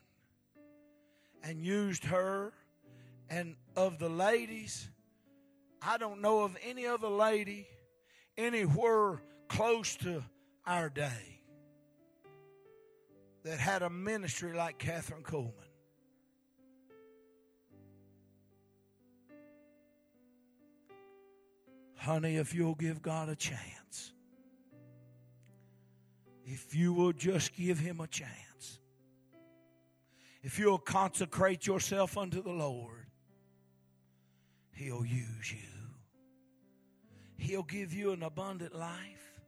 and 1.43 1.63
used 1.63 2.03
her 2.05 2.51
and 3.29 3.55
of 3.75 3.99
the 3.99 4.09
ladies, 4.09 4.89
I 5.81 5.97
don't 5.97 6.21
know 6.21 6.41
of 6.41 6.57
any 6.65 6.85
other 6.85 7.07
lady 7.07 7.67
anywhere 8.37 9.21
close 9.47 9.95
to 9.97 10.23
our 10.65 10.89
day 10.89 11.36
that 13.47 13.59
had 13.59 13.81
a 13.81 13.89
ministry 13.89 14.53
like 14.53 14.77
Kathryn 14.77 15.21
Kuhlman. 15.21 15.53
Honey, 21.95 22.35
if 22.35 22.53
you'll 22.53 22.75
give 22.75 23.01
God 23.01 23.29
a 23.29 23.35
chance, 23.37 24.11
if 26.45 26.75
you 26.75 26.91
will 26.91 27.13
just 27.13 27.55
give 27.55 27.79
Him 27.79 28.01
a 28.01 28.07
chance, 28.07 28.79
if 30.43 30.59
you'll 30.59 30.77
consecrate 30.77 31.65
yourself 31.65 32.17
unto 32.17 32.43
the 32.43 32.51
Lord, 32.51 33.07
He'll 34.73 35.05
use 35.05 35.53
you. 35.53 35.69
He'll 37.37 37.63
give 37.63 37.93
you 37.93 38.11
an 38.11 38.23
abundant 38.23 38.75
life, 38.75 39.41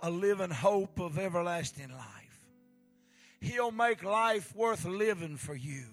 a 0.00 0.10
living 0.10 0.50
hope 0.50 1.00
of 1.00 1.18
everlasting 1.18 1.90
life. 1.90 2.25
He'll 3.40 3.70
make 3.70 4.02
life 4.02 4.54
worth 4.54 4.84
living 4.84 5.36
for 5.36 5.54
you. 5.54 5.84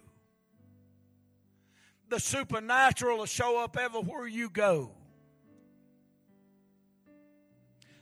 The 2.10 2.20
supernatural 2.20 3.20
will 3.20 3.26
show 3.26 3.64
up 3.64 3.78
everywhere 3.78 4.28
you 4.28 4.50
go. 4.50 4.92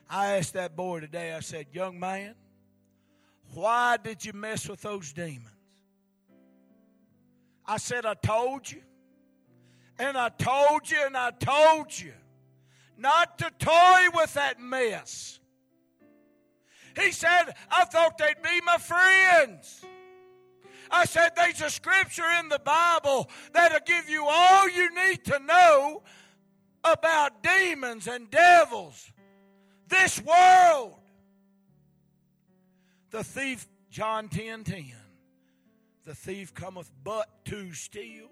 I 0.10 0.38
asked 0.38 0.54
that 0.54 0.76
boy 0.76 1.00
today, 1.00 1.34
I 1.34 1.40
said, 1.40 1.68
Young 1.72 2.00
man, 2.00 2.36
why 3.54 3.98
did 3.98 4.26
you 4.26 4.34
mess 4.34 4.68
with 4.68 4.82
those 4.82 5.14
demons? 5.14 5.48
I 7.66 7.78
said, 7.78 8.06
I 8.06 8.16
told 8.16 8.70
you. 8.70 8.82
And 9.98 10.18
I 10.18 10.30
told 10.30 10.90
you 10.90 10.98
and 11.06 11.16
I 11.16 11.32
told 11.32 11.98
you 11.98 12.14
not 12.98 13.38
to 13.38 13.52
toy 13.60 14.08
with 14.14 14.34
that 14.34 14.60
mess. 14.60 15.40
He 17.00 17.12
said, 17.12 17.54
I 17.70 17.86
thought 17.86 18.18
they'd 18.18 18.42
be 18.44 18.62
my 18.66 18.78
friends. 18.78 19.84
I 20.90 21.06
said, 21.06 21.32
there's 21.36 21.62
a 21.62 21.70
scripture 21.70 22.30
in 22.40 22.50
the 22.50 22.60
Bible 22.60 23.30
that'll 23.54 23.80
give 23.86 24.10
you 24.10 24.26
all 24.28 24.70
you 24.70 24.94
need 24.94 25.24
to 25.26 25.40
know 25.40 26.04
about 26.84 27.44
demons 27.44 28.08
and 28.08 28.30
devils. 28.30 29.12
This 29.88 30.22
world. 30.22 30.96
The 33.12 33.24
thief, 33.24 33.68
John 33.90 34.30
10 34.30 34.64
10. 34.64 34.94
The 36.06 36.16
thief 36.16 36.54
cometh 36.54 36.90
but 37.04 37.46
to 37.46 37.74
steal, 37.74 38.28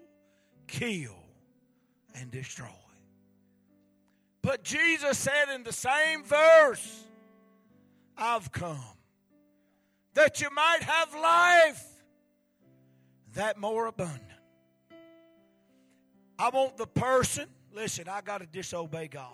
kill, 0.66 1.16
and 2.14 2.30
destroy. 2.30 2.66
But 4.42 4.64
Jesus 4.64 5.18
said 5.18 5.54
in 5.54 5.62
the 5.62 5.72
same 5.72 6.24
verse, 6.24 7.04
I've 8.20 8.52
come 8.52 8.78
that 10.14 10.40
you 10.40 10.48
might 10.54 10.82
have 10.82 11.14
life 11.14 11.84
that 13.34 13.58
more 13.58 13.86
abundant. 13.86 14.22
I 16.38 16.50
want 16.50 16.76
the 16.76 16.86
person, 16.86 17.48
listen, 17.72 18.08
I 18.08 18.20
got 18.20 18.38
to 18.38 18.46
disobey 18.46 19.08
God. 19.08 19.30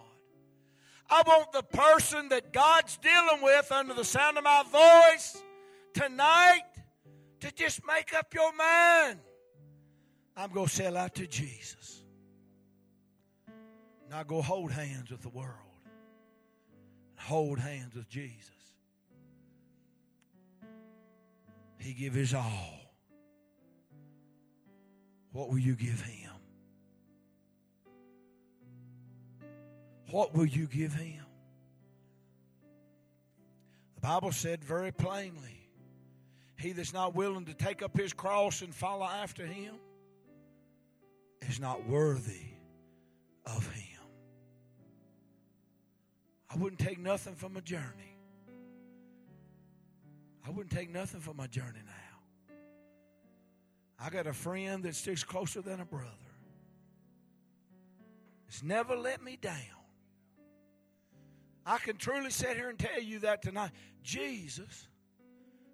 I 1.09 1.23
want 1.27 1.53
the 1.53 1.63
person 1.63 2.29
that 2.31 2.53
God's 2.53 2.97
dealing 2.99 3.43
with 3.43 3.71
under 3.71 3.95
the 3.95 4.05
sound 4.05 4.39
of 4.39 4.45
my 4.45 4.65
voice 4.71 5.43
tonight 5.95 6.65
to 7.41 7.53
just 7.53 7.81
make 7.87 8.13
up 8.15 8.33
your 8.35 8.53
mind. 8.55 9.19
I'm 10.37 10.53
going 10.53 10.67
to 10.67 10.73
sell 10.73 10.97
out 10.97 11.15
to 11.15 11.27
Jesus. 11.27 12.03
Now 14.11 14.23
go 14.23 14.43
hold 14.43 14.71
hands 14.73 15.11
with 15.11 15.23
the 15.23 15.29
world. 15.29 15.51
Hold 17.19 17.59
hands 17.59 17.95
with 17.95 18.09
Jesus. 18.09 18.56
He 21.79 21.93
give 21.93 22.15
his 22.15 22.35
all. 22.35 22.81
What 25.33 25.51
will 25.51 25.59
you 25.59 25.75
give 25.75 26.01
him? 26.01 26.31
What 30.11 30.35
will 30.35 30.47
you 30.47 30.67
give 30.67 30.95
him? 30.95 31.25
The 33.97 34.01
Bible 34.01 34.33
said 34.33 34.65
very 34.65 34.93
plainly 34.93 35.69
He 36.57 36.73
that's 36.73 36.95
not 36.95 37.15
willing 37.15 37.45
to 37.47 37.55
take 37.55 37.83
up 37.83 37.97
his 37.97 38.13
cross 38.13 38.63
and 38.63 38.75
follow 38.75 39.05
after 39.05 39.45
him 39.45 39.75
is 41.43 41.61
not 41.61 41.87
worthy 41.87 42.47
of 43.45 43.67
him. 43.73 44.01
I 46.51 46.57
wouldn't 46.57 46.81
take 46.81 46.99
nothing 46.99 47.35
from 47.35 47.57
a 47.57 47.61
journey. 47.61 48.06
I 50.47 50.51
wouldn't 50.51 50.71
take 50.71 50.93
nothing 50.93 51.21
from 51.21 51.37
my 51.37 51.49
journey 51.49 51.81
now. 51.85 52.55
I 53.99 54.11
got 54.11 54.27
a 54.27 54.33
friend 54.33 54.85
that 54.85 54.95
sticks 54.95 55.25
closer 55.25 55.61
than 55.61 55.81
a 55.81 55.85
brother. 55.85 56.07
It's 58.47 58.63
never 58.63 58.95
let 58.95 59.23
me 59.25 59.37
down. 59.41 59.55
I 61.65 61.79
can 61.79 61.97
truly 61.97 62.31
sit 62.31 62.57
here 62.57 62.69
and 62.69 62.79
tell 62.79 63.03
you 63.03 63.19
that 63.21 63.43
tonight. 63.43 63.73
Jesus 64.05 64.87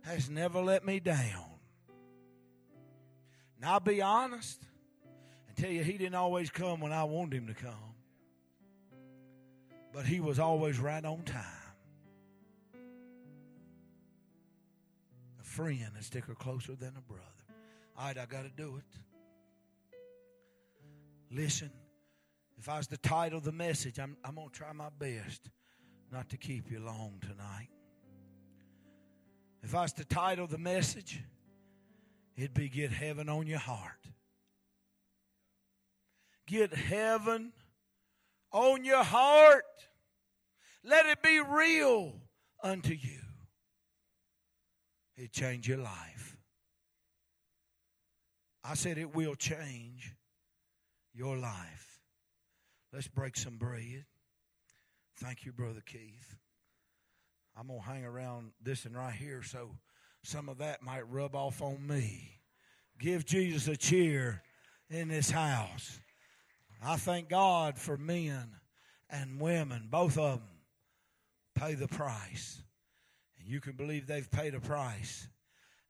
has 0.02 0.30
never 0.30 0.62
let 0.62 0.86
me 0.86 1.00
down. 1.00 1.44
Now, 3.60 3.74
I'll 3.74 3.80
be 3.80 4.00
honest 4.00 4.62
and 5.48 5.56
tell 5.56 5.70
you, 5.70 5.84
He 5.84 5.98
didn't 5.98 6.14
always 6.14 6.48
come 6.48 6.80
when 6.80 6.92
I 6.92 7.04
wanted 7.04 7.36
Him 7.36 7.46
to 7.48 7.54
come, 7.54 7.94
but 9.92 10.06
He 10.06 10.20
was 10.20 10.38
always 10.38 10.78
right 10.78 11.04
on 11.04 11.22
time. 11.24 11.61
A 15.58 15.64
and 15.64 16.04
stick 16.04 16.24
her 16.26 16.34
closer 16.34 16.74
than 16.74 16.94
a 16.96 17.00
brother. 17.00 17.24
All 17.98 18.06
right, 18.06 18.18
I 18.18 18.26
got 18.26 18.42
to 18.42 18.50
do 18.50 18.78
it. 18.78 18.98
Listen, 21.30 21.70
if 22.58 22.68
I 22.68 22.76
was 22.76 22.86
to 22.88 22.96
title 22.96 23.40
the 23.40 23.52
message, 23.52 23.98
I'm, 23.98 24.16
I'm 24.24 24.34
going 24.34 24.48
to 24.48 24.54
try 24.54 24.72
my 24.72 24.88
best 24.98 25.50
not 26.10 26.28
to 26.30 26.36
keep 26.36 26.70
you 26.70 26.80
long 26.80 27.18
tonight. 27.20 27.68
If 29.62 29.74
I 29.74 29.82
was 29.82 29.92
to 29.94 30.04
title 30.04 30.46
the 30.46 30.58
message, 30.58 31.22
it'd 32.36 32.54
be 32.54 32.68
Get 32.68 32.90
Heaven 32.90 33.28
on 33.28 33.46
Your 33.46 33.58
Heart. 33.58 34.08
Get 36.46 36.74
heaven 36.74 37.52
on 38.52 38.84
your 38.84 39.02
heart. 39.02 39.64
Let 40.84 41.06
it 41.06 41.22
be 41.22 41.40
real 41.40 42.12
unto 42.62 42.92
you. 42.92 43.21
It 45.16 45.32
change 45.32 45.68
your 45.68 45.78
life. 45.78 46.36
I 48.64 48.74
said 48.74 48.98
it 48.98 49.14
will 49.14 49.34
change 49.34 50.14
your 51.14 51.36
life. 51.36 52.00
Let's 52.92 53.08
break 53.08 53.36
some 53.36 53.56
bread. 53.56 54.04
Thank 55.18 55.44
you, 55.44 55.52
Brother 55.52 55.82
Keith. 55.84 56.36
I'm 57.56 57.68
going 57.68 57.80
to 57.80 57.86
hang 57.86 58.04
around 58.04 58.52
this 58.62 58.86
and 58.86 58.96
right 58.96 59.14
here 59.14 59.42
so 59.42 59.70
some 60.22 60.48
of 60.48 60.58
that 60.58 60.82
might 60.82 61.08
rub 61.10 61.34
off 61.34 61.60
on 61.60 61.86
me. 61.86 62.40
Give 62.98 63.26
Jesus 63.26 63.68
a 63.68 63.76
cheer 63.76 64.42
in 64.88 65.08
this 65.08 65.30
house. 65.30 65.98
I 66.84 66.96
thank 66.96 67.28
God 67.28 67.78
for 67.78 67.96
men 67.96 68.48
and 69.10 69.40
women, 69.40 69.88
both 69.90 70.18
of 70.18 70.38
them 70.38 70.48
pay 71.54 71.74
the 71.74 71.88
price. 71.88 72.62
You 73.52 73.60
can 73.60 73.74
believe 73.74 74.06
they've 74.06 74.30
paid 74.30 74.54
a 74.54 74.60
price. 74.60 75.28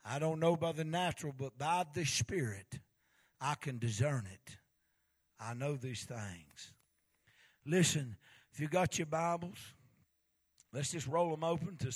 I 0.04 0.18
don't 0.18 0.40
know 0.40 0.56
by 0.56 0.72
the 0.72 0.82
natural, 0.82 1.32
but 1.38 1.56
by 1.56 1.84
the 1.94 2.04
Spirit, 2.04 2.80
I 3.40 3.54
can 3.54 3.78
discern 3.78 4.26
it. 4.26 4.56
I 5.38 5.54
know 5.54 5.76
these 5.76 6.02
things. 6.02 6.74
Listen, 7.64 8.16
if 8.52 8.58
you 8.58 8.66
got 8.66 8.98
your 8.98 9.06
Bibles, 9.06 9.58
let's 10.72 10.90
just 10.90 11.06
roll 11.06 11.30
them 11.30 11.44
open 11.44 11.76
to 11.76 11.92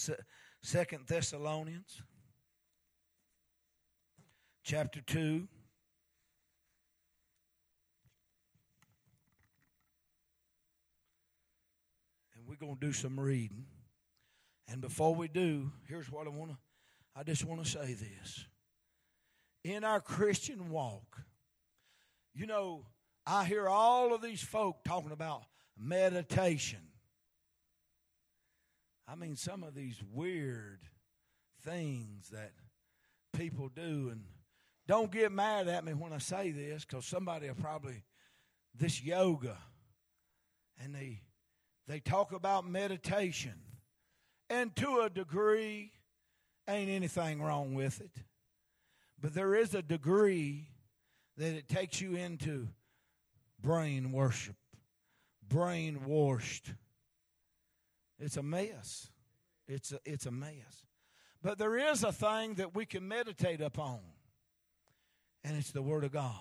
Second 0.63 1.09
Thessalonians 1.09 2.01
chapter 4.63 5.01
2. 5.01 5.19
And 12.37 12.47
we're 12.47 12.55
going 12.55 12.77
to 12.77 12.87
do 12.87 12.93
some 12.93 13.19
reading. 13.19 13.67
And 14.69 14.81
before 14.81 15.15
we 15.15 15.29
do, 15.29 15.71
here's 15.89 16.11
what 16.11 16.27
I 16.27 16.31
want 16.31 16.51
to 16.53 16.57
I 17.19 17.23
just 17.23 17.45
want 17.45 17.65
to 17.65 17.71
say 17.71 17.95
this. 17.95 18.47
In 19.65 19.85
our 19.85 20.01
Christian 20.01 20.69
walk, 20.69 21.23
you 22.35 22.47
know, 22.47 22.85
I 23.27 23.45
hear 23.47 23.69
all 23.69 24.15
of 24.15 24.21
these 24.21 24.43
folk 24.43 24.85
talking 24.85 25.13
about 25.13 25.43
meditation. 25.79 26.81
I 29.09 29.15
mean, 29.15 29.35
some 29.37 29.65
of 29.65 29.75
these 29.75 30.03
weird 30.13 30.81
things 31.65 32.29
that 32.31 32.53
people 33.33 33.71
do, 33.75 34.11
and 34.13 34.25
don't 34.87 35.11
get 35.11 35.33
mad 35.33 35.69
at 35.69 35.85
me 35.85 35.95
when 35.95 36.13
I 36.13 36.19
say 36.19 36.51
this, 36.51 36.85
because 36.85 37.07
somebody 37.07 37.49
will 37.49 37.55
probably 37.55 38.03
this 38.75 39.03
yoga, 39.03 39.57
and 40.83 40.95
they 40.95 41.23
they 41.89 42.01
talk 42.01 42.33
about 42.33 42.69
meditation, 42.69 43.55
and 44.49 44.75
to 44.77 45.01
a 45.01 45.11
degree, 45.11 45.93
ain't 46.69 46.91
anything 46.91 47.43
wrong 47.43 47.75
with 47.75 48.01
it, 48.01 48.23
but 49.21 49.35
there 49.35 49.55
is 49.55 49.75
a 49.75 49.83
degree 49.83 50.69
that 51.37 51.55
it 51.55 51.69
takes 51.69 52.01
you 52.01 52.17
into 52.17 52.69
brain 53.61 54.13
worship 54.13 54.57
brainwashed. 55.49 56.75
It's 58.19 58.37
a 58.37 58.43
mess. 58.43 59.09
It's 59.69 59.93
a, 59.93 60.01
it's 60.05 60.27
a 60.27 60.31
mess. 60.31 60.85
But 61.43 61.59
there 61.59 61.77
is 61.77 62.03
a 62.03 62.13
thing 62.13 62.55
that 62.55 62.75
we 62.75 62.87
can 62.87 63.07
meditate 63.07 63.61
upon, 63.61 64.01
and 65.45 65.57
it's 65.57 65.71
the 65.71 65.83
Word 65.83 66.05
of 66.05 66.13
God, 66.13 66.33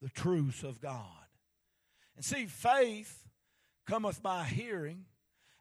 the 0.00 0.08
truth 0.08 0.62
of 0.62 0.80
God. 0.80 1.02
And 2.14 2.24
see, 2.24 2.46
faith 2.46 3.26
cometh 3.86 4.22
by 4.22 4.44
hearing, 4.44 5.04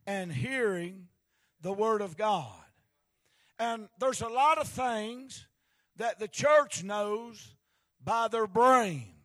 and 0.07 0.31
hearing 0.31 1.07
the 1.61 1.73
Word 1.73 2.01
of 2.01 2.17
God. 2.17 2.53
And 3.57 3.87
there's 3.99 4.21
a 4.21 4.27
lot 4.27 4.57
of 4.57 4.67
things 4.67 5.47
that 5.97 6.19
the 6.19 6.27
church 6.27 6.83
knows 6.83 7.55
by 8.03 8.27
their 8.27 8.47
brain 8.47 9.15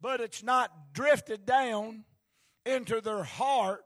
but 0.00 0.20
it's 0.20 0.42
not 0.42 0.70
drifted 0.92 1.44
down 1.44 2.04
into 2.64 3.00
their 3.00 3.22
heart 3.22 3.84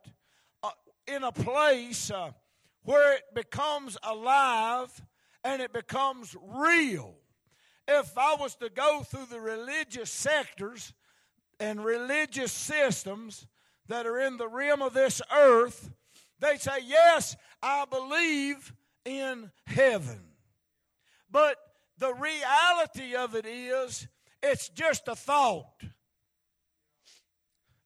uh, 0.61 0.69
in 1.07 1.23
a 1.23 1.31
place 1.31 2.11
uh, 2.11 2.31
where 2.83 3.15
it 3.15 3.23
becomes 3.33 3.97
alive 4.03 4.89
and 5.43 5.61
it 5.61 5.73
becomes 5.73 6.35
real. 6.55 7.15
If 7.87 8.17
I 8.17 8.35
was 8.35 8.55
to 8.55 8.69
go 8.69 9.03
through 9.03 9.25
the 9.29 9.41
religious 9.41 10.11
sectors 10.11 10.93
and 11.59 11.83
religious 11.83 12.51
systems 12.51 13.47
that 13.87 14.05
are 14.05 14.19
in 14.19 14.37
the 14.37 14.47
realm 14.47 14.81
of 14.81 14.93
this 14.93 15.21
earth, 15.35 15.91
they 16.43 16.57
say, 16.57 16.79
Yes, 16.85 17.35
I 17.61 17.85
believe 17.85 18.73
in 19.05 19.51
heaven. 19.65 20.21
But 21.31 21.57
the 21.97 22.13
reality 22.13 23.15
of 23.15 23.35
it 23.35 23.45
is, 23.45 24.07
it's 24.41 24.69
just 24.69 25.07
a 25.07 25.15
thought. 25.15 25.83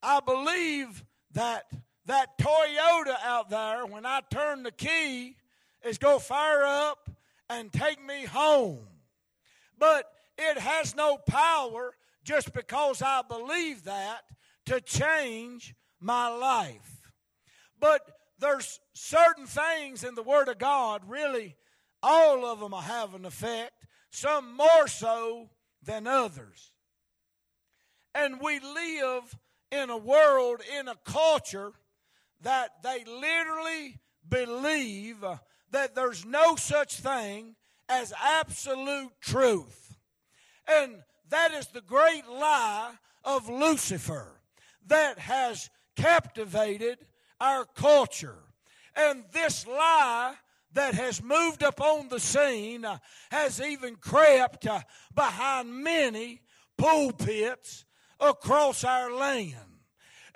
I 0.02 0.20
believe 0.20 1.04
that 1.34 1.66
that 2.06 2.38
Toyota 2.38 3.16
out 3.24 3.50
there, 3.50 3.86
when 3.86 4.06
I 4.06 4.22
turn 4.32 4.64
the 4.64 4.72
key, 4.72 5.36
is 5.84 5.98
going 5.98 6.20
to 6.20 6.26
fire 6.26 6.64
up 6.64 7.10
and 7.50 7.72
take 7.72 8.04
me 8.04 8.26
home. 8.26 8.88
But 9.78 10.06
it 10.38 10.58
has 10.58 10.96
no 10.96 11.18
power 11.18 11.94
just 12.24 12.54
because 12.54 13.02
I 13.02 13.22
believe 13.28 13.84
that 13.84 14.22
to 14.68 14.82
change 14.82 15.76
my 16.00 16.28
life. 16.30 17.02
But 17.80 18.02
there's 18.40 18.80
certain 18.94 19.46
things 19.46 20.04
in 20.04 20.16
the 20.16 20.24
Word 20.24 20.48
of 20.48 20.58
God, 20.58 21.02
really, 21.08 21.56
all 22.04 22.46
of 22.46 22.60
them 22.60 22.72
have 22.72 23.14
an 23.14 23.26
effect. 23.26 23.74
some 24.10 24.56
more 24.56 24.88
so 24.88 25.50
than 25.84 26.08
others. 26.08 26.72
And 28.16 28.40
we 28.42 28.60
live 28.60 29.36
in 29.72 29.90
a 29.90 29.98
world, 29.98 30.62
in 30.80 30.88
a 30.88 30.96
culture 31.06 31.74
that 32.42 32.72
they 32.84 33.04
literally 33.04 34.00
believe 34.28 35.24
uh, 35.24 35.38
that 35.72 35.94
there's 35.94 36.26
no 36.26 36.56
such 36.56 36.96
thing 36.96 37.56
as 37.90 38.14
absolute 38.24 39.12
truth. 39.22 39.98
And 40.68 41.04
that 41.30 41.52
is 41.52 41.68
the 41.68 41.82
great 41.82 42.28
lie 42.28 42.94
of 43.24 43.50
Lucifer 43.50 44.40
that 44.88 45.20
has 45.20 45.70
captivated 45.96 47.00
our 47.40 47.66
culture. 47.66 48.40
And 48.96 49.24
this 49.32 49.68
lie 49.68 50.36
that 50.74 50.94
has 50.96 51.24
moved 51.24 51.64
upon 51.64 52.10
the 52.10 52.20
scene 52.20 52.86
uh, 52.86 52.98
has 53.32 53.62
even 53.62 53.96
crept 53.96 54.68
uh, 54.68 54.82
behind 55.16 55.84
many 55.84 56.42
pulpits 56.78 57.86
across 58.20 58.84
our 58.84 59.12
land. 59.12 59.56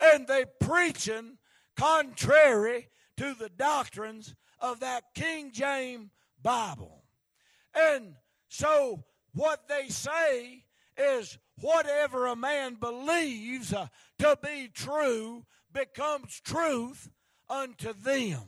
And 0.02 0.28
they 0.28 0.46
preaching 0.60 1.38
contrary 1.76 2.90
to 3.18 3.34
the 3.34 3.50
doctrines 3.50 4.36
of 4.60 4.80
that 4.80 5.04
King 5.14 5.52
James 5.52 6.10
Bible. 6.42 7.04
And 7.76 8.16
so 8.50 9.04
what 9.34 9.68
they 9.68 9.90
say 9.90 10.66
is 10.98 11.38
whatever 11.60 12.28
a 12.28 12.36
man 12.36 12.76
believes 12.76 13.74
uh, 13.74 13.88
to 14.20 14.38
be 14.44 14.70
true 14.74 15.46
becomes 15.74 16.40
truth 16.40 17.10
unto 17.50 17.94
them. 17.94 18.42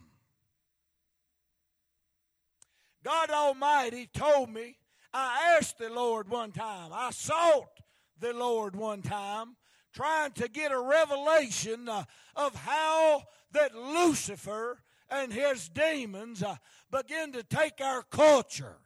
God 3.03 3.29
Almighty 3.29 4.07
told 4.13 4.49
me, 4.49 4.77
I 5.13 5.57
asked 5.57 5.77
the 5.77 5.89
Lord 5.89 6.29
one 6.29 6.51
time, 6.51 6.91
I 6.93 7.11
sought 7.11 7.81
the 8.19 8.33
Lord 8.33 8.75
one 8.75 9.01
time, 9.01 9.57
trying 9.93 10.31
to 10.33 10.47
get 10.47 10.71
a 10.71 10.79
revelation 10.79 11.87
uh, 11.87 12.05
of 12.35 12.55
how 12.55 13.23
that 13.51 13.75
Lucifer 13.75 14.79
and 15.09 15.31
his 15.31 15.69
demons 15.69 16.41
uh, 16.41 16.55
begin 16.89 17.33
to 17.33 17.43
take 17.43 17.81
our 17.81 18.01
culture. 18.03 18.77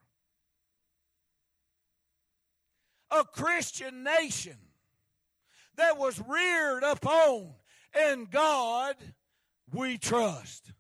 A 3.12 3.24
Christian 3.24 4.04
nation 4.04 4.58
that 5.78 5.98
was 5.98 6.22
reared 6.28 6.84
upon 6.84 7.54
in 7.96 8.28
God 8.30 8.96
we 9.74 9.98
trust 9.98 10.72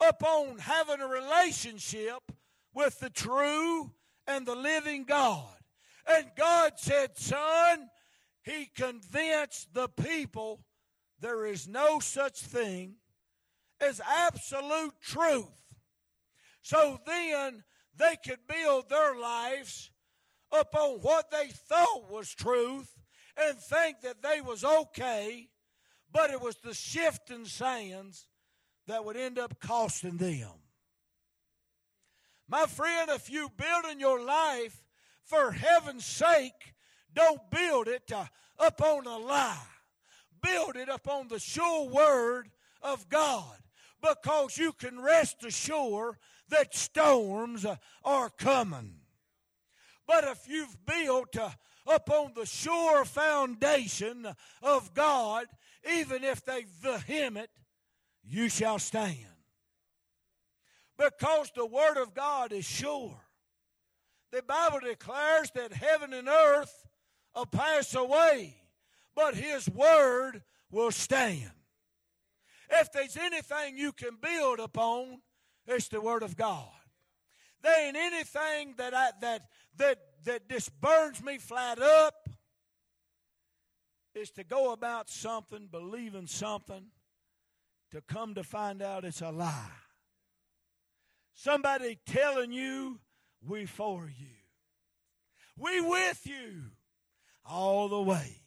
upon 0.00 0.58
having 0.58 1.00
a 1.00 1.06
relationship 1.06 2.20
with 2.74 2.98
the 3.00 3.10
true 3.10 3.92
and 4.26 4.46
the 4.46 4.54
living 4.54 5.04
God. 5.04 5.54
And 6.06 6.26
God 6.36 6.72
said, 6.76 7.16
Son, 7.18 7.90
He 8.42 8.70
convinced 8.74 9.74
the 9.74 9.88
people 9.88 10.64
there 11.20 11.46
is 11.46 11.68
no 11.68 12.00
such 12.00 12.40
thing 12.40 12.94
as 13.80 14.00
absolute 14.00 14.94
truth. 15.00 15.46
So 16.62 16.98
then 17.06 17.64
they 17.96 18.16
could 18.24 18.40
build 18.48 18.88
their 18.88 19.18
lives 19.18 19.90
upon 20.52 20.98
what 21.00 21.30
they 21.30 21.48
thought 21.48 22.10
was 22.10 22.34
truth 22.34 22.98
and 23.36 23.58
think 23.58 24.00
that 24.02 24.22
they 24.22 24.40
was 24.40 24.64
okay, 24.64 25.48
but 26.12 26.30
it 26.30 26.40
was 26.40 26.56
the 26.56 26.74
shifting 26.74 27.44
sands 27.44 28.26
that 28.86 29.04
would 29.04 29.16
end 29.16 29.38
up 29.38 29.60
costing 29.60 30.16
them. 30.16 30.50
My 32.48 32.66
friend, 32.66 33.10
if 33.10 33.30
you 33.30 33.48
build 33.56 33.84
in 33.92 34.00
your 34.00 34.20
life 34.24 34.82
for 35.22 35.52
heaven's 35.52 36.04
sake, 36.04 36.74
don't 37.14 37.40
build 37.50 37.86
it 37.86 38.10
uh, 38.12 38.24
upon 38.58 39.06
a 39.06 39.16
lie. 39.18 39.56
Build 40.42 40.76
it 40.76 40.88
upon 40.88 41.28
the 41.28 41.38
sure 41.38 41.88
word 41.88 42.50
of 42.82 43.08
God 43.08 43.56
because 44.02 44.58
you 44.58 44.72
can 44.72 45.00
rest 45.00 45.44
assured 45.44 46.16
that 46.48 46.74
storms 46.74 47.64
uh, 47.64 47.76
are 48.04 48.30
coming. 48.30 48.94
But 50.06 50.24
if 50.24 50.48
you've 50.48 50.76
built 50.84 51.36
uh, 51.36 51.50
upon 51.86 52.32
the 52.34 52.46
sure 52.46 53.04
foundation 53.04 54.26
of 54.62 54.92
God, 54.94 55.46
even 55.98 56.24
if 56.24 56.44
they 56.44 56.64
vehement 56.82 57.50
you 58.22 58.48
shall 58.48 58.78
stand. 58.78 59.16
Because 60.98 61.50
the 61.54 61.66
Word 61.66 61.96
of 61.96 62.14
God 62.14 62.52
is 62.52 62.64
sure. 62.64 63.16
The 64.32 64.42
Bible 64.42 64.80
declares 64.80 65.50
that 65.54 65.72
heaven 65.72 66.12
and 66.12 66.28
earth 66.28 66.86
will 67.34 67.46
pass 67.46 67.94
away, 67.94 68.56
but 69.14 69.34
His 69.34 69.68
Word 69.68 70.42
will 70.70 70.90
stand. 70.90 71.50
If 72.70 72.92
there's 72.92 73.16
anything 73.16 73.76
you 73.76 73.92
can 73.92 74.16
build 74.20 74.60
upon, 74.60 75.22
it's 75.66 75.88
the 75.88 76.00
Word 76.00 76.22
of 76.22 76.36
God. 76.36 76.68
There 77.62 77.86
ain't 77.86 77.96
anything 77.96 78.74
that 78.76 78.94
I, 78.94 79.10
that 79.20 79.42
that 79.76 79.98
that 80.24 80.48
just 80.48 80.78
burns 80.80 81.22
me 81.22 81.38
flat 81.38 81.80
up. 81.80 82.19
Is 84.14 84.30
to 84.32 84.44
go 84.44 84.72
about 84.72 85.08
something, 85.08 85.68
believing 85.70 86.26
something, 86.26 86.86
to 87.92 88.00
come 88.00 88.34
to 88.34 88.42
find 88.42 88.82
out 88.82 89.04
it's 89.04 89.20
a 89.20 89.30
lie. 89.30 89.70
Somebody 91.34 91.98
telling 92.06 92.52
you 92.52 92.98
we 93.46 93.66
for 93.66 94.10
you. 94.18 94.26
We 95.56 95.80
with 95.80 96.26
you 96.26 96.64
all 97.44 97.88
the 97.88 98.02
way. 98.02 98.42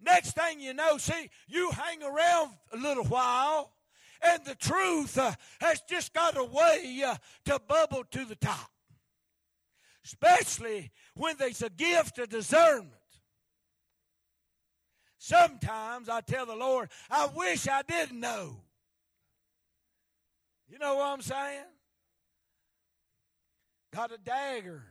Next 0.00 0.32
thing 0.32 0.60
you 0.60 0.74
know, 0.74 0.96
see, 0.96 1.28
you 1.48 1.70
hang 1.70 2.02
around 2.02 2.52
a 2.72 2.76
little 2.76 3.04
while, 3.04 3.72
and 4.22 4.44
the 4.44 4.54
truth 4.54 5.18
uh, 5.18 5.32
has 5.60 5.80
just 5.88 6.12
got 6.14 6.36
a 6.36 6.44
way 6.44 7.02
uh, 7.04 7.16
to 7.46 7.60
bubble 7.66 8.04
to 8.12 8.24
the 8.24 8.36
top. 8.36 8.70
Especially 10.04 10.90
when 11.14 11.36
there's 11.36 11.62
a 11.62 11.70
gift 11.70 12.18
of 12.18 12.28
discernment. 12.28 12.92
Sometimes 15.18 16.08
I 16.08 16.20
tell 16.20 16.46
the 16.46 16.54
Lord, 16.54 16.88
I 17.10 17.26
wish 17.26 17.66
I 17.66 17.82
didn't 17.82 18.20
know. 18.20 18.56
You 20.68 20.78
know 20.78 20.96
what 20.96 21.06
I'm 21.06 21.22
saying? 21.22 21.64
Got 23.94 24.12
a 24.12 24.18
dagger. 24.18 24.84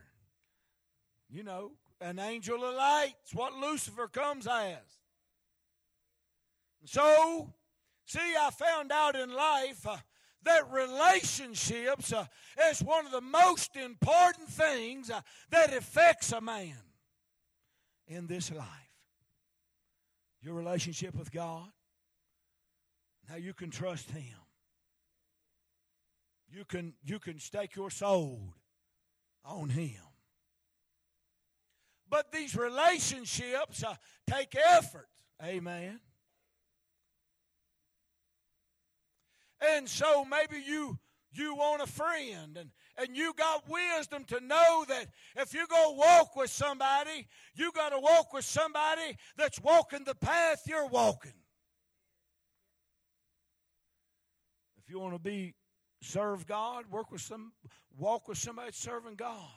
You 1.30 1.44
know, 1.44 1.72
an 2.00 2.18
angel 2.18 2.62
of 2.62 2.74
light. 2.74 3.14
It's 3.22 3.34
what 3.34 3.54
Lucifer 3.54 4.08
comes 4.08 4.46
as. 4.46 4.76
So, 6.84 7.52
see, 8.06 8.34
I 8.38 8.50
found 8.50 8.92
out 8.92 9.16
in 9.16 9.32
life 9.32 9.86
uh, 9.86 9.96
that 10.44 10.70
relationships 10.70 12.12
uh, 12.12 12.26
is 12.70 12.82
one 12.82 13.06
of 13.06 13.12
the 13.12 13.20
most 13.20 13.76
important 13.76 14.48
things 14.48 15.10
uh, 15.10 15.20
that 15.50 15.74
affects 15.74 16.32
a 16.32 16.40
man 16.40 16.76
in 18.06 18.26
this 18.26 18.50
life 18.52 18.87
your 20.42 20.54
relationship 20.54 21.14
with 21.14 21.32
God, 21.32 21.68
now 23.28 23.36
you 23.36 23.52
can 23.52 23.70
trust 23.70 24.10
Him. 24.10 24.22
You 26.50 26.64
can, 26.64 26.94
you 27.04 27.18
can 27.18 27.38
stake 27.38 27.76
your 27.76 27.90
soul 27.90 28.54
on 29.44 29.68
Him. 29.68 30.00
But 32.10 32.32
these 32.32 32.56
relationships 32.56 33.84
uh, 33.84 33.94
take 34.26 34.56
effort. 34.56 35.08
Amen. 35.44 36.00
And 39.60 39.88
so 39.88 40.24
maybe 40.24 40.62
you 40.64 40.98
you 41.32 41.54
want 41.54 41.82
a 41.82 41.86
friend 41.86 42.56
and, 42.56 42.70
and 42.96 43.16
you 43.16 43.32
got 43.34 43.68
wisdom 43.68 44.24
to 44.24 44.40
know 44.40 44.84
that 44.88 45.06
if 45.36 45.52
you 45.52 45.66
go 45.68 45.92
walk 45.92 46.36
with 46.36 46.50
somebody, 46.50 47.26
you 47.54 47.70
got 47.72 47.90
to 47.90 47.98
walk 47.98 48.32
with 48.32 48.44
somebody 48.44 49.16
that's 49.36 49.60
walking 49.60 50.04
the 50.04 50.14
path 50.14 50.62
you're 50.66 50.88
walking. 50.88 51.32
If 54.82 54.90
you 54.90 55.00
want 55.00 55.14
to 55.14 55.20
be 55.20 55.54
serve 56.00 56.46
God, 56.46 56.84
work 56.90 57.10
with 57.10 57.20
some 57.20 57.52
walk 57.98 58.28
with 58.28 58.38
somebody 58.38 58.70
serving 58.72 59.16
God. 59.16 59.50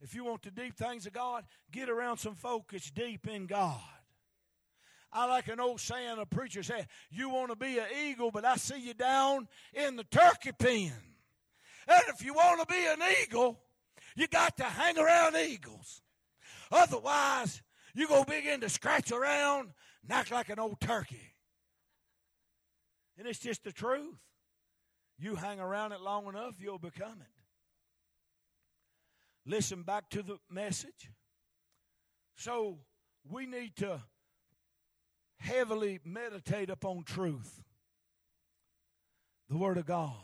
If 0.00 0.14
you 0.14 0.24
want 0.24 0.42
the 0.42 0.50
deep 0.50 0.76
things 0.76 1.06
of 1.06 1.12
God, 1.12 1.44
get 1.70 1.90
around 1.90 2.16
some 2.16 2.34
folk 2.34 2.72
that's 2.72 2.90
deep 2.90 3.28
in 3.28 3.46
God. 3.46 3.78
I 5.12 5.26
like 5.26 5.48
an 5.48 5.58
old 5.58 5.80
saying 5.80 6.18
a 6.18 6.26
preacher 6.26 6.62
said, 6.62 6.86
You 7.10 7.30
want 7.30 7.50
to 7.50 7.56
be 7.56 7.78
an 7.78 7.86
eagle, 8.04 8.30
but 8.30 8.44
I 8.44 8.56
see 8.56 8.80
you 8.80 8.94
down 8.94 9.48
in 9.74 9.96
the 9.96 10.04
turkey 10.04 10.52
pen. 10.52 10.92
And 11.88 12.02
if 12.08 12.24
you 12.24 12.34
want 12.34 12.60
to 12.60 12.66
be 12.66 12.86
an 12.86 13.00
eagle, 13.22 13.58
you 14.14 14.28
got 14.28 14.56
to 14.58 14.64
hang 14.64 14.98
around 14.98 15.36
eagles. 15.36 16.02
Otherwise, 16.70 17.62
you're 17.94 18.08
going 18.08 18.24
to 18.24 18.30
begin 18.30 18.60
to 18.60 18.68
scratch 18.68 19.10
around 19.10 19.70
and 20.02 20.12
act 20.12 20.30
like 20.30 20.48
an 20.48 20.60
old 20.60 20.80
turkey. 20.80 21.34
And 23.18 23.26
it's 23.26 23.40
just 23.40 23.64
the 23.64 23.72
truth. 23.72 24.14
You 25.18 25.34
hang 25.34 25.60
around 25.60 25.92
it 25.92 26.00
long 26.00 26.28
enough, 26.28 26.54
you'll 26.58 26.78
become 26.78 27.20
it. 27.20 27.26
Listen 29.44 29.82
back 29.82 30.08
to 30.10 30.22
the 30.22 30.38
message. 30.48 31.10
So 32.36 32.78
we 33.28 33.46
need 33.46 33.76
to 33.76 34.00
heavily 35.40 35.98
meditate 36.04 36.70
upon 36.70 37.02
truth, 37.02 37.62
the 39.48 39.56
Word 39.56 39.78
of 39.78 39.86
God. 39.86 40.14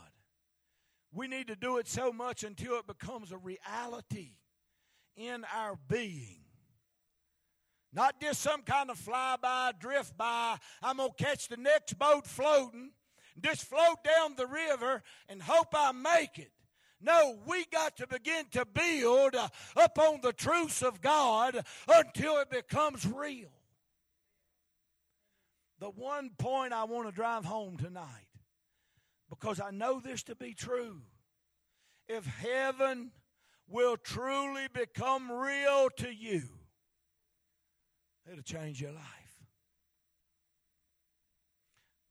We 1.12 1.27
need 1.27 1.49
to 1.49 1.57
do 1.57 1.79
it 1.79 1.89
so 1.89 2.12
much 2.12 2.45
until 2.45 2.79
it 2.79 2.87
becomes 2.87 3.33
a 3.33 3.39
reality 3.39 4.33
in 5.17 5.45
our 5.55 5.79
being. 5.89 6.41
Not 7.93 8.21
just 8.21 8.43
some 8.43 8.62
kind 8.62 8.91
of 8.91 8.99
fly 8.99 9.37
by, 9.41 9.73
drift 9.81 10.19
by. 10.19 10.59
I'm 10.83 10.99
going 10.99 11.11
to 11.17 11.25
catch 11.25 11.49
the 11.49 11.57
next 11.57 11.99
boat 11.99 12.27
floating, 12.27 12.91
just 13.41 13.64
float 13.64 14.05
down 14.05 14.35
the 14.37 14.47
river 14.47 15.03
and 15.29 15.43
hope 15.43 15.69
I 15.73 15.93
make 15.93 16.39
it. 16.39 16.53
No, 17.01 17.39
we 17.47 17.64
got 17.73 17.97
to 17.99 18.07
begin 18.07 18.45
to 18.53 18.67
build 18.67 19.35
uh, 19.35 19.49
upon 19.77 20.21
the 20.23 20.33
truths 20.33 20.83
of 20.83 21.01
God 21.01 21.62
until 21.89 22.39
it 22.39 22.51
becomes 22.51 23.07
real. 23.07 23.51
The 25.79 25.91
one 25.91 26.31
point 26.39 26.72
I 26.72 26.85
want 26.85 27.09
to 27.09 27.12
drive 27.12 27.45
home 27.45 27.77
tonight, 27.77 28.29
because 29.29 29.61
I 29.61 29.70
know 29.70 30.01
this 30.01 30.22
to 30.24 30.35
be 30.35 30.55
true. 30.55 31.03
If 32.09 32.24
heaven 32.24 33.11
will 33.68 33.97
truly 33.97 34.68
become 34.72 35.31
real 35.31 35.89
to 35.97 36.14
you, 36.14 36.43
It'll 38.31 38.43
change 38.43 38.81
your 38.81 38.93
life. 38.93 39.05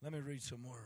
Let 0.02 0.14
me 0.14 0.20
read 0.20 0.42
some 0.42 0.64
word. 0.64 0.80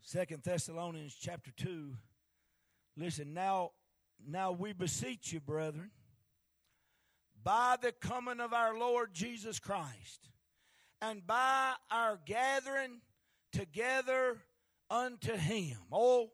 Second 0.00 0.42
Thessalonians 0.42 1.16
chapter 1.18 1.50
2. 1.56 1.92
Listen, 2.96 3.34
now 3.34 3.70
now 4.26 4.52
we 4.52 4.72
beseech 4.72 5.32
you, 5.32 5.40
brethren, 5.40 5.90
by 7.44 7.76
the 7.80 7.92
coming 7.92 8.40
of 8.40 8.52
our 8.52 8.76
Lord 8.76 9.14
Jesus 9.14 9.60
Christ, 9.60 10.28
and 11.00 11.24
by 11.26 11.74
our 11.90 12.18
gathering 12.26 13.00
together 13.52 14.38
unto 14.90 15.34
him. 15.36 15.76
Oh, 15.92 16.30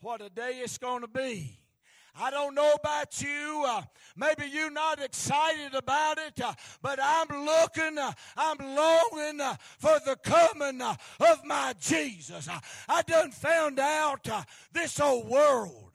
what 0.00 0.20
a 0.20 0.30
day 0.30 0.60
it's 0.62 0.78
going 0.78 1.02
to 1.02 1.08
be 1.08 1.60
I 2.16 2.30
don't 2.30 2.54
know 2.54 2.72
about 2.72 3.20
you. 3.20 3.64
Uh, 3.66 3.82
maybe 4.16 4.44
you're 4.46 4.70
not 4.70 5.02
excited 5.02 5.74
about 5.74 6.18
it, 6.18 6.40
uh, 6.40 6.54
but 6.80 7.00
I'm 7.02 7.26
looking, 7.44 7.98
uh, 7.98 8.12
I'm 8.36 8.58
longing 8.58 9.40
uh, 9.40 9.56
for 9.78 9.98
the 10.04 10.16
coming 10.22 10.80
uh, 10.80 10.94
of 11.20 11.44
my 11.44 11.74
Jesus. 11.80 12.48
Uh, 12.48 12.60
I 12.88 13.02
done 13.02 13.32
found 13.32 13.80
out 13.80 14.28
this 14.72 15.00
old 15.00 15.28
world 15.28 15.90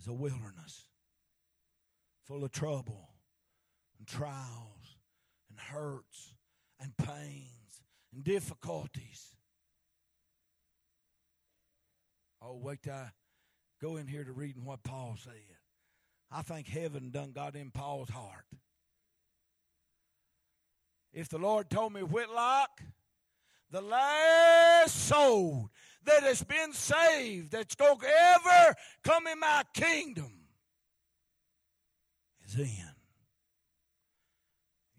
is 0.00 0.06
a 0.06 0.12
wilderness 0.12 0.86
full 2.24 2.44
of 2.44 2.52
trouble 2.52 3.11
trials 4.12 4.96
and 5.48 5.58
hurts 5.58 6.34
and 6.78 6.94
pains 6.96 7.82
and 8.12 8.22
difficulties. 8.22 9.36
Oh, 12.42 12.58
wait 12.60 12.82
till 12.82 12.92
I 12.92 13.10
go 13.80 13.96
in 13.96 14.06
here 14.06 14.24
to 14.24 14.32
reading 14.32 14.64
what 14.64 14.82
Paul 14.82 15.16
said. 15.22 15.32
I 16.30 16.42
think 16.42 16.66
heaven 16.66 17.10
done 17.10 17.32
got 17.32 17.56
in 17.56 17.70
Paul's 17.70 18.10
heart. 18.10 18.44
If 21.12 21.28
the 21.28 21.38
Lord 21.38 21.70
told 21.70 21.92
me, 21.92 22.02
Whitlock, 22.02 22.82
the 23.70 23.82
last 23.82 25.08
soul 25.08 25.70
that 26.04 26.22
has 26.22 26.42
been 26.42 26.72
saved, 26.72 27.52
that's 27.52 27.74
going 27.74 27.98
to 27.98 28.06
ever 28.06 28.74
come 29.04 29.26
in 29.26 29.38
my 29.38 29.62
kingdom, 29.74 30.32
is 32.46 32.58
in. 32.58 32.91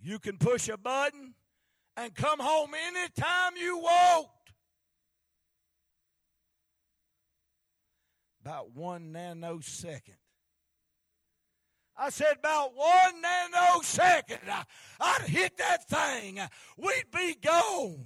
You 0.04 0.20
can 0.20 0.38
push 0.38 0.70
a 0.70 0.78
button 0.78 1.34
and 1.98 2.14
come 2.14 2.40
home 2.40 2.72
anytime 2.88 3.54
you 3.60 3.78
want. 3.78 4.28
about 8.44 8.76
one 8.76 9.14
nanosecond. 9.14 10.20
I 11.96 12.10
said 12.10 12.34
about 12.40 12.76
one 12.76 13.22
nanosecond, 13.22 14.66
I'd 15.00 15.22
hit 15.22 15.58
that 15.58 15.88
thing. 15.88 16.40
We'd 16.76 17.12
be 17.14 17.36
gone. 17.42 18.06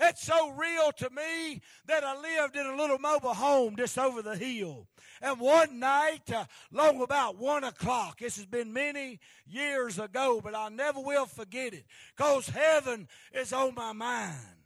It's 0.00 0.22
so 0.22 0.50
real 0.50 0.92
to 0.92 1.10
me 1.10 1.60
that 1.86 2.02
I 2.02 2.18
lived 2.20 2.56
in 2.56 2.66
a 2.66 2.76
little 2.76 2.98
mobile 2.98 3.34
home 3.34 3.76
just 3.76 3.98
over 3.98 4.22
the 4.22 4.36
hill. 4.36 4.86
And 5.20 5.38
one 5.38 5.78
night, 5.78 6.32
uh, 6.32 6.46
long 6.72 7.02
about 7.02 7.36
one 7.36 7.64
o'clock, 7.64 8.20
this 8.20 8.36
has 8.36 8.46
been 8.46 8.72
many 8.72 9.20
years 9.46 9.98
ago, 9.98 10.40
but 10.42 10.54
I 10.54 10.70
never 10.70 11.00
will 11.00 11.26
forget 11.26 11.74
it 11.74 11.84
because 12.16 12.48
heaven 12.48 13.08
is 13.32 13.52
on 13.52 13.74
my 13.74 13.92
mind 13.92 14.60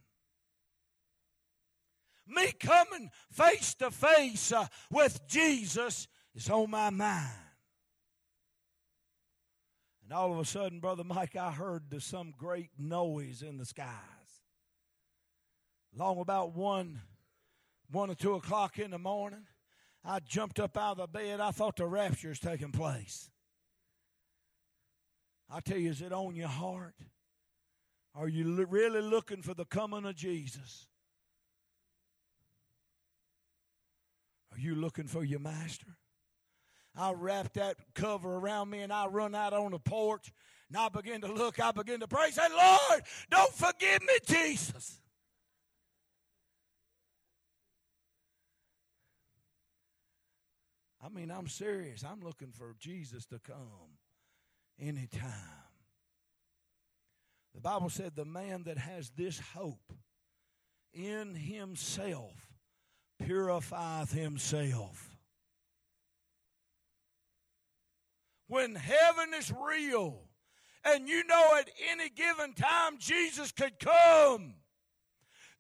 me 2.26 2.53
coming 2.53 3.11
face 3.30 3.74
to 3.74 3.91
face 3.91 4.53
uh, 4.53 4.66
with 4.91 5.26
Jesus 5.28 6.09
is 6.35 6.49
on 6.51 6.70
my 6.70 6.91
mind. 6.91 7.30
And 10.05 10.12
all 10.12 10.32
of 10.32 10.39
a 10.39 10.45
sudden, 10.45 10.80
Brother 10.80 11.05
Mike, 11.05 11.37
I 11.37 11.51
heard 11.51 11.85
some 12.03 12.35
great 12.37 12.70
noise 12.78 13.43
in 13.43 13.57
the 13.57 13.64
skies. 13.64 13.89
Long 15.97 16.18
about 16.18 16.55
one, 16.55 17.01
one 17.90 18.11
or 18.11 18.14
two 18.14 18.34
o'clock 18.34 18.78
in 18.78 18.90
the 18.90 18.99
morning, 18.99 19.47
I 20.05 20.18
jumped 20.20 20.59
up 20.59 20.76
out 20.76 20.99
of 20.99 21.12
the 21.12 21.18
bed. 21.18 21.40
I 21.40 21.51
thought 21.51 21.76
the 21.76 21.86
rapture 21.86 22.32
is 22.32 22.40
taking 22.40 22.72
place. 22.72 23.30
I 25.51 25.61
tell 25.61 25.78
you, 25.78 25.90
is 25.90 26.03
it 26.03 26.12
on 26.12 26.34
your 26.34 26.49
heart? 26.49 26.95
Are 28.14 28.28
you 28.28 28.66
really 28.66 29.03
looking 29.03 29.42
for 29.42 29.55
the 29.55 29.64
coming 29.64 30.05
of 30.05 30.16
Jesus? 30.16 30.86
Are 34.53 34.59
you 34.59 34.74
looking 34.74 35.07
for 35.07 35.24
your 35.24 35.40
master? 35.40 35.97
I 36.97 37.12
wrapped 37.12 37.55
that 37.55 37.76
cover 37.95 38.36
around 38.36 38.70
me 38.70 38.80
and 38.80 38.92
I 38.92 39.07
run 39.07 39.34
out 39.34 39.53
on 39.53 39.72
the 39.72 39.80
porch 39.80 40.32
and 40.68 40.76
I 40.76 40.88
begin 40.88 41.20
to 41.22 41.32
look. 41.32 41.59
I 41.61 41.72
begin 41.72 42.01
to 42.01 42.09
pray. 42.09 42.30
Say, 42.30 42.42
Lord, 42.51 43.03
don't 43.30 43.53
forgive 43.53 44.03
me, 44.03 44.14
Jesus. 44.26 45.01
I 51.05 51.09
mean, 51.11 51.30
I'm 51.30 51.48
serious. 51.48 52.02
I'm 52.02 52.20
looking 52.20 52.52
for 52.52 52.74
Jesus 52.78 53.26
to 53.26 53.38
come 53.38 53.98
anytime. 54.80 55.30
The 57.55 57.61
Bible 57.61 57.90
said 57.90 58.12
the 58.16 58.24
man 58.24 58.62
that 58.64 58.78
has 58.78 59.11
this 59.11 59.38
hope 59.55 59.92
in 60.94 61.34
himself 61.34 62.32
purifieth 63.22 64.12
himself. 64.12 65.11
When 68.48 68.74
heaven 68.74 69.34
is 69.34 69.52
real, 69.52 70.22
and 70.84 71.09
you 71.09 71.24
know 71.24 71.57
at 71.59 71.68
any 71.90 72.09
given 72.09 72.55
time 72.55 72.98
Jesus 72.98 73.52
could 73.52 73.78
come, 73.78 74.55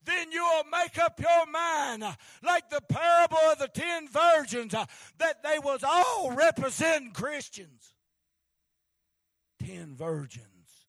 then 0.04 0.32
you'll 0.32 0.64
make 0.70 0.98
up 0.98 1.20
your 1.20 1.46
mind, 1.46 2.04
like 2.42 2.70
the 2.70 2.80
parable 2.88 3.38
of 3.52 3.58
the 3.58 3.68
ten 3.68 4.08
virgins, 4.08 4.74
uh, 4.74 4.86
that 5.18 5.42
they 5.42 5.58
was 5.58 5.82
all 5.82 6.32
representing 6.32 7.12
Christians. 7.12 7.94
Ten 9.60 9.94
virgins, 9.96 10.86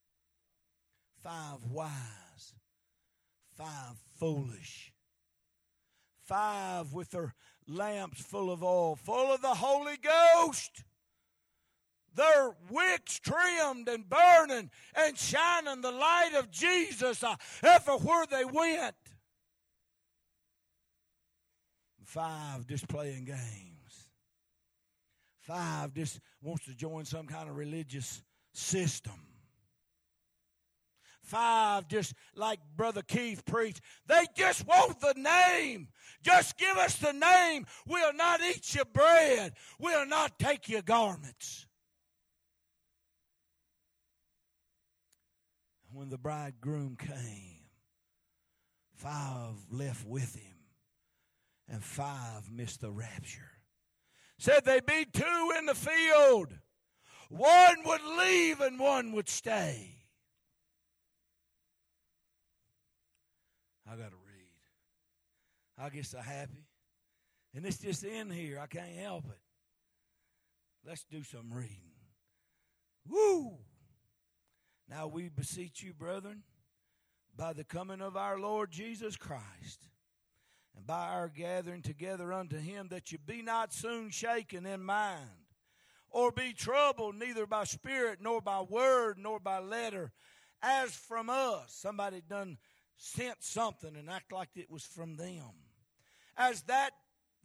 five 1.24 1.60
wise, 1.72 2.54
five 3.56 3.96
foolish 4.20 4.94
five 6.26 6.92
with 6.94 7.12
their 7.12 7.34
lamps 7.68 8.22
full 8.22 8.52
of 8.52 8.64
oil, 8.64 8.96
full 8.96 9.34
of 9.34 9.42
the 9.42 9.48
Holy 9.48 9.98
Ghost. 9.98 10.84
Their 12.16 12.56
wicks 12.70 13.20
trimmed 13.20 13.88
and 13.90 14.10
burning 14.10 14.72
and 14.96 15.18
shining 15.18 15.82
the 15.82 15.92
light 15.92 16.32
of 16.38 16.50
Jesus 16.50 17.24
uh, 17.24 17.36
everywhere 17.62 18.26
they 18.30 18.46
went. 18.46 18.96
Five 22.16 22.66
just 22.66 22.88
playing 22.88 23.26
games. 23.26 24.08
Five 25.42 25.94
just 25.94 26.22
wants 26.42 26.64
to 26.64 26.74
join 26.74 27.04
some 27.04 27.28
kind 27.28 27.50
of 27.50 27.58
religious 27.58 28.24
system. 28.54 29.20
Five, 31.24 31.90
just 31.90 32.14
like 32.34 32.60
Brother 32.78 33.02
Keith 33.02 33.44
preached, 33.44 33.82
they 34.08 34.24
just 34.34 34.66
want 34.66 35.02
the 35.02 35.14
name. 35.18 35.90
Just 36.24 36.58
give 36.58 36.78
us 36.78 36.96
the 37.00 37.12
name. 37.12 37.66
We'll 37.86 38.14
not 38.14 38.40
eat 38.42 38.74
your 38.74 38.86
bread. 38.86 39.52
We'll 39.78 40.06
not 40.06 40.40
take 40.40 40.70
your 40.70 40.84
garments. 40.84 41.68
When 45.92 46.08
the 46.08 46.18
bridegroom 46.18 46.96
came, 46.96 47.66
five 48.94 49.56
left 49.70 50.08
with 50.08 50.34
him. 50.34 50.55
And 51.70 51.84
five 51.84 52.52
missed 52.52 52.82
the 52.82 52.92
rapture. 52.92 53.52
Said 54.38 54.66
they'd 54.66 54.86
be 54.86 55.06
two 55.12 55.52
in 55.58 55.66
the 55.66 55.76
field. 55.76 56.54
One 57.30 57.76
would 57.86 58.04
leave 58.20 58.62
and 58.62 58.80
one 58.80 59.14
would 59.14 59.30
stay. 59.30 59.96
I 63.88 63.92
got 63.92 64.10
to 64.10 64.18
read. 64.26 64.46
I 65.78 65.90
get 65.90 66.06
so 66.06 66.20
happy. 66.20 66.68
And 67.56 67.66
it's 67.66 67.78
just 67.78 68.04
in 68.04 68.30
here. 68.30 68.60
I 68.60 68.68
can't 68.68 68.96
help 68.98 69.26
it. 69.26 69.40
Let's 70.86 71.04
do 71.04 71.24
some 71.24 71.52
reading. 71.52 71.78
Woo! 73.10 73.58
Now 74.90 75.08
we 75.08 75.30
beseech 75.30 75.82
you, 75.82 75.94
brethren, 75.94 76.44
by 77.36 77.54
the 77.54 77.64
coming 77.64 78.02
of 78.02 78.16
our 78.16 78.40
Lord 78.40 78.72
Jesus 78.72 79.16
Christ, 79.16 79.88
and 80.76 80.86
by 80.86 81.10
our 81.10 81.30
gathering 81.30 81.82
together 81.82 82.34
unto 82.34 82.58
him, 82.58 82.88
that 82.90 83.12
you 83.12 83.18
be 83.18 83.42
not 83.42 83.74
soon 83.74 84.10
shaken 84.10 84.66
in 84.66 84.84
mind, 84.84 85.22
or 86.10 86.32
be 86.32 86.54
troubled 86.54 87.16
neither 87.16 87.46
by 87.46 87.64
spirit, 87.64 88.20
nor 88.22 88.42
by 88.42 88.62
word, 88.62 89.18
nor 89.18 89.40
by 89.40 89.60
letter, 89.60 90.12
as 90.62 90.96
from 90.96 91.30
us. 91.30 91.68
Somebody 91.70 92.22
done 92.28 92.58
sent 92.98 93.44
something 93.44 93.96
and 93.96 94.10
act 94.10 94.32
like 94.32 94.50
it 94.56 94.72
was 94.72 94.84
from 94.84 95.16
them. 95.16 95.52
As 96.38 96.62
that 96.64 96.92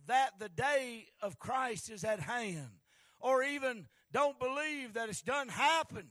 that 0.07 0.39
the 0.39 0.49
day 0.49 1.07
of 1.21 1.39
Christ 1.39 1.91
is 1.91 2.05
at 2.05 2.21
hand, 2.21 2.71
or 3.21 3.43
even 3.43 3.87
don't 4.13 4.39
believe 4.41 4.95
that 4.95 5.09
it's 5.09 5.23
done 5.23 5.49
happened. 5.49 6.09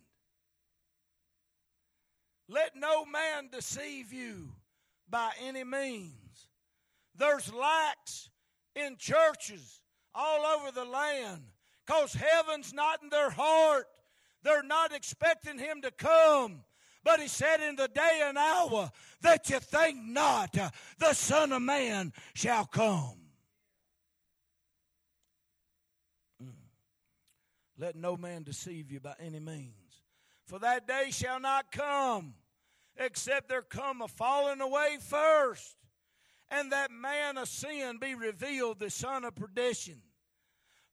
Let 2.47 2.75
no 2.75 3.05
man 3.05 3.49
deceive 3.51 4.13
you 4.13 4.49
by 5.09 5.31
any 5.43 5.63
means. 5.63 6.28
There's 7.19 7.53
lacks 7.53 8.29
in 8.75 8.95
churches 8.97 9.81
all 10.15 10.45
over 10.45 10.71
the 10.71 10.85
land 10.85 11.43
because 11.85 12.13
heaven's 12.13 12.73
not 12.73 13.03
in 13.03 13.09
their 13.09 13.29
heart. 13.29 13.85
They're 14.41 14.63
not 14.63 14.95
expecting 14.95 15.59
him 15.59 15.81
to 15.81 15.91
come. 15.91 16.63
But 17.03 17.19
he 17.19 17.27
said, 17.27 17.61
In 17.61 17.75
the 17.75 17.89
day 17.89 18.21
and 18.23 18.37
hour 18.37 18.91
that 19.21 19.49
you 19.49 19.59
think 19.59 19.97
not, 20.01 20.55
the 20.97 21.13
Son 21.13 21.51
of 21.51 21.61
Man 21.61 22.13
shall 22.33 22.65
come. 22.65 23.15
Mm. 26.41 26.53
Let 27.77 27.95
no 27.95 28.15
man 28.17 28.43
deceive 28.43 28.91
you 28.91 28.99
by 28.99 29.15
any 29.19 29.39
means. 29.39 29.73
For 30.45 30.59
that 30.59 30.87
day 30.87 31.07
shall 31.11 31.39
not 31.39 31.71
come, 31.71 32.33
except 32.97 33.49
there 33.49 33.61
come 33.61 34.01
a 34.01 34.07
falling 34.07 34.61
away 34.61 34.97
first, 35.01 35.75
and 36.51 36.71
that 36.71 36.91
man 36.91 37.37
of 37.37 37.47
sin 37.47 37.97
be 37.99 38.15
revealed, 38.15 38.79
the 38.79 38.89
son 38.89 39.23
of 39.23 39.35
perdition, 39.35 40.01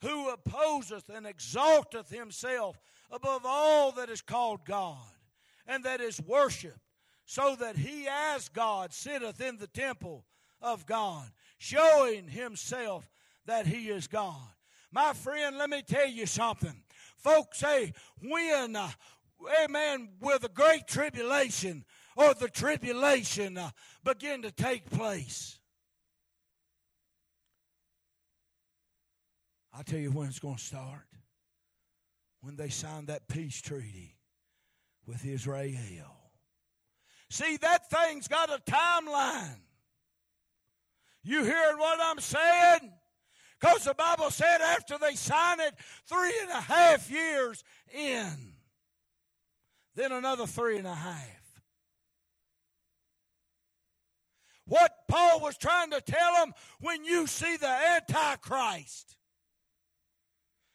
who 0.02 0.28
opposeth 0.30 1.08
and 1.08 1.26
exalteth 1.26 2.10
himself 2.10 2.78
above 3.10 3.42
all 3.44 3.92
that 3.92 4.10
is 4.10 4.20
called 4.20 4.64
God 4.64 4.98
and 5.66 5.84
that 5.84 6.00
is 6.00 6.20
worshiped, 6.20 6.78
so 7.24 7.56
that 7.56 7.76
he 7.76 8.06
as 8.08 8.48
God 8.48 8.92
sitteth 8.92 9.40
in 9.40 9.56
the 9.56 9.66
temple 9.66 10.24
of 10.60 10.86
God, 10.86 11.28
showing 11.58 12.28
himself 12.28 13.08
that 13.46 13.66
he 13.66 13.88
is 13.88 14.06
God. 14.06 14.40
My 14.92 15.12
friend, 15.12 15.58
let 15.58 15.70
me 15.70 15.82
tell 15.82 16.08
you 16.08 16.26
something. 16.26 16.82
Folks 17.16 17.58
say, 17.58 17.92
when, 18.20 18.76
uh, 18.76 18.88
amen, 19.64 20.10
with 20.20 20.42
the 20.42 20.48
great 20.48 20.86
tribulation 20.86 21.84
or 22.16 22.34
the 22.34 22.48
tribulation 22.48 23.58
uh, 23.58 23.70
begin 24.02 24.42
to 24.42 24.50
take 24.50 24.88
place? 24.90 25.58
I'll 29.72 29.84
tell 29.84 29.98
you 29.98 30.10
when 30.10 30.28
it's 30.28 30.38
going 30.38 30.56
to 30.56 30.62
start. 30.62 31.06
When 32.40 32.56
they 32.56 32.70
sign 32.70 33.06
that 33.06 33.28
peace 33.28 33.60
treaty 33.60 34.16
with 35.06 35.24
Israel. 35.24 36.16
See, 37.28 37.56
that 37.58 37.90
thing's 37.90 38.28
got 38.28 38.50
a 38.50 38.60
timeline. 38.70 39.60
You 41.22 41.44
hearing 41.44 41.78
what 41.78 41.98
I'm 42.00 42.20
saying? 42.20 42.92
Because 43.60 43.84
the 43.84 43.94
Bible 43.94 44.30
said 44.30 44.60
after 44.60 44.96
they 44.98 45.14
sign 45.14 45.60
it, 45.60 45.74
three 46.06 46.34
and 46.42 46.50
a 46.50 46.60
half 46.60 47.10
years 47.10 47.64
in, 47.92 48.52
then 49.94 50.12
another 50.12 50.46
three 50.46 50.78
and 50.78 50.86
a 50.86 50.94
half. 50.94 51.45
What 54.68 54.92
Paul 55.08 55.40
was 55.40 55.56
trying 55.56 55.90
to 55.92 56.00
tell 56.00 56.34
them 56.34 56.52
when 56.80 57.04
you 57.04 57.26
see 57.26 57.56
the 57.56 57.68
Antichrist 57.68 59.16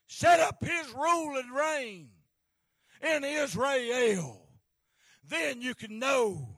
set 0.07 0.39
up 0.39 0.63
his 0.63 0.89
rule 0.93 1.37
and 1.37 1.53
reign 1.53 2.09
in 3.01 3.23
Israel, 3.23 4.47
then 5.27 5.61
you 5.61 5.75
can 5.75 5.99
know 5.99 6.57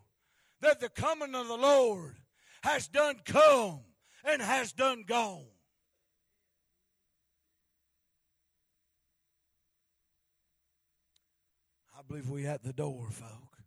that 0.62 0.80
the 0.80 0.90
coming 0.90 1.34
of 1.34 1.48
the 1.48 1.58
Lord 1.58 2.16
has 2.62 2.88
done 2.88 3.16
come 3.26 3.82
and 4.24 4.42
has 4.42 4.72
done 4.72 5.04
gone. 5.08 5.46
I 11.98 12.02
believe 12.08 12.30
we 12.30 12.46
at 12.46 12.64
the 12.64 12.74
door, 12.74 13.08
folk. 13.10 13.58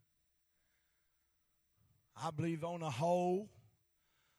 I 2.23 2.31
believe 2.31 2.65
on 2.65 2.81
the 2.81 2.91
whole. 2.91 3.51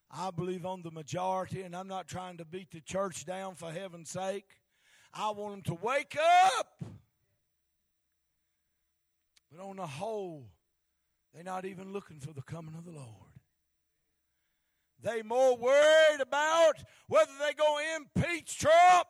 I 0.09 0.31
believe 0.31 0.65
on 0.65 0.81
the 0.81 0.91
majority, 0.91 1.63
and 1.63 1.75
I'm 1.75 1.87
not 1.87 2.07
trying 2.07 2.37
to 2.37 2.45
beat 2.45 2.71
the 2.71 2.81
church 2.81 3.25
down 3.25 3.55
for 3.55 3.71
heaven's 3.71 4.09
sake. 4.09 4.45
I 5.13 5.31
want 5.31 5.65
them 5.65 5.75
to 5.75 5.83
wake 5.83 6.17
up. 6.57 6.83
But 9.51 9.63
on 9.63 9.77
the 9.77 9.87
whole, 9.87 10.47
they're 11.33 11.43
not 11.43 11.65
even 11.65 11.91
looking 11.91 12.19
for 12.19 12.33
the 12.33 12.41
coming 12.41 12.75
of 12.75 12.85
the 12.85 12.91
Lord. 12.91 13.07
They 15.03 15.21
more 15.21 15.55
worried 15.55 16.21
about 16.21 16.83
whether 17.07 17.31
they 17.39 17.53
go 17.53 17.77
impeach 17.95 18.57
Trump. 18.57 19.07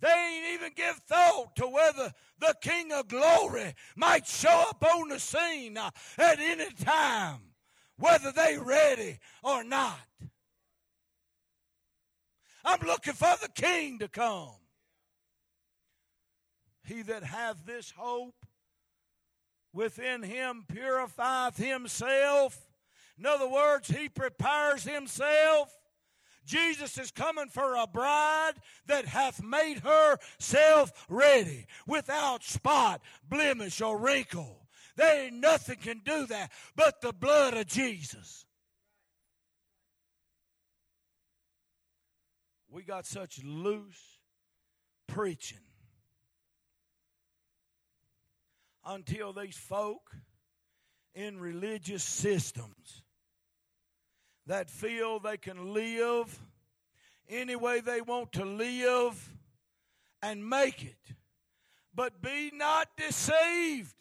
They 0.00 0.08
ain't 0.08 0.60
even 0.60 0.72
give 0.76 0.96
thought 1.08 1.56
to 1.56 1.66
whether 1.66 2.12
the 2.38 2.54
King 2.60 2.92
of 2.92 3.08
Glory 3.08 3.74
might 3.96 4.26
show 4.26 4.66
up 4.68 4.84
on 4.84 5.08
the 5.08 5.18
scene 5.18 5.78
uh, 5.78 5.90
at 6.18 6.38
any 6.38 6.70
time, 6.72 7.40
whether 7.98 8.32
they 8.32 8.58
ready 8.58 9.18
or 9.42 9.64
not. 9.64 9.98
I'm 12.64 12.80
looking 12.86 13.14
for 13.14 13.34
the 13.40 13.48
King 13.54 14.00
to 14.00 14.08
come. 14.08 14.50
He 16.84 17.02
that 17.02 17.22
hath 17.22 17.64
this 17.64 17.92
hope 17.96 18.34
within 19.72 20.22
him 20.22 20.64
purifieth 20.68 21.56
himself. 21.56 22.58
In 23.18 23.26
other 23.26 23.48
words, 23.48 23.88
he 23.88 24.08
prepares 24.08 24.84
himself. 24.84 25.72
Jesus 26.44 26.96
is 26.96 27.10
coming 27.10 27.48
for 27.48 27.74
a 27.74 27.86
bride 27.86 28.54
that 28.86 29.04
hath 29.04 29.42
made 29.42 29.80
herself 29.80 30.92
ready 31.08 31.66
without 31.86 32.44
spot, 32.44 33.00
blemish, 33.28 33.80
or 33.80 33.98
wrinkle. 33.98 34.65
There 34.96 35.26
ain't 35.26 35.34
nothing 35.34 35.76
can 35.76 36.00
do 36.04 36.26
that 36.26 36.50
but 36.74 37.00
the 37.00 37.12
blood 37.12 37.54
of 37.54 37.66
Jesus. 37.66 38.46
We 42.70 42.82
got 42.82 43.06
such 43.06 43.42
loose 43.44 44.18
preaching 45.06 45.58
until 48.84 49.32
these 49.32 49.56
folk 49.56 50.10
in 51.14 51.40
religious 51.40 52.04
systems 52.04 53.02
that 54.46 54.70
feel 54.70 55.18
they 55.18 55.36
can 55.36 55.72
live 55.72 56.38
any 57.28 57.56
way 57.56 57.80
they 57.80 58.00
want 58.00 58.32
to 58.32 58.44
live 58.44 59.32
and 60.22 60.48
make 60.48 60.84
it. 60.84 61.14
But 61.94 62.20
be 62.20 62.50
not 62.54 62.88
deceived. 62.96 63.94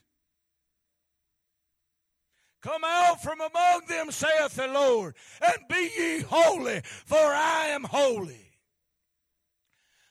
Come 2.66 2.84
out 2.84 3.22
from 3.22 3.42
among 3.42 3.82
them, 3.88 4.10
saith 4.10 4.56
the 4.56 4.66
Lord, 4.66 5.14
and 5.40 5.68
be 5.70 5.92
ye 6.00 6.22
holy, 6.22 6.82
for 6.84 7.16
I 7.16 7.68
am 7.68 7.84
holy. 7.84 8.54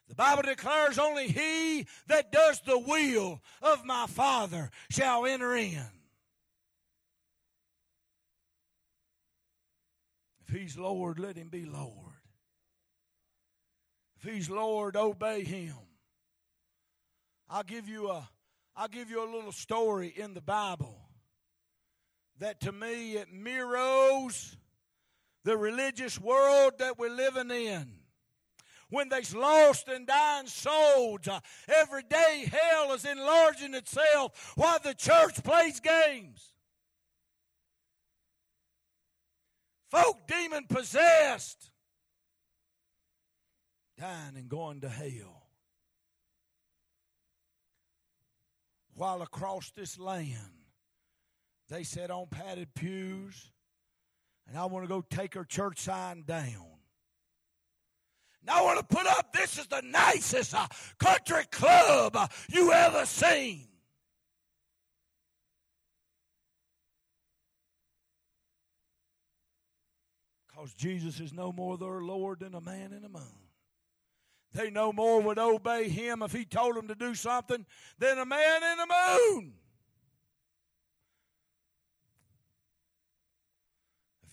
The 0.08 0.14
Bible 0.14 0.42
declares 0.42 0.96
only 0.96 1.26
he 1.26 1.84
that 2.06 2.30
does 2.30 2.60
the 2.60 2.78
will 2.78 3.42
of 3.60 3.84
my 3.84 4.06
Father 4.06 4.70
shall 4.88 5.26
enter 5.26 5.56
in. 5.56 5.82
If 10.46 10.54
he's 10.54 10.78
Lord, 10.78 11.18
let 11.18 11.34
him 11.34 11.48
be 11.48 11.64
Lord. 11.64 12.14
If 14.18 14.32
he's 14.32 14.48
Lord, 14.48 14.94
obey 14.94 15.42
him. 15.42 15.74
I'll 17.50 17.64
give 17.64 17.88
you 17.88 18.10
a 18.10 18.28
I'll 18.76 18.86
give 18.86 19.10
you 19.10 19.24
a 19.24 19.28
little 19.28 19.50
story 19.50 20.14
in 20.16 20.34
the 20.34 20.40
Bible 20.40 21.03
that 22.38 22.60
to 22.60 22.72
me 22.72 23.14
it 23.16 23.32
mirrors 23.32 24.56
the 25.44 25.56
religious 25.56 26.20
world 26.20 26.72
that 26.78 26.98
we're 26.98 27.14
living 27.14 27.50
in. 27.50 27.92
When 28.90 29.08
there's 29.08 29.34
lost 29.34 29.88
and 29.88 30.06
dying 30.06 30.46
souls, 30.46 31.26
uh, 31.26 31.40
every 31.68 32.02
day 32.02 32.50
hell 32.50 32.92
is 32.92 33.04
enlarging 33.04 33.74
itself 33.74 34.52
while 34.56 34.78
the 34.78 34.94
church 34.94 35.42
plays 35.42 35.80
games. 35.80 36.50
Folk 39.90 40.26
demon 40.26 40.66
possessed, 40.68 41.70
dying 43.98 44.36
and 44.36 44.48
going 44.48 44.80
to 44.80 44.88
hell. 44.88 45.42
While 48.96 49.22
across 49.22 49.70
this 49.70 49.98
land, 49.98 50.63
they 51.74 51.82
sat 51.82 52.08
on 52.08 52.26
padded 52.30 52.72
pews, 52.74 53.50
and 54.46 54.56
I 54.56 54.64
want 54.66 54.84
to 54.84 54.88
go 54.88 55.04
take 55.10 55.34
her 55.34 55.42
church 55.42 55.80
sign 55.80 56.22
down. 56.22 56.66
Now 58.44 58.60
I 58.60 58.62
want 58.62 58.78
to 58.78 58.96
put 58.96 59.06
up 59.06 59.32
this 59.32 59.58
is 59.58 59.66
the 59.66 59.82
nicest 59.82 60.54
uh, 60.54 60.68
country 61.00 61.42
club 61.50 62.14
uh, 62.14 62.28
you 62.48 62.72
ever 62.72 63.04
seen. 63.06 63.66
Because 70.46 70.74
Jesus 70.74 71.18
is 71.18 71.32
no 71.32 71.50
more 71.50 71.76
their 71.76 72.00
Lord 72.02 72.40
than 72.40 72.54
a 72.54 72.60
man 72.60 72.92
in 72.92 73.02
the 73.02 73.08
moon. 73.08 73.22
They 74.52 74.70
no 74.70 74.92
more 74.92 75.20
would 75.22 75.40
obey 75.40 75.88
him 75.88 76.22
if 76.22 76.32
he 76.32 76.44
told 76.44 76.76
them 76.76 76.86
to 76.86 76.94
do 76.94 77.16
something 77.16 77.66
than 77.98 78.18
a 78.18 78.24
man 78.24 78.62
in 78.62 78.78
the 78.78 78.86
moon. 78.86 79.54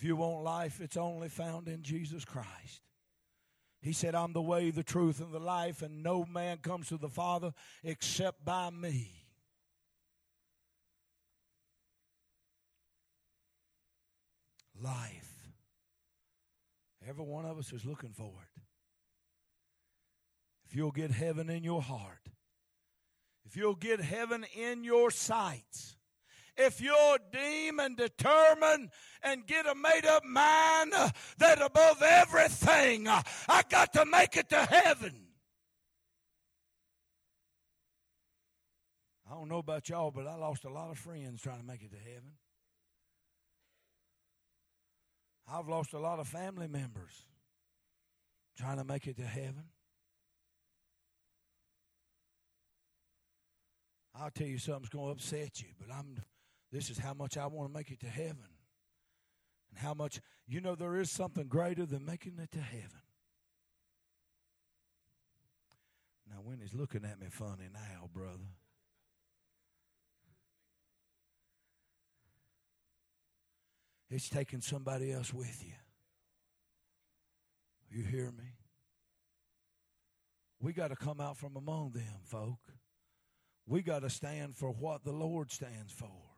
If 0.01 0.07
you 0.07 0.15
want 0.15 0.43
life, 0.43 0.81
it's 0.81 0.97
only 0.97 1.29
found 1.29 1.67
in 1.67 1.83
Jesus 1.83 2.25
Christ. 2.25 2.81
He 3.83 3.93
said, 3.93 4.15
I'm 4.15 4.33
the 4.33 4.41
way, 4.41 4.71
the 4.71 4.81
truth, 4.81 5.19
and 5.19 5.31
the 5.31 5.37
life, 5.37 5.83
and 5.83 6.01
no 6.01 6.25
man 6.25 6.57
comes 6.57 6.87
to 6.87 6.97
the 6.97 7.07
Father 7.07 7.53
except 7.83 8.43
by 8.43 8.71
me. 8.71 9.11
Life. 14.81 15.51
Every 17.07 17.23
one 17.23 17.45
of 17.45 17.59
us 17.59 17.71
is 17.71 17.85
looking 17.85 18.13
for 18.13 18.33
it. 18.41 18.61
If 20.67 20.75
you'll 20.75 20.89
get 20.89 21.11
heaven 21.11 21.47
in 21.47 21.63
your 21.63 21.83
heart, 21.83 22.27
if 23.45 23.55
you'll 23.55 23.75
get 23.75 24.01
heaven 24.01 24.47
in 24.55 24.83
your 24.83 25.11
sights, 25.11 25.95
if 26.57 26.81
you'll 26.81 27.17
deem 27.31 27.79
and 27.79 27.97
determine 27.97 28.89
and 29.23 29.45
get 29.47 29.65
a 29.65 29.75
made 29.75 30.05
up 30.05 30.23
mind 30.25 30.93
uh, 30.93 31.09
that 31.37 31.61
above 31.61 32.01
everything, 32.01 33.07
uh, 33.07 33.21
I 33.47 33.63
got 33.69 33.93
to 33.93 34.05
make 34.05 34.37
it 34.37 34.49
to 34.49 34.57
heaven. 34.57 35.27
I 39.29 39.33
don't 39.33 39.47
know 39.47 39.59
about 39.59 39.87
y'all, 39.87 40.11
but 40.11 40.27
I 40.27 40.35
lost 40.35 40.65
a 40.65 40.69
lot 40.69 40.91
of 40.91 40.97
friends 40.97 41.41
trying 41.41 41.59
to 41.59 41.65
make 41.65 41.81
it 41.81 41.91
to 41.91 41.97
heaven. 41.97 42.33
I've 45.49 45.67
lost 45.67 45.93
a 45.93 45.99
lot 45.99 46.19
of 46.19 46.27
family 46.27 46.67
members 46.67 47.23
trying 48.57 48.77
to 48.77 48.83
make 48.83 49.07
it 49.07 49.17
to 49.17 49.23
heaven. 49.23 49.63
I'll 54.13 54.31
tell 54.31 54.47
you 54.47 54.57
something's 54.57 54.89
going 54.89 55.05
to 55.05 55.11
upset 55.11 55.61
you, 55.61 55.69
but 55.79 55.93
I'm 55.93 56.17
this 56.71 56.89
is 56.89 56.97
how 56.97 57.13
much 57.13 57.37
I 57.37 57.47
want 57.47 57.69
to 57.69 57.73
make 57.77 57.91
it 57.91 57.99
to 58.01 58.07
heaven. 58.07 58.47
And 59.69 59.79
how 59.79 59.93
much, 59.93 60.21
you 60.47 60.61
know, 60.61 60.75
there 60.75 60.97
is 60.97 61.11
something 61.11 61.47
greater 61.47 61.85
than 61.85 62.05
making 62.05 62.39
it 62.41 62.51
to 62.51 62.59
heaven. 62.59 63.01
Now, 66.29 66.41
Winnie's 66.43 66.73
looking 66.73 67.03
at 67.03 67.19
me 67.19 67.27
funny 67.29 67.67
now, 67.73 68.09
brother. 68.13 68.37
It's 74.09 74.29
taking 74.29 74.61
somebody 74.61 75.11
else 75.11 75.33
with 75.33 75.63
you. 75.65 75.73
You 77.89 78.03
hear 78.03 78.31
me? 78.31 78.55
We 80.59 80.73
got 80.73 80.89
to 80.89 80.95
come 80.95 81.19
out 81.19 81.37
from 81.37 81.55
among 81.55 81.91
them, 81.91 82.19
folk. 82.23 82.59
We 83.65 83.81
got 83.81 84.01
to 84.01 84.09
stand 84.09 84.55
for 84.55 84.69
what 84.69 85.03
the 85.03 85.11
Lord 85.11 85.51
stands 85.51 85.91
for. 85.91 86.30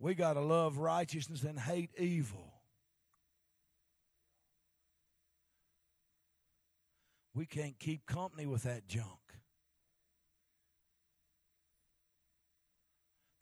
We 0.00 0.14
got 0.14 0.34
to 0.34 0.40
love 0.40 0.78
righteousness 0.78 1.42
and 1.42 1.58
hate 1.58 1.90
evil. 1.98 2.52
We 7.34 7.46
can't 7.46 7.78
keep 7.78 8.06
company 8.06 8.46
with 8.46 8.64
that 8.64 8.86
junk. 8.86 9.06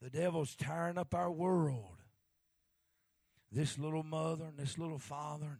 The 0.02 0.10
devil's 0.10 0.54
tearing 0.54 0.98
up 0.98 1.14
our 1.14 1.30
world. 1.30 1.96
This 3.50 3.78
little 3.78 4.02
mother 4.02 4.44
and 4.44 4.58
this 4.58 4.78
little 4.78 4.98
father. 4.98 5.46
And 5.46 5.58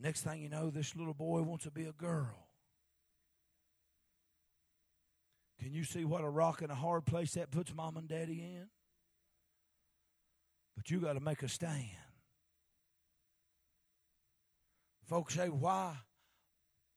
next 0.00 0.22
thing 0.22 0.42
you 0.42 0.48
know, 0.48 0.70
this 0.70 0.96
little 0.96 1.14
boy 1.14 1.42
wants 1.42 1.64
to 1.64 1.70
be 1.70 1.84
a 1.84 1.92
girl. 1.92 2.48
Can 5.60 5.72
you 5.72 5.84
see 5.84 6.04
what 6.04 6.24
a 6.24 6.28
rock 6.28 6.62
and 6.62 6.72
a 6.72 6.76
hard 6.76 7.06
place 7.06 7.34
that 7.34 7.52
puts 7.52 7.72
mom 7.72 7.96
and 7.96 8.08
daddy 8.08 8.40
in? 8.40 8.66
But 10.76 10.90
you 10.90 11.00
got 11.00 11.14
to 11.14 11.20
make 11.20 11.42
a 11.42 11.48
stand. 11.48 11.88
Folks 15.04 15.34
say, 15.34 15.48
why? 15.48 15.96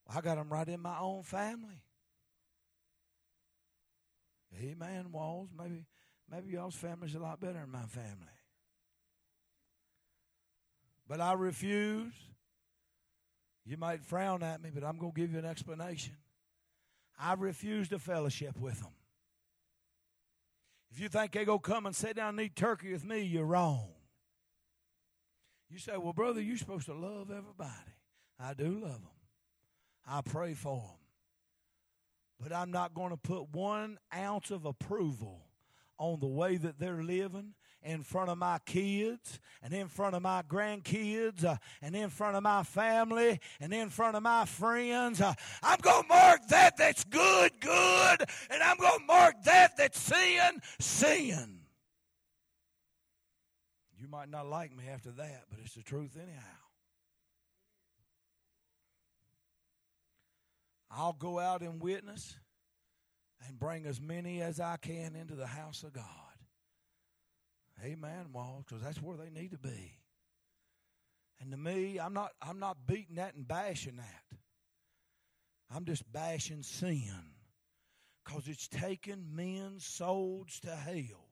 I 0.08 0.22
got 0.22 0.38
them 0.38 0.50
right 0.50 0.68
in 0.68 0.80
my 0.80 0.98
own 1.00 1.24
family. 1.24 1.82
Amen, 4.62 5.12
Walls. 5.12 5.50
Maybe, 5.58 5.86
maybe 6.32 6.52
y'all's 6.52 6.76
family's 6.76 7.16
a 7.16 7.20
lot 7.20 7.40
better 7.42 7.60
than 7.60 7.72
my 7.72 7.86
family. 7.88 8.32
But 11.08 11.20
I 11.20 11.34
refuse. 11.34 12.14
You 13.66 13.78
might 13.78 14.04
frown 14.04 14.44
at 14.44 14.62
me, 14.62 14.70
but 14.74 14.84
I'm 14.84 14.98
going 14.98 15.12
to 15.12 15.20
give 15.20 15.34
you 15.34 15.40
an 15.40 15.46
explanation. 15.46 16.16
I 17.20 17.34
refuse 17.34 17.90
to 17.90 18.00
fellowship 18.00 18.60
with 18.60 18.80
them. 18.80 18.94
If 20.92 21.00
you 21.00 21.10
think 21.10 21.32
they're 21.32 21.46
going 21.46 21.60
to 21.60 21.70
come 21.70 21.86
and 21.86 21.96
sit 21.96 22.16
down 22.16 22.30
and 22.30 22.42
eat 22.42 22.56
turkey 22.56 22.94
with 22.94 23.06
me, 23.06 23.22
you're 23.22 23.46
wrong. 23.46 23.90
You 25.70 25.80
say, 25.80 25.98
well, 25.98 26.14
brother, 26.14 26.42
you're 26.42 26.58
supposed 26.58 26.86
to 26.86 26.94
love 26.94 27.32
everybody. 27.32 27.70
I 28.40 28.54
do 28.54 28.80
love 28.80 29.02
them. 29.02 29.10
I 30.08 30.22
pray 30.22 30.54
for 30.54 30.78
them. 30.78 31.00
But 32.40 32.54
I'm 32.54 32.72
not 32.72 32.94
going 32.94 33.12
to 33.12 33.18
put 33.18 33.50
one 33.54 33.98
ounce 34.16 34.52
of 34.52 34.66
approval 34.66 35.42
on 35.98 36.20
the 36.20 36.28
way 36.28 36.58
that 36.58 36.80
they're 36.80 37.04
living 37.04 37.54
in 37.86 38.02
front 38.02 38.30
of 38.30 38.38
my 38.38 38.58
kids 38.66 39.40
and 39.62 39.74
in 39.74 39.88
front 39.88 40.16
of 40.16 40.22
my 40.22 40.42
grandkids 40.42 41.46
uh, 41.46 41.56
and 41.82 41.96
in 41.96 42.10
front 42.10 42.36
of 42.36 42.44
my 42.44 42.64
family 42.64 43.40
and 43.62 43.74
in 43.74 43.90
front 43.90 44.18
of 44.18 44.24
my 44.24 44.46
friends. 44.46 45.22
Uh, 45.22 45.34
I'm 45.62 45.80
going 45.80 46.02
to 46.02 46.08
mark 46.10 46.48
that 46.50 46.78
that's 46.78 47.04
good, 47.06 47.52
good, 47.62 48.26
and 48.50 48.64
I'm 48.64 48.78
going 48.78 49.00
to 49.00 49.06
mark 49.06 49.36
that 49.46 49.78
that's 49.78 50.00
sin, 50.00 50.60
sin. 50.80 51.60
You 54.02 54.08
might 54.08 54.30
not 54.30 54.48
like 54.48 54.76
me 54.76 54.86
after 54.92 55.12
that, 55.12 55.46
but 55.50 55.60
it's 55.64 55.76
the 55.76 55.84
truth 55.84 56.18
anyhow. 56.22 56.42
I'll 60.92 61.14
go 61.14 61.40
out 61.40 61.62
and 61.62 61.82
witness 61.82 62.36
and 63.48 63.60
bring 63.60 63.86
as 63.86 64.02
many 64.02 64.42
as 64.42 64.60
I 64.60 64.78
can 64.78 65.16
into 65.16 65.36
the 65.36 65.48
house 65.48 65.84
of 65.84 65.94
God. 65.94 66.25
Amen, 67.84 68.28
Wall, 68.34 68.64
because 68.66 68.84
that's 68.84 69.02
where 69.02 69.18
they 69.18 69.30
need 69.30 69.52
to 69.52 69.58
be. 69.58 70.00
And 71.42 71.52
to 71.52 71.58
me, 71.58 72.00
I'm 72.00 72.14
not 72.14 72.32
I'm 72.42 72.60
not 72.60 72.88
beating 72.88 73.16
that 73.16 73.36
and 73.36 73.48
bashing 73.48 73.98
that. 73.98 74.40
I'm 75.74 75.86
just 75.86 76.10
bashing 76.12 76.64
sin. 76.64 77.34
Because 78.24 78.48
it's 78.48 78.68
taken 78.68 79.36
men's 79.36 79.86
souls 79.86 80.60
to 80.62 80.76
hell. 80.76 81.30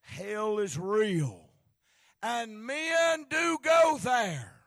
Hell 0.00 0.58
is 0.58 0.78
real. 0.78 1.50
And 2.22 2.64
men 2.66 3.26
do 3.30 3.58
go 3.62 3.98
there. 4.02 4.57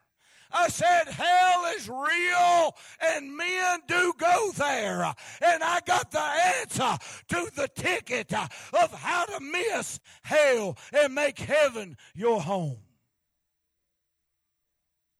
I 0.52 0.68
said, 0.68 1.04
hell 1.08 1.64
is 1.76 1.88
real 1.88 2.76
and 3.00 3.36
men 3.36 3.80
do 3.88 4.12
go 4.18 4.52
there. 4.56 5.04
And 5.40 5.62
I 5.62 5.80
got 5.86 6.10
the 6.10 6.20
answer 6.20 6.98
to 7.28 7.50
the 7.54 7.68
ticket 7.74 8.32
of 8.32 8.92
how 8.92 9.24
to 9.26 9.40
miss 9.40 10.00
hell 10.22 10.76
and 10.92 11.14
make 11.14 11.38
heaven 11.38 11.96
your 12.14 12.40
home. 12.40 12.78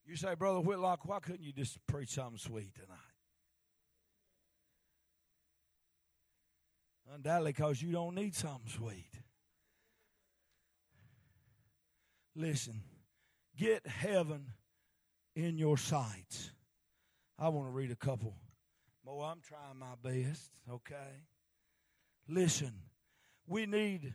You 0.04 0.16
say, 0.16 0.34
Brother 0.34 0.60
Whitlock, 0.60 1.06
why 1.06 1.20
couldn't 1.20 1.42
you 1.42 1.52
just 1.52 1.78
preach 1.86 2.10
something 2.10 2.38
sweet 2.38 2.74
tonight? 2.74 2.98
Undoubtedly, 7.14 7.52
because 7.52 7.80
you 7.80 7.92
don't 7.92 8.14
need 8.14 8.34
something 8.34 8.68
sweet. 8.68 9.10
Listen, 12.34 12.82
get 13.56 13.86
heaven 13.86 14.46
in 15.34 15.58
your 15.58 15.76
sights. 15.76 16.50
I 17.38 17.48
want 17.48 17.68
to 17.68 17.72
read 17.72 17.90
a 17.90 17.96
couple 17.96 18.34
more. 19.04 19.24
I'm 19.24 19.40
trying 19.40 19.78
my 19.78 19.94
best, 20.02 20.50
okay? 20.70 21.24
Listen, 22.28 22.72
we 23.46 23.66
need 23.66 24.14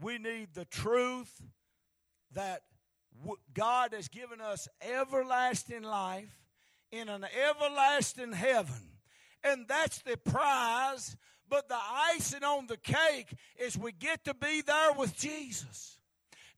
we 0.00 0.18
need 0.18 0.54
the 0.54 0.64
truth 0.64 1.42
that 2.32 2.62
God 3.52 3.92
has 3.92 4.08
given 4.08 4.40
us 4.40 4.68
everlasting 4.80 5.82
life 5.82 6.40
in 6.90 7.08
an 7.08 7.24
everlasting 7.24 8.32
heaven. 8.32 8.98
And 9.42 9.66
that's 9.68 10.00
the 10.02 10.16
prize, 10.16 11.16
but 11.48 11.68
the 11.68 11.78
icing 12.14 12.44
on 12.44 12.66
the 12.66 12.76
cake 12.76 13.34
is 13.58 13.76
we 13.76 13.92
get 13.92 14.24
to 14.24 14.34
be 14.34 14.62
there 14.62 14.92
with 14.92 15.16
Jesus. 15.16 15.99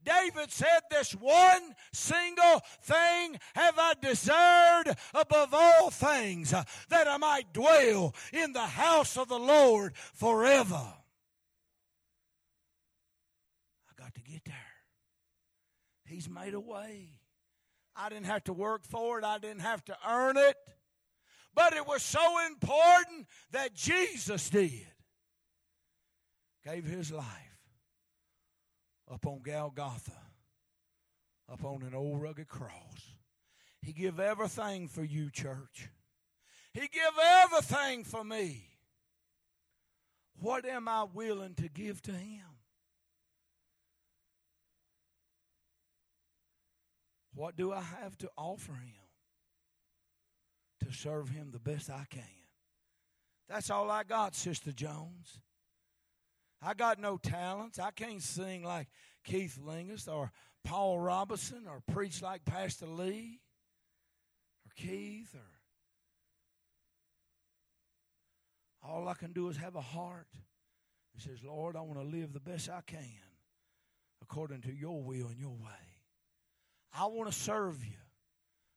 David 0.05 0.51
said, 0.51 0.81
This 0.91 1.13
one 1.13 1.75
single 1.93 2.61
thing 2.83 3.39
have 3.55 3.79
I 3.79 3.95
desired 4.01 4.97
above 5.15 5.51
all 5.53 5.91
things, 5.91 6.53
uh, 6.53 6.65
that 6.89 7.09
I 7.09 7.17
might 7.17 7.53
dwell 7.53 8.15
in 8.33 8.53
the 8.53 8.61
house 8.61 9.17
of 9.17 9.29
the 9.29 9.39
Lord 9.39 9.95
forever. 10.15 10.95
I 13.89 14.03
got 14.03 14.15
to 14.15 14.21
get 14.23 14.45
there. 14.45 14.55
He's 16.05 16.29
made 16.29 16.55
a 16.55 16.61
way. 16.61 17.09
I 17.95 18.09
didn't 18.09 18.27
have 18.27 18.45
to 18.45 18.53
work 18.53 18.85
for 18.85 19.19
it, 19.19 19.25
I 19.25 19.39
didn't 19.39 19.61
have 19.61 19.85
to 19.87 19.97
earn 20.09 20.37
it. 20.37 20.57
But 21.55 21.75
it 21.75 21.87
was 21.87 22.03
so 22.03 22.47
important 22.47 23.27
that 23.51 23.75
Jesus 23.75 24.49
did. 24.49 24.87
Gave 26.65 26.85
his 26.85 27.13
life 27.13 27.52
up 29.13 29.27
on 29.27 29.41
Golgotha, 29.43 30.13
up 31.51 31.65
on 31.65 31.83
an 31.83 31.95
old 31.95 32.23
rugged 32.23 32.49
cross. 32.49 33.15
He 33.83 33.93
give 33.93 34.19
everything 34.19 34.89
for 34.89 35.03
you, 35.03 35.31
church. 35.31 35.89
He 36.73 36.81
give 36.81 37.19
everything 37.43 38.05
for 38.05 38.25
me. 38.25 38.65
What 40.41 40.65
am 40.65 40.89
I 40.89 41.05
willing 41.13 41.55
to 41.57 41.69
give 41.69 42.01
to 42.03 42.13
him? 42.13 42.47
What 47.35 47.57
do 47.57 47.73
I 47.73 47.83
have 48.03 48.17
to 48.19 48.31
offer 48.37 48.73
him 48.73 49.09
to 50.85 50.93
serve 50.93 51.29
him 51.29 51.51
the 51.51 51.59
best 51.59 51.91
I 51.91 52.07
can? 52.09 52.23
That's 53.49 53.71
all 53.71 53.91
I 53.91 54.05
got, 54.05 54.35
Sister 54.35 54.73
Jones. 54.73 55.41
I 56.65 56.75
got 56.75 56.99
no 57.01 57.17
talents. 57.17 57.79
I 57.79 57.91
can't 57.91 58.23
sing 58.23 58.63
like 58.63 58.89
Keith 59.25 59.59
Lingus 59.65 60.07
or 60.07 60.31
Paul 60.65 61.01
Robinson 61.01 61.65
or 61.69 61.83
preach 61.93 62.23
like 62.23 62.45
Pastor 62.45 62.87
Lee 62.87 63.41
or 64.65 64.73
Keith 64.77 65.35
or 65.35 65.41
all 68.85 69.09
I 69.09 69.15
can 69.15 69.33
do 69.33 69.49
is 69.49 69.57
have 69.57 69.77
a 69.77 69.81
heart 69.81 70.27
that 71.15 71.23
says, 71.23 71.39
Lord, 71.45 71.77
I 71.77 71.81
want 71.81 72.01
to 72.01 72.05
live 72.05 72.33
the 72.33 72.41
best 72.41 72.69
I 72.69 72.81
can 72.87 72.99
according 74.21 74.63
to 74.63 74.73
your 74.73 75.03
will 75.03 75.29
and 75.29 75.39
your 75.39 75.51
way. 75.51 76.01
I 76.93 77.07
want 77.07 77.31
to 77.31 77.37
serve 77.37 77.85
you. 77.85 77.97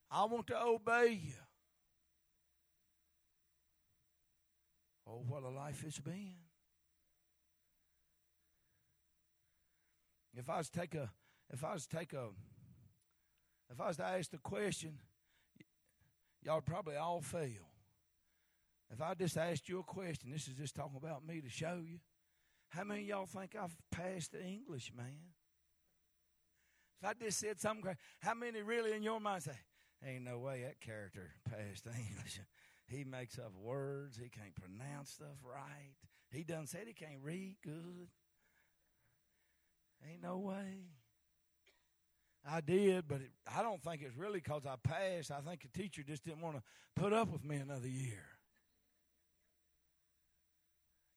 I 0.09 0.25
want 0.25 0.47
to 0.47 0.61
obey 0.61 1.19
you. 1.23 1.33
Oh, 5.07 5.23
what 5.27 5.43
a 5.43 5.49
life 5.49 5.83
it's 5.85 5.99
been. 5.99 6.44
If 10.37 10.49
I 10.49 10.57
was 10.57 10.69
to 10.69 10.79
take 10.79 10.95
a, 10.95 11.09
if 11.51 11.63
I 11.63 11.73
was 11.73 11.85
to 11.87 11.97
take 11.97 12.13
a, 12.13 12.27
if 13.71 13.79
I 13.79 13.87
was 13.87 13.97
to 13.97 14.03
ask 14.03 14.31
the 14.31 14.37
question, 14.37 14.99
y'all 16.43 16.55
would 16.55 16.65
probably 16.65 16.95
all 16.95 17.21
fail. 17.21 17.69
If 18.91 19.01
I 19.01 19.13
just 19.15 19.37
asked 19.37 19.67
you 19.67 19.79
a 19.79 19.83
question, 19.83 20.31
this 20.31 20.47
is 20.47 20.55
just 20.55 20.75
talking 20.75 20.97
about 20.97 21.25
me 21.25 21.41
to 21.41 21.49
show 21.49 21.81
you. 21.83 21.99
How 22.69 22.83
many 22.83 23.01
of 23.01 23.07
y'all 23.07 23.25
think 23.25 23.55
I've 23.55 23.75
passed 23.91 24.33
the 24.33 24.43
English, 24.43 24.91
man? 24.95 25.33
If 27.01 27.09
I 27.09 27.13
just 27.13 27.39
said 27.39 27.59
something, 27.59 27.95
how 28.19 28.33
many 28.33 28.61
really 28.61 28.93
in 28.93 29.03
your 29.03 29.19
mind 29.19 29.43
say, 29.43 29.57
ain't 30.05 30.23
no 30.23 30.39
way 30.39 30.63
that 30.63 30.81
character 30.81 31.31
passed 31.49 31.85
the 31.85 31.91
English? 32.09 32.39
He 32.87 33.03
makes 33.03 33.39
up 33.39 33.53
words. 33.59 34.17
He 34.17 34.29
can't 34.29 34.55
pronounce 34.55 35.11
stuff 35.11 35.37
right. 35.43 35.95
He 36.31 36.43
done 36.43 36.67
said 36.67 36.83
he 36.87 36.93
can't 36.93 37.21
read 37.23 37.55
good. 37.63 38.09
Ain't 40.09 40.21
no 40.21 40.37
way. 40.37 40.85
I 42.47 42.61
did, 42.61 43.07
but 43.07 43.21
it, 43.21 43.31
I 43.51 43.63
don't 43.63 43.81
think 43.81 44.01
it's 44.03 44.15
really 44.15 44.39
because 44.39 44.63
I 44.65 44.75
passed. 44.83 45.31
I 45.31 45.39
think 45.41 45.61
the 45.61 45.79
teacher 45.79 46.03
just 46.03 46.23
didn't 46.23 46.41
want 46.41 46.57
to 46.57 46.63
put 46.95 47.11
up 47.11 47.31
with 47.31 47.43
me 47.43 47.55
another 47.55 47.87
year. 47.87 48.23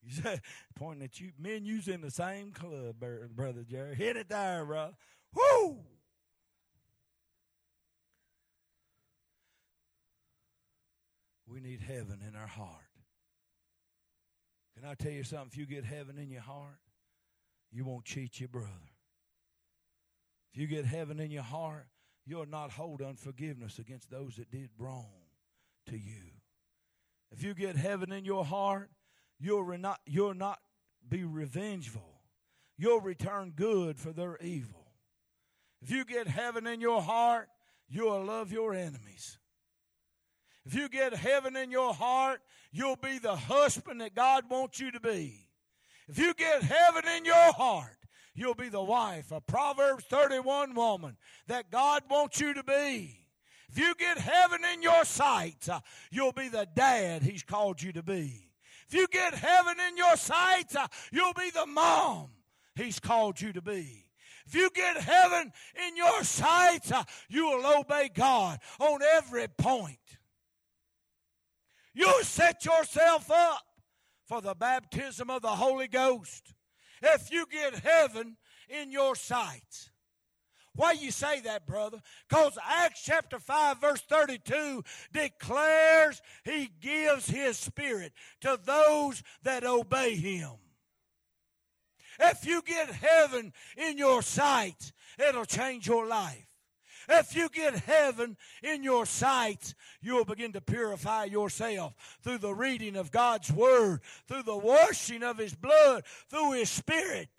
You 0.03 0.11
said, 0.23 0.41
pointing 0.75 1.03
at 1.03 1.19
you, 1.19 1.31
men 1.37 1.65
using 1.65 1.95
in 1.95 2.01
the 2.01 2.11
same 2.11 2.51
club, 2.51 2.95
brother 3.35 3.63
Jerry. 3.69 3.95
Hit 3.95 4.17
it 4.17 4.29
there, 4.29 4.65
bro. 4.65 4.91
Whoo! 5.35 5.77
We 11.47 11.59
need 11.59 11.81
heaven 11.81 12.19
in 12.27 12.35
our 12.35 12.47
heart. 12.47 12.69
Can 14.75 14.87
I 14.87 14.93
tell 14.93 15.11
you 15.11 15.23
something? 15.23 15.49
If 15.51 15.57
you 15.57 15.65
get 15.65 15.83
heaven 15.83 16.17
in 16.17 16.29
your 16.29 16.41
heart, 16.41 16.79
you 17.71 17.85
won't 17.85 18.05
cheat 18.05 18.39
your 18.39 18.49
brother. 18.49 18.67
If 20.53 20.59
you 20.59 20.67
get 20.67 20.85
heaven 20.85 21.19
in 21.19 21.31
your 21.31 21.43
heart, 21.43 21.87
you'll 22.25 22.47
not 22.47 22.71
hold 22.71 23.01
unforgiveness 23.01 23.79
against 23.79 24.09
those 24.09 24.35
that 24.35 24.51
did 24.51 24.69
wrong 24.77 25.05
to 25.87 25.97
you. 25.97 26.33
If 27.31 27.43
you 27.43 27.53
get 27.53 27.75
heaven 27.75 28.11
in 28.11 28.25
your 28.25 28.43
heart, 28.43 28.89
you'll 29.39 29.77
not, 29.77 29.99
you'll 30.05 30.33
not 30.33 30.59
be 31.07 31.23
revengeful. 31.23 32.21
You'll 32.77 33.01
return 33.01 33.53
good 33.55 33.99
for 33.99 34.11
their 34.11 34.37
evil. 34.37 34.87
If 35.81 35.91
you 35.91 36.05
get 36.05 36.27
heaven 36.27 36.65
in 36.65 36.81
your 36.81 37.01
heart, 37.01 37.49
you'll 37.87 38.23
love 38.23 38.51
your 38.51 38.73
enemies. 38.73 39.37
If 40.65 40.75
you 40.75 40.89
get 40.89 41.13
heaven 41.13 41.55
in 41.55 41.71
your 41.71 41.93
heart, 41.93 42.41
you'll 42.71 42.95
be 42.95 43.17
the 43.17 43.35
husband 43.35 44.01
that 44.01 44.15
God 44.15 44.45
wants 44.49 44.79
you 44.79 44.91
to 44.91 44.99
be. 44.99 45.48
If 46.09 46.17
you 46.17 46.33
get 46.33 46.63
heaven 46.63 47.03
in 47.17 47.23
your 47.23 47.53
heart, 47.53 47.95
you'll 48.33 48.55
be 48.55 48.69
the 48.69 48.81
wife, 48.81 49.31
a 49.31 49.39
Proverbs 49.39 50.05
31 50.05 50.73
woman 50.73 51.17
that 51.47 51.69
God 51.69 52.01
wants 52.09 52.41
you 52.41 52.55
to 52.55 52.63
be. 52.63 53.27
If 53.69 53.77
you 53.77 53.93
get 53.93 54.17
heaven 54.17 54.61
in 54.73 54.81
your 54.81 55.05
sights, 55.05 55.69
uh, 55.69 55.81
you'll 56.09 56.31
be 56.31 56.49
the 56.49 56.67
dad 56.75 57.21
He's 57.21 57.43
called 57.43 57.79
you 57.83 57.91
to 57.91 58.01
be. 58.01 58.49
If 58.87 58.95
you 58.95 59.05
get 59.11 59.35
heaven 59.35 59.75
in 59.87 59.97
your 59.97 60.17
sights, 60.17 60.75
uh, 60.75 60.87
you'll 61.11 61.33
be 61.33 61.51
the 61.51 61.67
mom 61.67 62.29
He's 62.73 62.99
called 62.99 63.39
you 63.39 63.53
to 63.53 63.61
be. 63.61 64.07
If 64.47 64.55
you 64.55 64.71
get 64.73 64.97
heaven 64.97 65.51
in 65.87 65.95
your 65.95 66.23
sights, 66.23 66.91
uh, 66.91 67.03
you 67.29 67.45
will 67.45 67.81
obey 67.81 68.09
God 68.11 68.57
on 68.79 69.01
every 69.13 69.47
point. 69.47 69.99
You'll 71.93 72.23
set 72.23 72.65
yourself 72.65 73.29
up 73.29 73.61
for 74.29 74.41
the 74.41 74.53
baptism 74.53 75.31
of 75.31 75.41
the 75.41 75.47
Holy 75.47 75.87
Ghost. 75.87 76.53
If 77.01 77.31
you 77.31 77.47
get 77.51 77.79
heaven 77.79 78.37
in 78.69 78.91
your 78.91 79.15
sights. 79.15 79.89
Why 80.75 80.91
you 80.91 81.09
say 81.09 81.39
that, 81.41 81.65
brother? 81.65 81.99
Because 82.29 82.57
Acts 82.63 83.01
chapter 83.03 83.39
5, 83.39 83.81
verse 83.81 84.01
32 84.01 84.83
declares 85.11 86.21
he 86.45 86.69
gives 86.79 87.27
his 87.27 87.57
spirit 87.57 88.13
to 88.41 88.59
those 88.63 89.23
that 89.41 89.63
obey 89.63 90.15
him. 90.15 90.51
If 92.19 92.45
you 92.45 92.61
get 92.61 92.91
heaven 92.91 93.51
in 93.77 93.97
your 93.97 94.21
sight, 94.21 94.93
it'll 95.17 95.45
change 95.45 95.87
your 95.87 96.05
life. 96.05 96.48
If 97.11 97.35
you 97.35 97.49
get 97.49 97.73
heaven 97.73 98.37
in 98.61 98.83
your 98.83 99.07
sight, 99.07 99.73
you'll 99.99 100.25
begin 100.25 100.53
to 100.53 100.61
purify 100.61 101.23
yourself 101.23 101.95
through 102.21 102.37
the 102.37 102.53
reading 102.53 102.95
of 102.95 103.11
God's 103.11 103.51
Word, 103.51 104.01
through 104.27 104.43
the 104.43 104.57
washing 104.57 105.23
of 105.23 105.39
His 105.39 105.55
blood, 105.55 106.03
through 106.29 106.51
His 106.51 106.69
Spirit. 106.69 107.29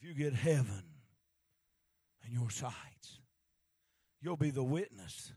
If 0.00 0.08
you 0.08 0.14
get 0.14 0.34
heaven 0.34 0.84
in 2.24 2.32
your 2.32 2.50
sights, 2.50 3.18
you'll 4.20 4.36
be 4.36 4.50
the 4.50 4.62
witness 4.62 5.32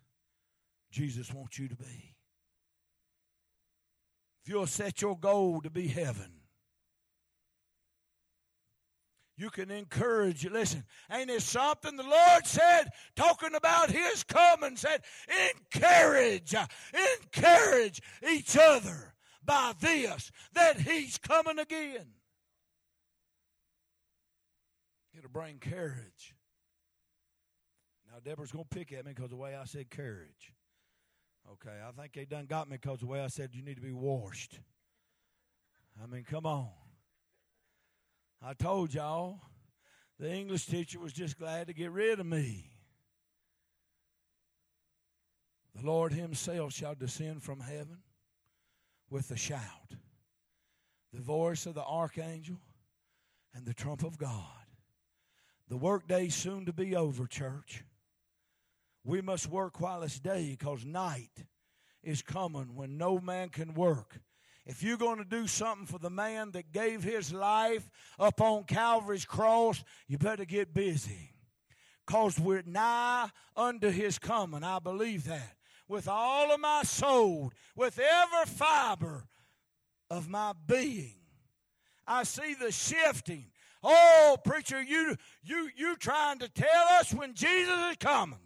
Jesus 0.92 1.34
wants 1.34 1.58
you 1.58 1.68
to 1.68 1.76
be. 1.76 2.16
If 4.44 4.50
you'll 4.50 4.68
set 4.68 5.02
your 5.02 5.18
goal 5.18 5.62
to 5.62 5.72
be 5.72 5.88
heaven, 5.88 6.35
you 9.38 9.50
can 9.50 9.70
encourage. 9.72 10.46
Listen, 10.46 10.84
ain't 11.12 11.30
it 11.30 11.42
something 11.42 11.96
the 11.96 12.04
Lord 12.04 12.46
said, 12.46 12.86
talking 13.16 13.56
about 13.56 13.92
His 13.92 14.24
coming, 14.24 14.78
said, 14.78 15.02
encourage, 15.52 16.56
uh, 16.56 16.68
encourage 17.22 18.02
each 18.30 18.58
other 18.58 19.14
by 19.44 19.74
this, 19.80 20.32
that 20.54 20.80
He's 20.80 21.18
coming 21.18 21.60
again. 21.60 22.08
It'll 25.18 25.30
bring 25.30 25.60
courage. 25.60 26.36
Now, 28.12 28.20
Deborah's 28.24 28.52
going 28.52 28.66
to 28.70 28.76
pick 28.76 28.94
at 28.94 29.06
me 29.06 29.14
because 29.14 29.30
the 29.30 29.36
way 29.36 29.56
I 29.56 29.66
said 29.66 29.90
courage. 29.90 30.54
Okay, 31.52 31.78
I 31.86 31.92
think 31.92 32.14
they 32.14 32.26
done 32.26 32.46
got 32.46 32.70
me 32.70 32.78
because 32.82 33.02
the 33.02 33.06
way 33.06 33.22
I 33.22 33.28
said 33.28 33.52
you 33.54 33.62
need 33.62 33.76
to 33.76 33.82
be 33.82 33.92
washed. 33.92 34.60
I 36.02 36.08
mean, 36.08 36.24
come 36.24 36.46
on. 36.46 36.70
I 38.42 38.54
told 38.54 38.94
y'all 38.94 39.42
the 40.20 40.32
English 40.32 40.66
teacher 40.68 41.00
was 41.00 41.14
just 41.14 41.38
glad 41.38 41.68
to 41.68 41.74
get 41.74 41.92
rid 41.92 42.20
of 42.20 42.26
me. 42.26 42.72
The 45.76 45.86
Lord 45.86 46.14
Himself 46.14 46.74
shall 46.74 46.96
descend 46.96 47.44
from 47.44 47.60
heaven 47.60 48.00
with 49.10 49.30
a 49.32 49.38
shout, 49.38 49.96
the 51.12 51.22
voice 51.22 51.66
of 51.66 51.74
the 51.74 51.84
archangel, 51.84 52.62
and 53.54 53.66
the 53.66 53.74
trump 53.74 54.04
of 54.04 54.18
God. 54.18 54.46
The 55.68 55.78
workday 55.78 56.30
soon 56.30 56.66
to 56.66 56.74
be 56.74 56.96
over, 56.96 57.26
church. 57.26 57.84
We 59.04 59.22
must 59.22 59.48
work 59.50 59.80
while 59.80 60.04
it's 60.04 60.20
day 60.20 60.52
because 60.52 60.86
night 60.86 61.46
is 62.04 62.22
coming 62.22 62.76
when 62.76 62.98
no 62.98 63.20
man 63.20 63.50
can 63.50 63.74
work. 63.74 64.20
If 64.66 64.82
you're 64.82 64.98
going 64.98 65.20
to 65.20 65.26
do 65.26 65.46
something 65.48 65.86
for 65.86 66.00
the 66.00 66.10
man 66.10 66.52
that 66.52 66.72
gave 66.72 67.04
his 67.04 67.32
life 67.32 67.88
up 68.18 68.42
on 68.42 68.64
Calvary's 68.64 69.26
cross, 69.26 69.84
you 70.08 70.18
better 70.18 70.46
get 70.46 70.74
busy. 70.74 71.34
Because 72.06 72.40
we're 72.40 72.64
nigh 72.66 73.30
unto 73.56 73.90
his 73.90 74.18
coming. 74.18 74.64
I 74.64 74.80
believe 74.80 75.26
that. 75.26 75.56
With 75.88 76.08
all 76.08 76.52
of 76.52 76.60
my 76.60 76.82
soul, 76.84 77.52
with 77.76 78.00
every 78.00 78.46
fiber 78.46 79.28
of 80.10 80.30
my 80.30 80.54
being. 80.66 81.16
I 82.08 82.24
see 82.24 82.56
the 82.56 82.72
shifting. 82.72 83.46
Oh, 83.84 84.38
preacher, 84.44 84.82
you 84.82 85.16
you 85.44 85.70
you 85.76 85.96
trying 85.98 86.40
to 86.40 86.50
tell 86.50 86.86
us 87.00 87.14
when 87.14 87.34
Jesus 87.34 87.92
is 87.92 87.98
coming. 88.00 88.40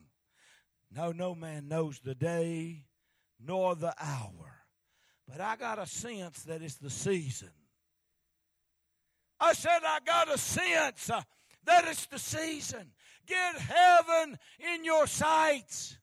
No, 0.93 1.11
no 1.11 1.36
man 1.36 1.67
knows 1.67 1.99
the 1.99 2.15
day 2.15 2.86
nor 3.39 3.76
the 3.76 3.93
hour. 4.01 4.49
But 5.30 5.41
I 5.41 5.55
got 5.57 5.77
a 5.77 5.86
sense 5.86 6.43
that 6.43 6.61
it's 6.61 6.75
the 6.75 6.89
season. 6.89 7.49
I 9.39 9.53
said, 9.53 9.80
I 9.86 9.99
got 10.05 10.34
a 10.34 10.38
sense 10.38 11.09
uh, 11.09 11.21
that 11.65 11.86
it's 11.88 12.07
the 12.07 12.19
season. 12.19 12.91
Get 13.27 13.57
heaven 13.57 14.38
in 14.73 14.84
your 14.84 15.05
sights. 15.05 15.97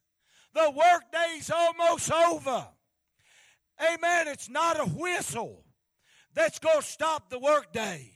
The 0.54 0.70
workday's 0.70 1.50
almost 1.50 2.10
over. 2.10 2.68
Amen. 3.80 4.28
It's 4.28 4.48
not 4.48 4.80
a 4.80 4.84
whistle 4.84 5.64
that's 6.34 6.58
going 6.60 6.80
to 6.80 6.86
stop 6.86 7.28
the 7.28 7.38
workday. 7.38 8.12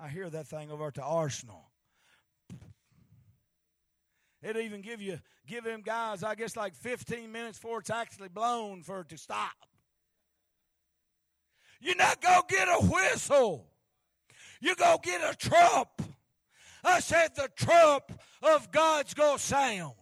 I 0.00 0.08
hear 0.08 0.28
that 0.30 0.46
thing 0.46 0.70
over 0.70 0.86
at 0.86 0.94
the 0.94 1.02
arsenal. 1.02 1.70
It 4.42 4.56
even 4.56 4.80
give 4.80 5.00
you 5.00 5.20
give 5.46 5.64
them 5.64 5.82
guys, 5.82 6.22
I 6.22 6.34
guess, 6.34 6.56
like 6.56 6.74
15 6.74 7.30
minutes 7.30 7.58
before 7.58 7.80
it's 7.80 7.90
actually 7.90 8.28
blown 8.28 8.82
for 8.82 9.00
it 9.00 9.08
to 9.10 9.18
stop. 9.18 9.52
You 11.84 11.94
not 11.94 12.20
going 12.22 12.40
to 12.48 12.54
get 12.54 12.66
a 12.66 12.86
whistle. 12.86 13.66
You're 14.60 14.74
going 14.74 14.98
to 14.98 15.08
get 15.08 15.20
a 15.20 15.36
trump. 15.36 15.90
I 16.82 17.00
said 17.00 17.34
the 17.34 17.48
trump 17.56 18.04
of 18.42 18.70
God's 18.70 19.14
gonna 19.14 19.38
sound. 19.38 19.94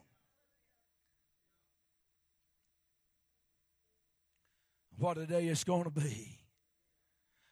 What 4.98 5.16
a 5.16 5.26
day 5.26 5.46
it's 5.46 5.62
gonna 5.62 5.90
be. 5.90 6.38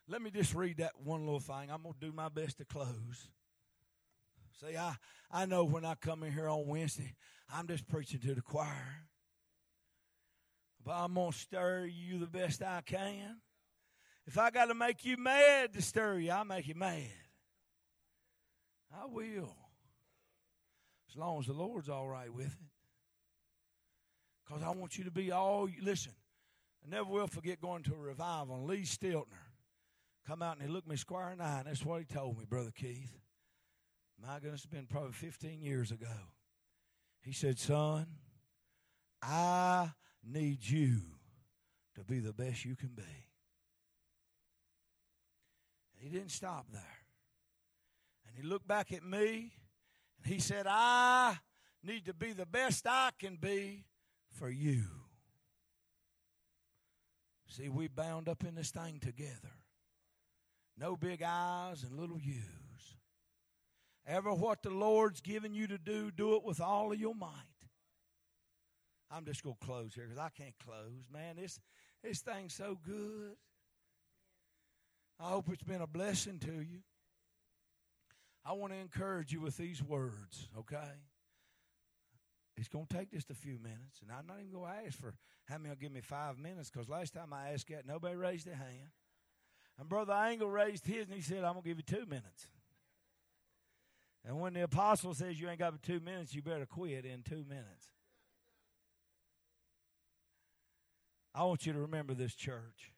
Let 0.09 0.21
me 0.21 0.31
just 0.31 0.55
read 0.55 0.79
that 0.79 0.93
one 1.03 1.21
little 1.21 1.39
thing. 1.39 1.71
I'm 1.71 1.83
gonna 1.83 1.95
do 2.01 2.13
my 2.13 2.29
best 2.29 2.59
to 2.59 2.65
close. 2.65 3.29
See, 4.61 4.77
I, 4.77 4.95
I 5.31 5.47
know 5.47 5.65
when 5.65 5.85
I 5.85 5.95
come 5.95 6.25
in 6.25 6.33
here 6.33 6.49
on 6.49 6.67
Wednesday, 6.67 7.15
I'm 7.53 7.69
just 7.69 7.89
preaching 7.89 8.21
to 8.21 8.35
the 8.35 8.43
choir. 8.43 9.07
But 10.85 10.93
I'm 10.93 11.15
going 11.15 11.33
to 11.33 11.39
stir 11.39 11.87
you 11.87 12.19
the 12.19 12.27
best 12.27 12.63
I 12.63 12.81
can. 12.81 13.37
If 14.31 14.39
I 14.39 14.53
got 14.53 14.67
to 14.67 14.75
make 14.75 15.05
you 15.05 15.17
mad 15.17 15.73
to 15.73 15.83
stir 15.83 16.21
you, 16.21 16.31
I'll 16.31 16.45
make 16.45 16.69
you 16.69 16.77
mad. 16.77 17.03
I 18.95 19.07
will. 19.07 19.57
As 21.11 21.17
long 21.17 21.41
as 21.41 21.47
the 21.47 21.53
Lord's 21.53 21.89
all 21.89 22.07
right 22.07 22.33
with 22.33 22.47
it. 22.47 22.71
Because 24.47 24.63
I 24.63 24.71
want 24.71 24.97
you 24.97 25.03
to 25.03 25.11
be 25.11 25.33
all. 25.33 25.69
Listen, 25.83 26.13
I 26.85 26.95
never 26.95 27.11
will 27.11 27.27
forget 27.27 27.61
going 27.61 27.83
to 27.83 27.95
a 27.95 27.99
revival. 27.99 28.55
And 28.55 28.67
Lee 28.67 28.83
Stiltner 28.83 29.49
come 30.29 30.43
out 30.43 30.59
and 30.59 30.63
he 30.63 30.73
looked 30.73 30.87
me 30.87 30.95
square 30.95 31.33
in 31.33 31.39
the 31.39 31.45
eye. 31.45 31.59
And 31.59 31.67
that's 31.67 31.85
what 31.85 31.99
he 31.99 32.05
told 32.05 32.39
me, 32.39 32.45
Brother 32.49 32.71
Keith. 32.73 33.19
My 34.23 34.39
goodness, 34.39 34.61
it's 34.61 34.73
been 34.73 34.87
probably 34.87 35.11
15 35.11 35.61
years 35.61 35.91
ago. 35.91 36.07
He 37.21 37.33
said, 37.33 37.59
Son, 37.59 38.07
I 39.21 39.91
need 40.25 40.65
you 40.65 41.01
to 41.97 42.05
be 42.05 42.21
the 42.21 42.33
best 42.33 42.65
you 42.65 42.77
can 42.77 42.91
be. 42.91 43.30
He 46.01 46.09
didn't 46.09 46.31
stop 46.31 46.67
there. 46.73 46.99
And 48.27 48.35
he 48.37 48.43
looked 48.43 48.67
back 48.67 48.93
at 48.93 49.05
me 49.05 49.53
and 50.19 50.33
he 50.33 50.41
said, 50.41 50.67
I 50.69 51.37
need 51.85 52.07
to 52.07 52.15
be 52.15 52.33
the 52.33 52.47
best 52.47 52.87
I 52.87 53.11
can 53.19 53.37
be 53.37 53.85
for 54.33 54.49
you. 54.49 54.83
See, 57.49 57.69
we 57.69 57.89
bound 57.89 58.29
up 58.29 58.45
in 58.45 58.55
this 58.55 58.71
thing 58.71 59.01
together. 59.01 59.53
No 60.79 60.97
big 60.97 61.23
eyes 61.23 61.83
and 61.83 61.99
little 61.99 62.19
you. 62.19 62.43
Ever 64.07 64.33
what 64.33 64.63
the 64.63 64.71
Lord's 64.71 65.21
given 65.21 65.53
you 65.53 65.67
to 65.67 65.79
do, 65.79 66.11
do 66.11 66.35
it 66.37 66.45
with 66.45 66.61
all 66.61 66.93
of 66.93 66.99
your 66.99 67.15
might. 67.15 67.29
I'm 69.11 69.25
just 69.25 69.43
going 69.43 69.57
to 69.61 69.67
close 69.67 69.95
here 69.95 70.05
because 70.05 70.19
I 70.19 70.31
can't 70.31 70.55
close. 70.65 71.05
Man, 71.13 71.37
this, 71.37 71.61
this 72.03 72.21
thing's 72.21 72.55
so 72.55 72.79
good. 72.83 73.37
I 75.21 75.29
hope 75.29 75.49
it's 75.53 75.63
been 75.63 75.83
a 75.83 75.87
blessing 75.87 76.39
to 76.41 76.53
you. 76.53 76.81
I 78.45 78.53
want 78.55 78.73
to 78.73 78.79
encourage 78.79 79.33
you 79.33 79.41
with 79.41 79.57
these 79.59 79.83
words, 79.83 80.49
okay? 80.59 80.93
It's 82.57 82.69
going 82.69 82.87
to 82.87 82.97
take 82.97 83.11
just 83.11 83.31
a 83.31 83.35
few 83.35 83.59
minutes, 83.59 84.01
and 84.01 84.11
I'm 84.11 84.27
not 84.27 84.39
even 84.41 84.53
going 84.53 84.73
to 84.73 84.87
ask 84.87 84.99
for 84.99 85.15
how 85.45 85.59
many 85.59 85.69
will 85.69 85.77
give 85.77 85.93
me 85.93 86.01
five 86.01 86.39
minutes 86.39 86.71
because 86.71 86.89
last 86.89 87.13
time 87.13 87.33
I 87.33 87.51
asked 87.51 87.69
that, 87.69 87.87
nobody 87.87 88.17
raised 88.17 88.47
their 88.47 88.55
hand. 88.55 88.91
And 89.79 89.89
Brother 89.89 90.13
Angle 90.13 90.51
raised 90.51 90.87
his, 90.87 91.07
and 91.07 91.15
he 91.15 91.21
said, 91.21 91.39
I'm 91.39 91.53
going 91.53 91.63
to 91.63 91.69
give 91.69 91.79
you 91.79 91.83
two 91.83 92.07
minutes. 92.07 92.49
And 94.27 94.41
when 94.41 94.55
the 94.55 94.63
apostle 94.63 95.15
says 95.15 95.41
you 95.41 95.49
ain't 95.49 95.59
got 95.59 95.73
but 95.73 95.83
two 95.83 96.01
minutes, 96.01 96.35
you 96.35 96.43
better 96.43 96.67
quit 96.67 97.05
in 97.05 97.23
two 97.23 97.45
minutes. 97.49 97.89
I 101.35 101.45
want 101.45 101.65
you 101.65 101.73
to 101.73 101.81
remember 101.81 102.15
this 102.15 102.35
church. 102.35 102.93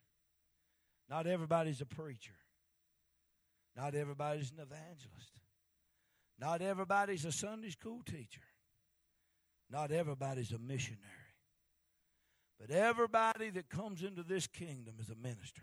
Not 1.09 1.27
everybody's 1.27 1.81
a 1.81 1.87
preacher. 1.87 2.35
Not 3.77 3.95
everybody's 3.95 4.51
an 4.51 4.59
evangelist. 4.61 5.41
Not 6.39 6.63
everybody's 6.63 7.25
a 7.25 7.33
Sunday 7.33 7.71
school 7.71 8.03
teacher. 8.05 8.43
Not 9.71 9.91
everybody's 9.91 10.53
a 10.53 10.59
missionary. 10.59 11.01
But 12.61 12.71
everybody 12.71 13.51
that 13.51 13.69
comes 13.69 14.03
into 14.03 14.23
this 14.23 14.47
kingdom 14.47 14.95
is 15.01 15.11
a 15.11 15.17
minister. 15.17 15.63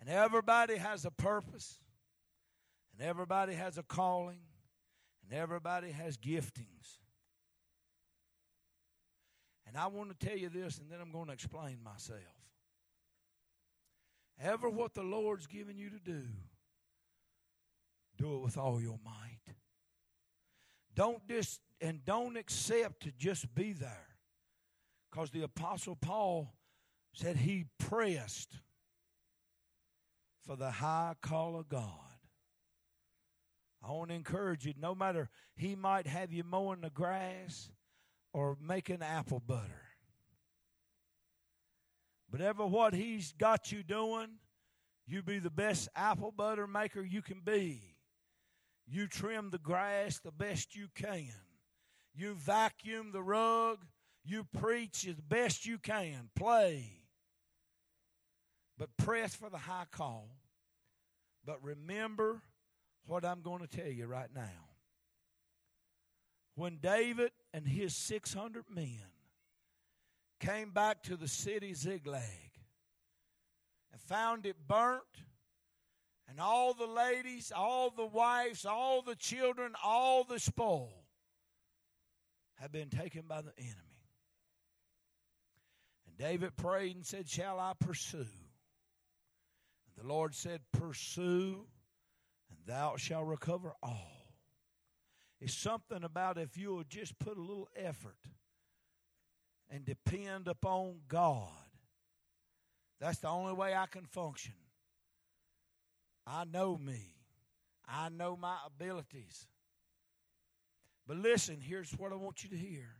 And 0.00 0.08
everybody 0.08 0.76
has 0.76 1.04
a 1.04 1.10
purpose. 1.10 1.78
And 2.92 3.08
everybody 3.08 3.54
has 3.54 3.78
a 3.78 3.82
calling, 3.82 4.40
and 5.22 5.32
everybody 5.32 5.90
has 5.92 6.18
giftings. 6.18 6.98
And 9.66 9.76
I 9.76 9.86
want 9.86 10.10
to 10.10 10.26
tell 10.26 10.36
you 10.36 10.50
this, 10.50 10.76
and 10.78 10.90
then 10.90 11.00
I'm 11.00 11.10
going 11.10 11.28
to 11.28 11.32
explain 11.32 11.78
myself. 11.82 12.20
Ever 14.42 14.68
what 14.68 14.94
the 14.94 15.02
Lord's 15.02 15.46
given 15.46 15.78
you 15.78 15.90
to 15.90 15.98
do, 15.98 16.22
do 18.18 18.36
it 18.36 18.40
with 18.40 18.58
all 18.58 18.80
your 18.80 18.98
might. 19.04 19.54
Don't 20.94 21.26
just 21.28 21.60
and 21.80 22.04
don't 22.04 22.36
accept 22.36 23.04
to 23.04 23.12
just 23.12 23.54
be 23.54 23.72
there. 23.72 24.08
Because 25.10 25.30
the 25.30 25.42
apostle 25.42 25.96
Paul 25.96 26.54
said 27.12 27.36
he 27.36 27.66
pressed 27.78 28.56
for 30.46 30.56
the 30.56 30.70
high 30.70 31.14
call 31.20 31.58
of 31.58 31.68
God. 31.68 31.88
I 33.84 33.90
want 33.90 34.10
to 34.10 34.14
encourage 34.14 34.64
you 34.64 34.74
no 34.80 34.94
matter, 34.94 35.28
he 35.54 35.74
might 35.74 36.06
have 36.06 36.32
you 36.32 36.44
mowing 36.44 36.80
the 36.80 36.90
grass 36.90 37.70
or 38.32 38.56
making 38.60 39.02
apple 39.02 39.40
butter. 39.40 39.91
But 42.32 42.40
ever 42.40 42.66
what 42.66 42.94
he's 42.94 43.34
got 43.34 43.70
you 43.70 43.82
doing, 43.82 44.28
you 45.06 45.22
be 45.22 45.38
the 45.38 45.50
best 45.50 45.90
apple 45.94 46.32
butter 46.34 46.66
maker 46.66 47.02
you 47.02 47.20
can 47.20 47.42
be. 47.44 47.82
You 48.86 49.06
trim 49.06 49.50
the 49.50 49.58
grass 49.58 50.18
the 50.18 50.32
best 50.32 50.74
you 50.74 50.88
can. 50.94 51.28
You 52.14 52.34
vacuum 52.34 53.12
the 53.12 53.22
rug. 53.22 53.84
You 54.24 54.46
preach 54.58 55.06
as 55.06 55.20
best 55.20 55.66
you 55.66 55.78
can. 55.78 56.30
Play. 56.34 56.86
But 58.78 58.96
press 58.96 59.34
for 59.34 59.50
the 59.50 59.58
high 59.58 59.86
call. 59.90 60.30
But 61.44 61.62
remember 61.62 62.40
what 63.04 63.26
I'm 63.26 63.42
going 63.42 63.60
to 63.60 63.66
tell 63.66 63.90
you 63.90 64.06
right 64.06 64.30
now. 64.34 64.70
When 66.54 66.78
David 66.78 67.32
and 67.52 67.66
his 67.66 67.94
600 67.94 68.64
men 68.74 69.02
came 70.42 70.70
back 70.70 71.02
to 71.04 71.16
the 71.16 71.28
city 71.28 71.72
Ziklag 71.72 72.50
and 73.92 74.00
found 74.00 74.44
it 74.44 74.56
burnt, 74.66 75.02
and 76.28 76.40
all 76.40 76.74
the 76.74 76.86
ladies, 76.86 77.52
all 77.54 77.90
the 77.90 78.06
wives, 78.06 78.66
all 78.66 79.02
the 79.02 79.14
children, 79.14 79.72
all 79.84 80.24
the 80.24 80.40
spoil 80.40 80.90
had 82.56 82.72
been 82.72 82.90
taken 82.90 83.22
by 83.28 83.40
the 83.40 83.52
enemy. 83.56 83.76
And 86.08 86.18
David 86.18 86.56
prayed 86.56 86.96
and 86.96 87.06
said, 87.06 87.28
Shall 87.28 87.60
I 87.60 87.74
pursue? 87.78 88.18
And 88.18 88.26
the 89.96 90.06
Lord 90.06 90.34
said, 90.34 90.60
Pursue, 90.72 91.66
and 92.50 92.58
thou 92.66 92.96
shalt 92.96 93.26
recover 93.26 93.74
all. 93.82 94.34
It's 95.40 95.54
something 95.54 96.02
about 96.02 96.38
if 96.38 96.56
you'll 96.56 96.84
just 96.84 97.18
put 97.18 97.36
a 97.36 97.40
little 97.40 97.68
effort 97.76 98.16
and 99.72 99.86
depend 99.86 100.48
upon 100.48 100.96
God. 101.08 101.48
That's 103.00 103.18
the 103.18 103.28
only 103.28 103.54
way 103.54 103.74
I 103.74 103.86
can 103.86 104.04
function. 104.04 104.52
I 106.26 106.44
know 106.44 106.76
me. 106.76 107.16
I 107.88 108.10
know 108.10 108.36
my 108.36 108.56
abilities. 108.66 109.48
But 111.08 111.16
listen, 111.16 111.58
here's 111.60 111.90
what 111.92 112.12
I 112.12 112.16
want 112.16 112.44
you 112.44 112.50
to 112.50 112.56
hear. 112.56 112.96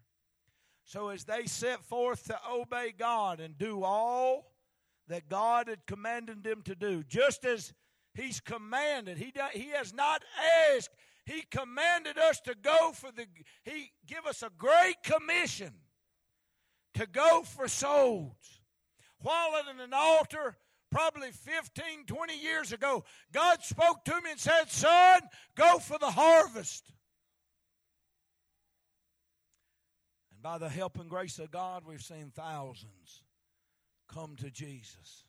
So, 0.84 1.10
as 1.10 1.24
they 1.24 1.46
set 1.46 1.84
forth 1.84 2.24
to 2.24 2.38
obey 2.50 2.92
God 2.98 3.38
and 3.38 3.56
do 3.56 3.84
all 3.84 4.50
that 5.06 5.28
God 5.28 5.68
had 5.68 5.86
commanded 5.86 6.42
them 6.42 6.62
to 6.62 6.74
do, 6.74 7.04
just 7.04 7.44
as 7.44 7.72
He's 8.14 8.40
commanded, 8.40 9.18
He, 9.18 9.32
he 9.52 9.68
has 9.68 9.94
not 9.94 10.24
asked, 10.74 10.90
He 11.24 11.44
commanded 11.50 12.18
us 12.18 12.40
to 12.40 12.56
go 12.60 12.90
for 12.92 13.12
the, 13.12 13.26
He 13.62 13.92
give 14.06 14.26
us 14.26 14.42
a 14.42 14.50
great 14.58 14.96
commission 15.04 15.72
to 16.94 17.06
go 17.06 17.42
for 17.42 17.68
souls. 17.68 18.60
While 19.20 19.56
at 19.56 19.80
an 19.80 19.92
altar, 19.94 20.56
probably 20.90 21.30
15, 21.30 22.06
20 22.06 22.38
years 22.38 22.72
ago, 22.72 23.04
God 23.32 23.62
spoke 23.62 24.04
to 24.04 24.14
me 24.20 24.32
and 24.32 24.40
said, 24.40 24.70
Son, 24.70 25.20
go 25.56 25.78
for 25.78 25.98
the 25.98 26.10
harvest. 26.10 26.84
And 30.32 30.42
by 30.42 30.58
the 30.58 30.68
help 30.68 30.98
and 30.98 31.08
grace 31.08 31.38
of 31.38 31.50
God, 31.50 31.84
we've 31.86 32.02
seen 32.02 32.32
thousands 32.34 33.22
come 34.12 34.36
to 34.36 34.50
Jesus. 34.50 35.24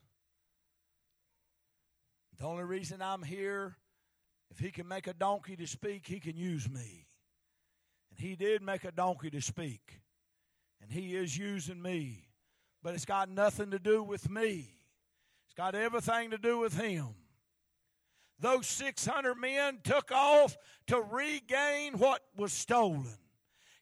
The 2.40 2.46
only 2.46 2.64
reason 2.64 3.02
I'm 3.02 3.24
here, 3.24 3.78
if 4.52 4.60
He 4.60 4.72
can 4.72 4.88
make 4.88 5.08
a 5.08 5.14
donkey 5.14 5.56
to 5.56 5.68
speak, 5.68 6.08
He 6.08 6.20
can 6.20 6.36
use 6.36 6.70
me. 6.70 7.08
And 8.10 8.20
He 8.20 8.36
did 8.36 8.62
make 8.62 8.84
a 8.84 8.92
donkey 8.92 9.30
to 9.30 9.42
speak. 9.42 10.02
And 10.84 10.92
He 10.92 11.16
is 11.16 11.36
using 11.38 11.82
me. 11.82 12.28
But 12.84 12.94
it's 12.94 13.06
got 13.06 13.30
nothing 13.30 13.72
to 13.72 13.80
do 13.80 14.04
with 14.04 14.30
me. 14.30 14.74
It's 15.54 15.54
got 15.56 15.76
everything 15.76 16.32
to 16.32 16.38
do 16.38 16.58
with 16.58 16.76
him. 16.78 17.10
Those 18.40 18.66
600 18.66 19.36
men 19.36 19.80
took 19.84 20.12
off 20.12 20.58
to 20.88 21.00
regain 21.00 21.94
what 22.00 22.22
was 22.36 22.52
stolen. 22.52 23.06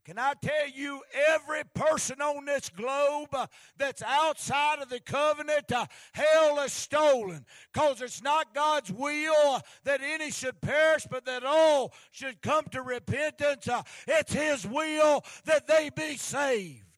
Can 0.03 0.19
I 0.19 0.33
tell 0.41 0.67
you, 0.67 1.01
every 1.29 1.63
person 1.73 2.21
on 2.21 2.43
this 2.43 2.67
globe 2.67 3.29
uh, 3.31 3.47
that's 3.77 4.03
outside 4.03 4.79
of 4.81 4.89
the 4.89 4.99
covenant, 4.99 5.71
uh, 5.71 5.85
hell 6.11 6.59
is 6.59 6.73
stolen. 6.73 7.45
Because 7.71 8.01
it's 8.01 8.21
not 8.21 8.53
God's 8.53 8.91
will 8.91 9.61
that 9.85 10.01
any 10.03 10.31
should 10.31 10.59
perish, 10.59 11.07
but 11.09 11.23
that 11.25 11.45
all 11.45 11.93
should 12.11 12.41
come 12.41 12.65
to 12.71 12.81
repentance. 12.81 13.67
Uh, 13.67 13.83
it's 14.07 14.33
His 14.33 14.67
will 14.67 15.23
that 15.45 15.67
they 15.67 15.89
be 15.95 16.17
saved. 16.17 16.90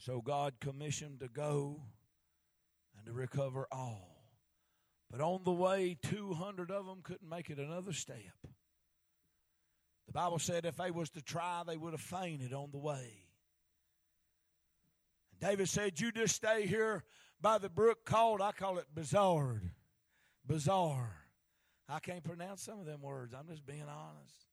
So 0.00 0.22
God 0.22 0.54
commissioned 0.60 1.20
to 1.20 1.28
go 1.28 1.82
and 2.96 3.04
to 3.04 3.12
recover 3.12 3.66
all. 3.70 4.24
But 5.10 5.20
on 5.20 5.42
the 5.44 5.52
way, 5.52 5.98
200 6.02 6.70
of 6.70 6.86
them 6.86 7.00
couldn't 7.02 7.28
make 7.28 7.50
it 7.50 7.58
another 7.58 7.92
step. 7.92 8.16
The 10.06 10.12
Bible 10.12 10.38
said 10.38 10.64
if 10.64 10.76
they 10.76 10.90
was 10.90 11.10
to 11.10 11.22
try, 11.22 11.64
they 11.66 11.76
would 11.76 11.92
have 11.92 12.00
fainted 12.00 12.54
on 12.54 12.70
the 12.72 12.78
way. 12.78 13.26
And 15.32 15.40
David 15.40 15.68
said, 15.68 16.00
You 16.00 16.12
just 16.12 16.34
stay 16.34 16.66
here 16.66 17.04
by 17.40 17.58
the 17.58 17.68
brook 17.68 18.06
called, 18.06 18.40
I 18.40 18.52
call 18.52 18.78
it 18.78 18.86
Bizarre. 18.94 19.60
Bizarre. 20.46 21.14
I 21.88 21.98
can't 21.98 22.24
pronounce 22.24 22.62
some 22.62 22.80
of 22.80 22.86
them 22.86 23.02
words. 23.02 23.34
I'm 23.38 23.48
just 23.48 23.66
being 23.66 23.82
honest. 23.82 24.46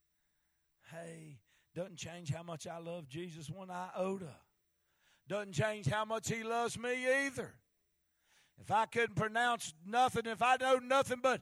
Hey, 0.92 1.40
doesn't 1.74 1.98
change 1.98 2.34
how 2.34 2.44
much 2.44 2.68
I 2.68 2.80
love 2.80 3.08
Jesus 3.08 3.50
one 3.50 3.70
iota. 3.70 4.36
Doesn't 5.28 5.54
change 5.54 5.88
how 5.88 6.06
much 6.06 6.30
he 6.30 6.44
loves 6.44 6.80
me 6.80 7.26
either. 7.26 7.54
If 8.60 8.72
I 8.72 8.86
couldn't 8.86 9.16
pronounce 9.16 9.74
nothing, 9.86 10.26
if 10.26 10.42
I 10.42 10.58
know 10.58 10.78
nothing 10.78 11.20
but 11.22 11.42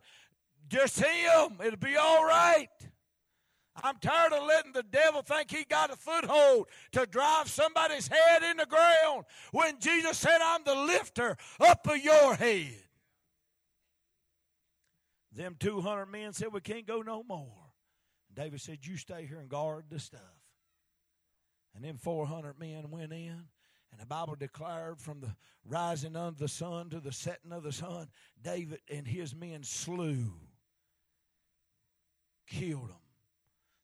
just 0.68 1.00
him, 1.00 1.60
it'd 1.64 1.80
be 1.80 1.96
all 1.96 2.26
right. 2.26 2.68
I'm 3.84 3.98
tired 4.00 4.32
of 4.32 4.48
letting 4.48 4.72
the 4.72 4.84
devil 4.84 5.22
think 5.22 5.52
he 5.52 5.66
got 5.66 5.92
a 5.92 5.96
foothold 5.96 6.68
to 6.94 7.06
drive 7.06 7.50
somebody's 7.50 8.08
head 8.08 8.42
in 8.44 8.58
the 8.58 8.66
ground 8.66 9.26
when 9.52 9.80
Jesus 9.80 10.18
said, 10.18 10.40
I'm 10.42 10.64
the 10.64 10.76
lifter 10.76 11.36
up 11.60 11.86
of 11.88 11.98
your 11.98 12.36
head. 12.36 12.84
Them 15.34 15.58
200 15.60 16.06
men 16.06 16.32
said, 16.32 16.54
We 16.54 16.62
can't 16.62 16.88
go 16.88 17.02
no 17.02 17.22
more. 17.24 17.74
David 18.34 18.62
said, 18.62 18.80
You 18.82 18.96
stay 18.96 19.26
here 19.26 19.40
and 19.40 19.50
guard 19.50 19.86
the 19.90 20.00
stuff. 20.00 20.22
And 21.76 21.84
then 21.84 21.98
400 21.98 22.58
men 22.58 22.90
went 22.90 23.12
in 23.12 23.44
and 23.96 24.02
the 24.02 24.06
Bible 24.06 24.36
declared 24.36 25.00
from 25.00 25.22
the 25.22 25.34
rising 25.64 26.18
of 26.18 26.38
the 26.38 26.50
sun 26.50 26.90
to 26.90 27.00
the 27.00 27.14
setting 27.14 27.54
of 27.54 27.64
the 27.64 27.72
sun, 27.72 28.10
David 28.44 28.80
and 28.92 29.08
his 29.08 29.34
men 29.34 29.64
slew, 29.64 30.34
killed 32.46 32.90
them. 32.90 32.98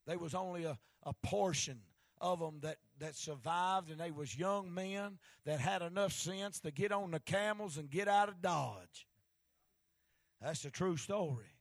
There 0.06 0.20
was 0.20 0.36
only 0.36 0.66
a, 0.66 0.78
a 1.04 1.14
portion 1.24 1.80
of 2.20 2.40
them 2.40 2.60
that, 2.62 2.76
that 3.00 3.16
survived, 3.16 3.90
and 3.90 4.02
they 4.02 4.12
was 4.12 4.38
young 4.38 4.74
men 4.74 5.18
that 5.46 5.62
had 5.62 5.82
enough 5.82 6.12
sense 6.12 6.60
to 6.60 6.72
get 6.72 6.92
on 6.92 7.12
the 7.12 7.22
camels 7.22 7.78
and 7.78 7.90
get 7.90 8.10
out 8.10 8.28
of 8.28 8.42
Dodge. 8.42 9.08
That's 10.42 10.64
the 10.64 10.72
true 10.72 10.98
story. 10.98 11.56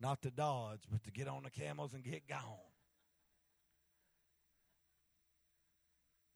Not 0.00 0.22
to 0.22 0.30
Dodge, 0.30 0.82
but 0.88 1.02
to 1.02 1.10
get 1.10 1.26
on 1.26 1.42
the 1.42 1.50
camels 1.50 1.92
and 1.92 2.04
get 2.04 2.28
gone. 2.28 2.71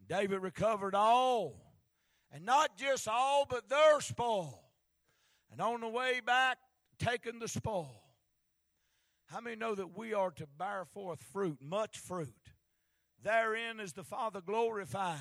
David 0.09 0.41
recovered 0.41 0.95
all, 0.95 1.61
and 2.33 2.45
not 2.45 2.77
just 2.77 3.09
all, 3.09 3.47
but 3.49 3.69
their 3.69 4.01
spoil. 4.01 4.63
And 5.51 5.61
on 5.61 5.81
the 5.81 5.89
way 5.89 6.21
back, 6.25 6.59
taking 6.99 7.39
the 7.39 7.49
spoil. 7.49 8.03
How 9.27 9.41
many 9.41 9.57
know 9.57 9.75
that 9.75 9.97
we 9.97 10.15
are 10.15 10.31
to 10.33 10.47
bear 10.59 10.85
forth 10.85 11.23
fruit, 11.33 11.59
much 11.61 11.99
fruit? 11.99 12.35
Therein 13.23 13.81
is 13.81 13.93
the 13.93 14.05
Father 14.05 14.41
glorified. 14.41 15.19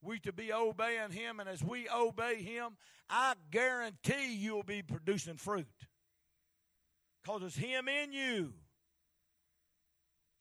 We 0.00 0.20
to 0.20 0.32
be 0.32 0.52
obeying 0.52 1.10
Him, 1.10 1.40
and 1.40 1.48
as 1.48 1.62
we 1.62 1.88
obey 1.88 2.36
Him, 2.36 2.76
I 3.10 3.34
guarantee 3.50 4.34
you'll 4.34 4.62
be 4.62 4.82
producing 4.82 5.36
fruit. 5.36 5.66
Because 7.22 7.42
it's 7.42 7.56
Him 7.56 7.88
in 7.88 8.12
you. 8.12 8.52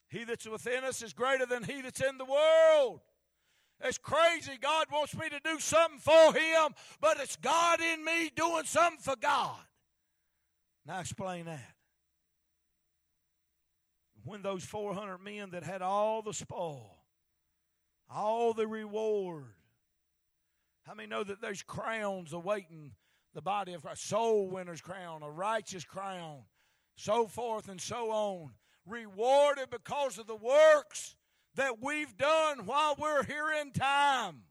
He 0.09 0.23
that's 0.23 0.47
within 0.47 0.83
us 0.83 1.01
is 1.01 1.13
greater 1.13 1.45
than 1.45 1.63
he 1.63 1.81
that's 1.81 2.01
in 2.01 2.17
the 2.17 2.25
world. 2.25 3.01
It's 3.83 3.97
crazy. 3.97 4.53
God 4.59 4.87
wants 4.91 5.15
me 5.15 5.29
to 5.29 5.39
do 5.43 5.59
something 5.59 5.99
for 5.99 6.33
him, 6.33 6.73
but 6.99 7.19
it's 7.19 7.35
God 7.35 7.79
in 7.81 8.03
me 8.03 8.31
doing 8.35 8.63
something 8.65 9.01
for 9.01 9.15
God. 9.19 9.59
Now 10.85 10.99
explain 10.99 11.45
that. 11.45 11.73
When 14.23 14.41
those 14.41 14.63
400 14.63 15.19
men 15.19 15.51
that 15.51 15.63
had 15.63 15.81
all 15.81 16.21
the 16.21 16.33
spoil, 16.33 16.97
all 18.09 18.53
the 18.53 18.67
reward, 18.67 19.45
how 20.83 20.93
many 20.93 21.07
know 21.07 21.23
that 21.23 21.41
there's 21.41 21.61
crowns 21.61 22.33
awaiting 22.33 22.93
the 23.33 23.41
body 23.41 23.73
of 23.73 23.83
Christ? 23.83 24.07
Soul 24.07 24.49
winner's 24.49 24.81
crown, 24.81 25.21
a 25.21 25.29
righteous 25.29 25.83
crown, 25.83 26.39
so 26.95 27.27
forth 27.27 27.69
and 27.69 27.79
so 27.79 28.09
on 28.11 28.51
rewarded 28.87 29.69
because 29.69 30.17
of 30.17 30.27
the 30.27 30.35
works 30.35 31.15
that 31.55 31.81
we've 31.81 32.15
done 32.17 32.65
while 32.65 32.95
we're 32.99 33.23
here 33.23 33.51
in 33.61 33.71
time. 33.71 34.43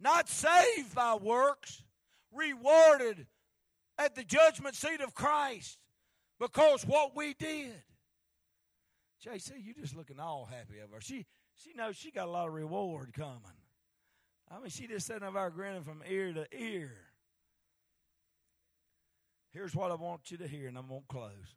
Not 0.00 0.28
saved 0.28 0.94
by 0.94 1.16
works, 1.16 1.82
rewarded 2.32 3.26
at 3.98 4.14
the 4.14 4.24
judgment 4.24 4.74
seat 4.74 5.00
of 5.00 5.14
Christ 5.14 5.78
because 6.38 6.86
what 6.86 7.16
we 7.16 7.34
did. 7.34 7.74
JC, 9.26 9.52
you 9.64 9.74
just 9.74 9.96
looking 9.96 10.20
all 10.20 10.48
happy 10.48 10.80
over 10.82 10.96
her. 10.96 11.00
She 11.00 11.26
she 11.56 11.74
knows 11.74 11.96
she 11.96 12.12
got 12.12 12.28
a 12.28 12.30
lot 12.30 12.46
of 12.46 12.54
reward 12.54 13.12
coming. 13.12 13.42
I 14.50 14.60
mean, 14.60 14.70
she 14.70 14.86
just 14.86 15.06
sitting 15.06 15.24
over 15.24 15.38
there 15.38 15.50
grinning 15.50 15.82
from 15.82 16.02
ear 16.08 16.32
to 16.32 16.46
ear. 16.56 16.92
Here's 19.50 19.74
what 19.74 19.90
I 19.90 19.94
want 19.94 20.30
you 20.30 20.36
to 20.38 20.46
hear, 20.46 20.68
and 20.68 20.78
I'm 20.78 20.88
to 20.88 21.00
close. 21.08 21.54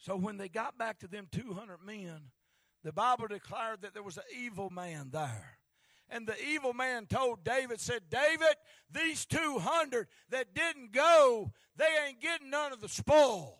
So 0.00 0.16
when 0.16 0.38
they 0.38 0.48
got 0.48 0.78
back 0.78 0.98
to 1.00 1.08
them 1.08 1.28
200 1.30 1.78
men, 1.84 2.30
the 2.82 2.92
Bible 2.92 3.28
declared 3.28 3.82
that 3.82 3.92
there 3.92 4.02
was 4.02 4.16
an 4.16 4.24
evil 4.38 4.70
man 4.70 5.10
there. 5.12 5.58
And 6.08 6.26
the 6.26 6.34
evil 6.42 6.72
man 6.72 7.06
told 7.06 7.44
David, 7.44 7.80
said, 7.80 8.02
David, 8.10 8.56
these 8.90 9.26
200 9.26 10.08
that 10.30 10.54
didn't 10.54 10.92
go, 10.92 11.52
they 11.76 11.86
ain't 12.06 12.20
getting 12.20 12.50
none 12.50 12.72
of 12.72 12.80
the 12.80 12.88
spoil. 12.88 13.58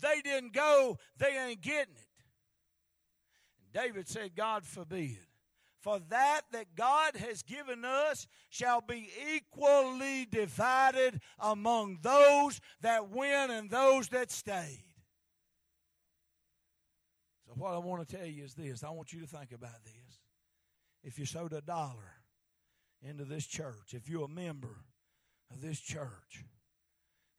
They 0.00 0.22
didn't 0.22 0.54
go, 0.54 0.96
they 1.18 1.36
ain't 1.36 1.60
getting 1.60 1.94
it. 1.94 2.24
And 3.60 3.84
David 3.84 4.08
said, 4.08 4.36
God 4.36 4.64
forbid. 4.64 5.18
For 5.80 5.98
that 6.10 6.42
that 6.52 6.74
God 6.76 7.16
has 7.16 7.42
given 7.42 7.84
us 7.84 8.26
shall 8.48 8.80
be 8.80 9.10
equally 9.34 10.26
divided 10.30 11.20
among 11.38 11.98
those 12.02 12.60
that 12.82 13.10
went 13.10 13.50
and 13.50 13.70
those 13.70 14.08
that 14.08 14.30
stayed. 14.30 14.89
So, 17.50 17.56
what 17.56 17.74
I 17.74 17.78
want 17.78 18.08
to 18.08 18.16
tell 18.16 18.26
you 18.26 18.44
is 18.44 18.54
this 18.54 18.84
I 18.84 18.90
want 18.90 19.12
you 19.12 19.20
to 19.20 19.26
think 19.26 19.50
about 19.52 19.82
this. 19.84 20.20
If 21.02 21.18
you 21.18 21.26
sowed 21.26 21.52
a 21.52 21.60
dollar 21.60 22.14
into 23.02 23.24
this 23.24 23.44
church, 23.44 23.92
if 23.92 24.08
you're 24.08 24.26
a 24.26 24.28
member 24.28 24.76
of 25.50 25.60
this 25.60 25.80
church, 25.80 26.44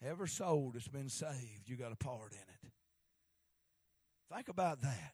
every 0.04 0.28
soul 0.28 0.72
that's 0.74 0.90
been 0.90 1.08
saved, 1.08 1.68
you 1.68 1.78
got 1.78 1.94
a 1.94 1.96
part 1.96 2.34
in 2.34 2.40
it. 2.40 2.72
Think 4.34 4.50
about 4.50 4.82
that. 4.82 5.14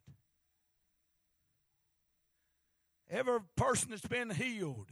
Every 3.11 3.39
person 3.55 3.91
that's 3.91 4.07
been 4.07 4.31
healed, 4.31 4.87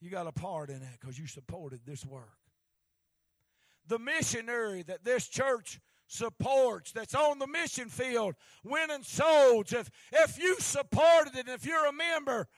you 0.00 0.10
got 0.10 0.26
a 0.26 0.32
part 0.32 0.68
in 0.68 0.80
that 0.80 0.98
because 1.00 1.16
you 1.16 1.28
supported 1.28 1.80
this 1.86 2.04
work. 2.04 2.38
The 3.86 4.00
missionary 4.00 4.82
that 4.82 5.04
this 5.04 5.28
church 5.28 5.80
supports, 6.08 6.90
that's 6.90 7.14
on 7.14 7.38
the 7.38 7.46
mission 7.46 7.88
field, 7.88 8.34
winning 8.64 9.02
souls, 9.02 9.72
if, 9.72 9.90
if 10.10 10.38
you 10.38 10.56
supported 10.58 11.36
it, 11.36 11.48
if 11.48 11.64
you're 11.64 11.86
a 11.86 11.92
member, 11.92 12.48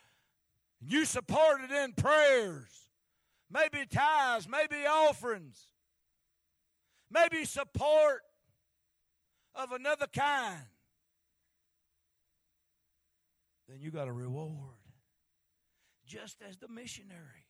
you 0.81 1.05
supported 1.05 1.71
in 1.71 1.93
prayers, 1.93 2.89
maybe 3.51 3.85
tithes, 3.87 4.49
maybe 4.49 4.87
offerings, 4.87 5.67
maybe 7.11 7.45
support 7.45 8.23
of 9.55 9.73
another 9.73 10.07
kind, 10.07 10.63
then 13.69 13.81
you 13.81 13.91
got 13.91 14.09
a 14.09 14.13
reward 14.13 14.77
just 16.07 16.37
as 16.49 16.57
the 16.57 16.69
missionary. 16.69 17.47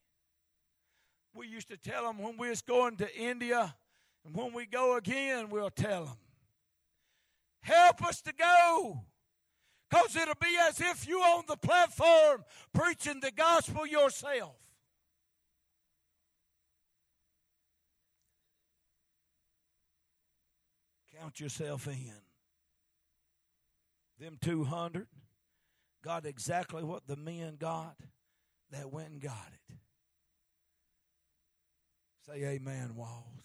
We 1.35 1.47
used 1.47 1.69
to 1.69 1.77
tell 1.77 2.05
them 2.05 2.19
when 2.19 2.37
we 2.37 2.49
was 2.49 2.63
going 2.63 2.97
to 2.97 3.17
India, 3.17 3.75
and 4.25 4.35
when 4.35 4.53
we 4.53 4.67
go 4.67 4.97
again, 4.97 5.49
we'll 5.51 5.71
tell 5.71 6.05
them, 6.05 6.17
help 7.63 8.05
us 8.05 8.21
to 8.23 8.33
go. 8.33 9.05
Because 9.89 10.15
it'll 10.15 10.35
be 10.41 10.57
as 10.69 10.81
if 10.81 11.09
you 11.09 11.19
on 11.21 11.45
the 11.49 11.57
platform 11.57 12.45
preaching 12.73 13.19
the 13.21 13.33
gospel 13.33 13.87
yourself. 13.87 14.55
Count 21.19 21.41
yourself 21.41 21.89
in. 21.89 22.13
Them 24.21 24.39
200 24.41 25.07
got 26.05 26.25
exactly 26.25 26.85
what 26.85 27.07
the 27.07 27.17
men 27.17 27.57
got 27.59 27.97
that 28.71 28.93
went 28.93 29.11
and 29.11 29.21
got 29.21 29.49
it. 29.53 29.77
Say 32.27 32.45
amen, 32.45 32.95
Walls. 32.95 33.41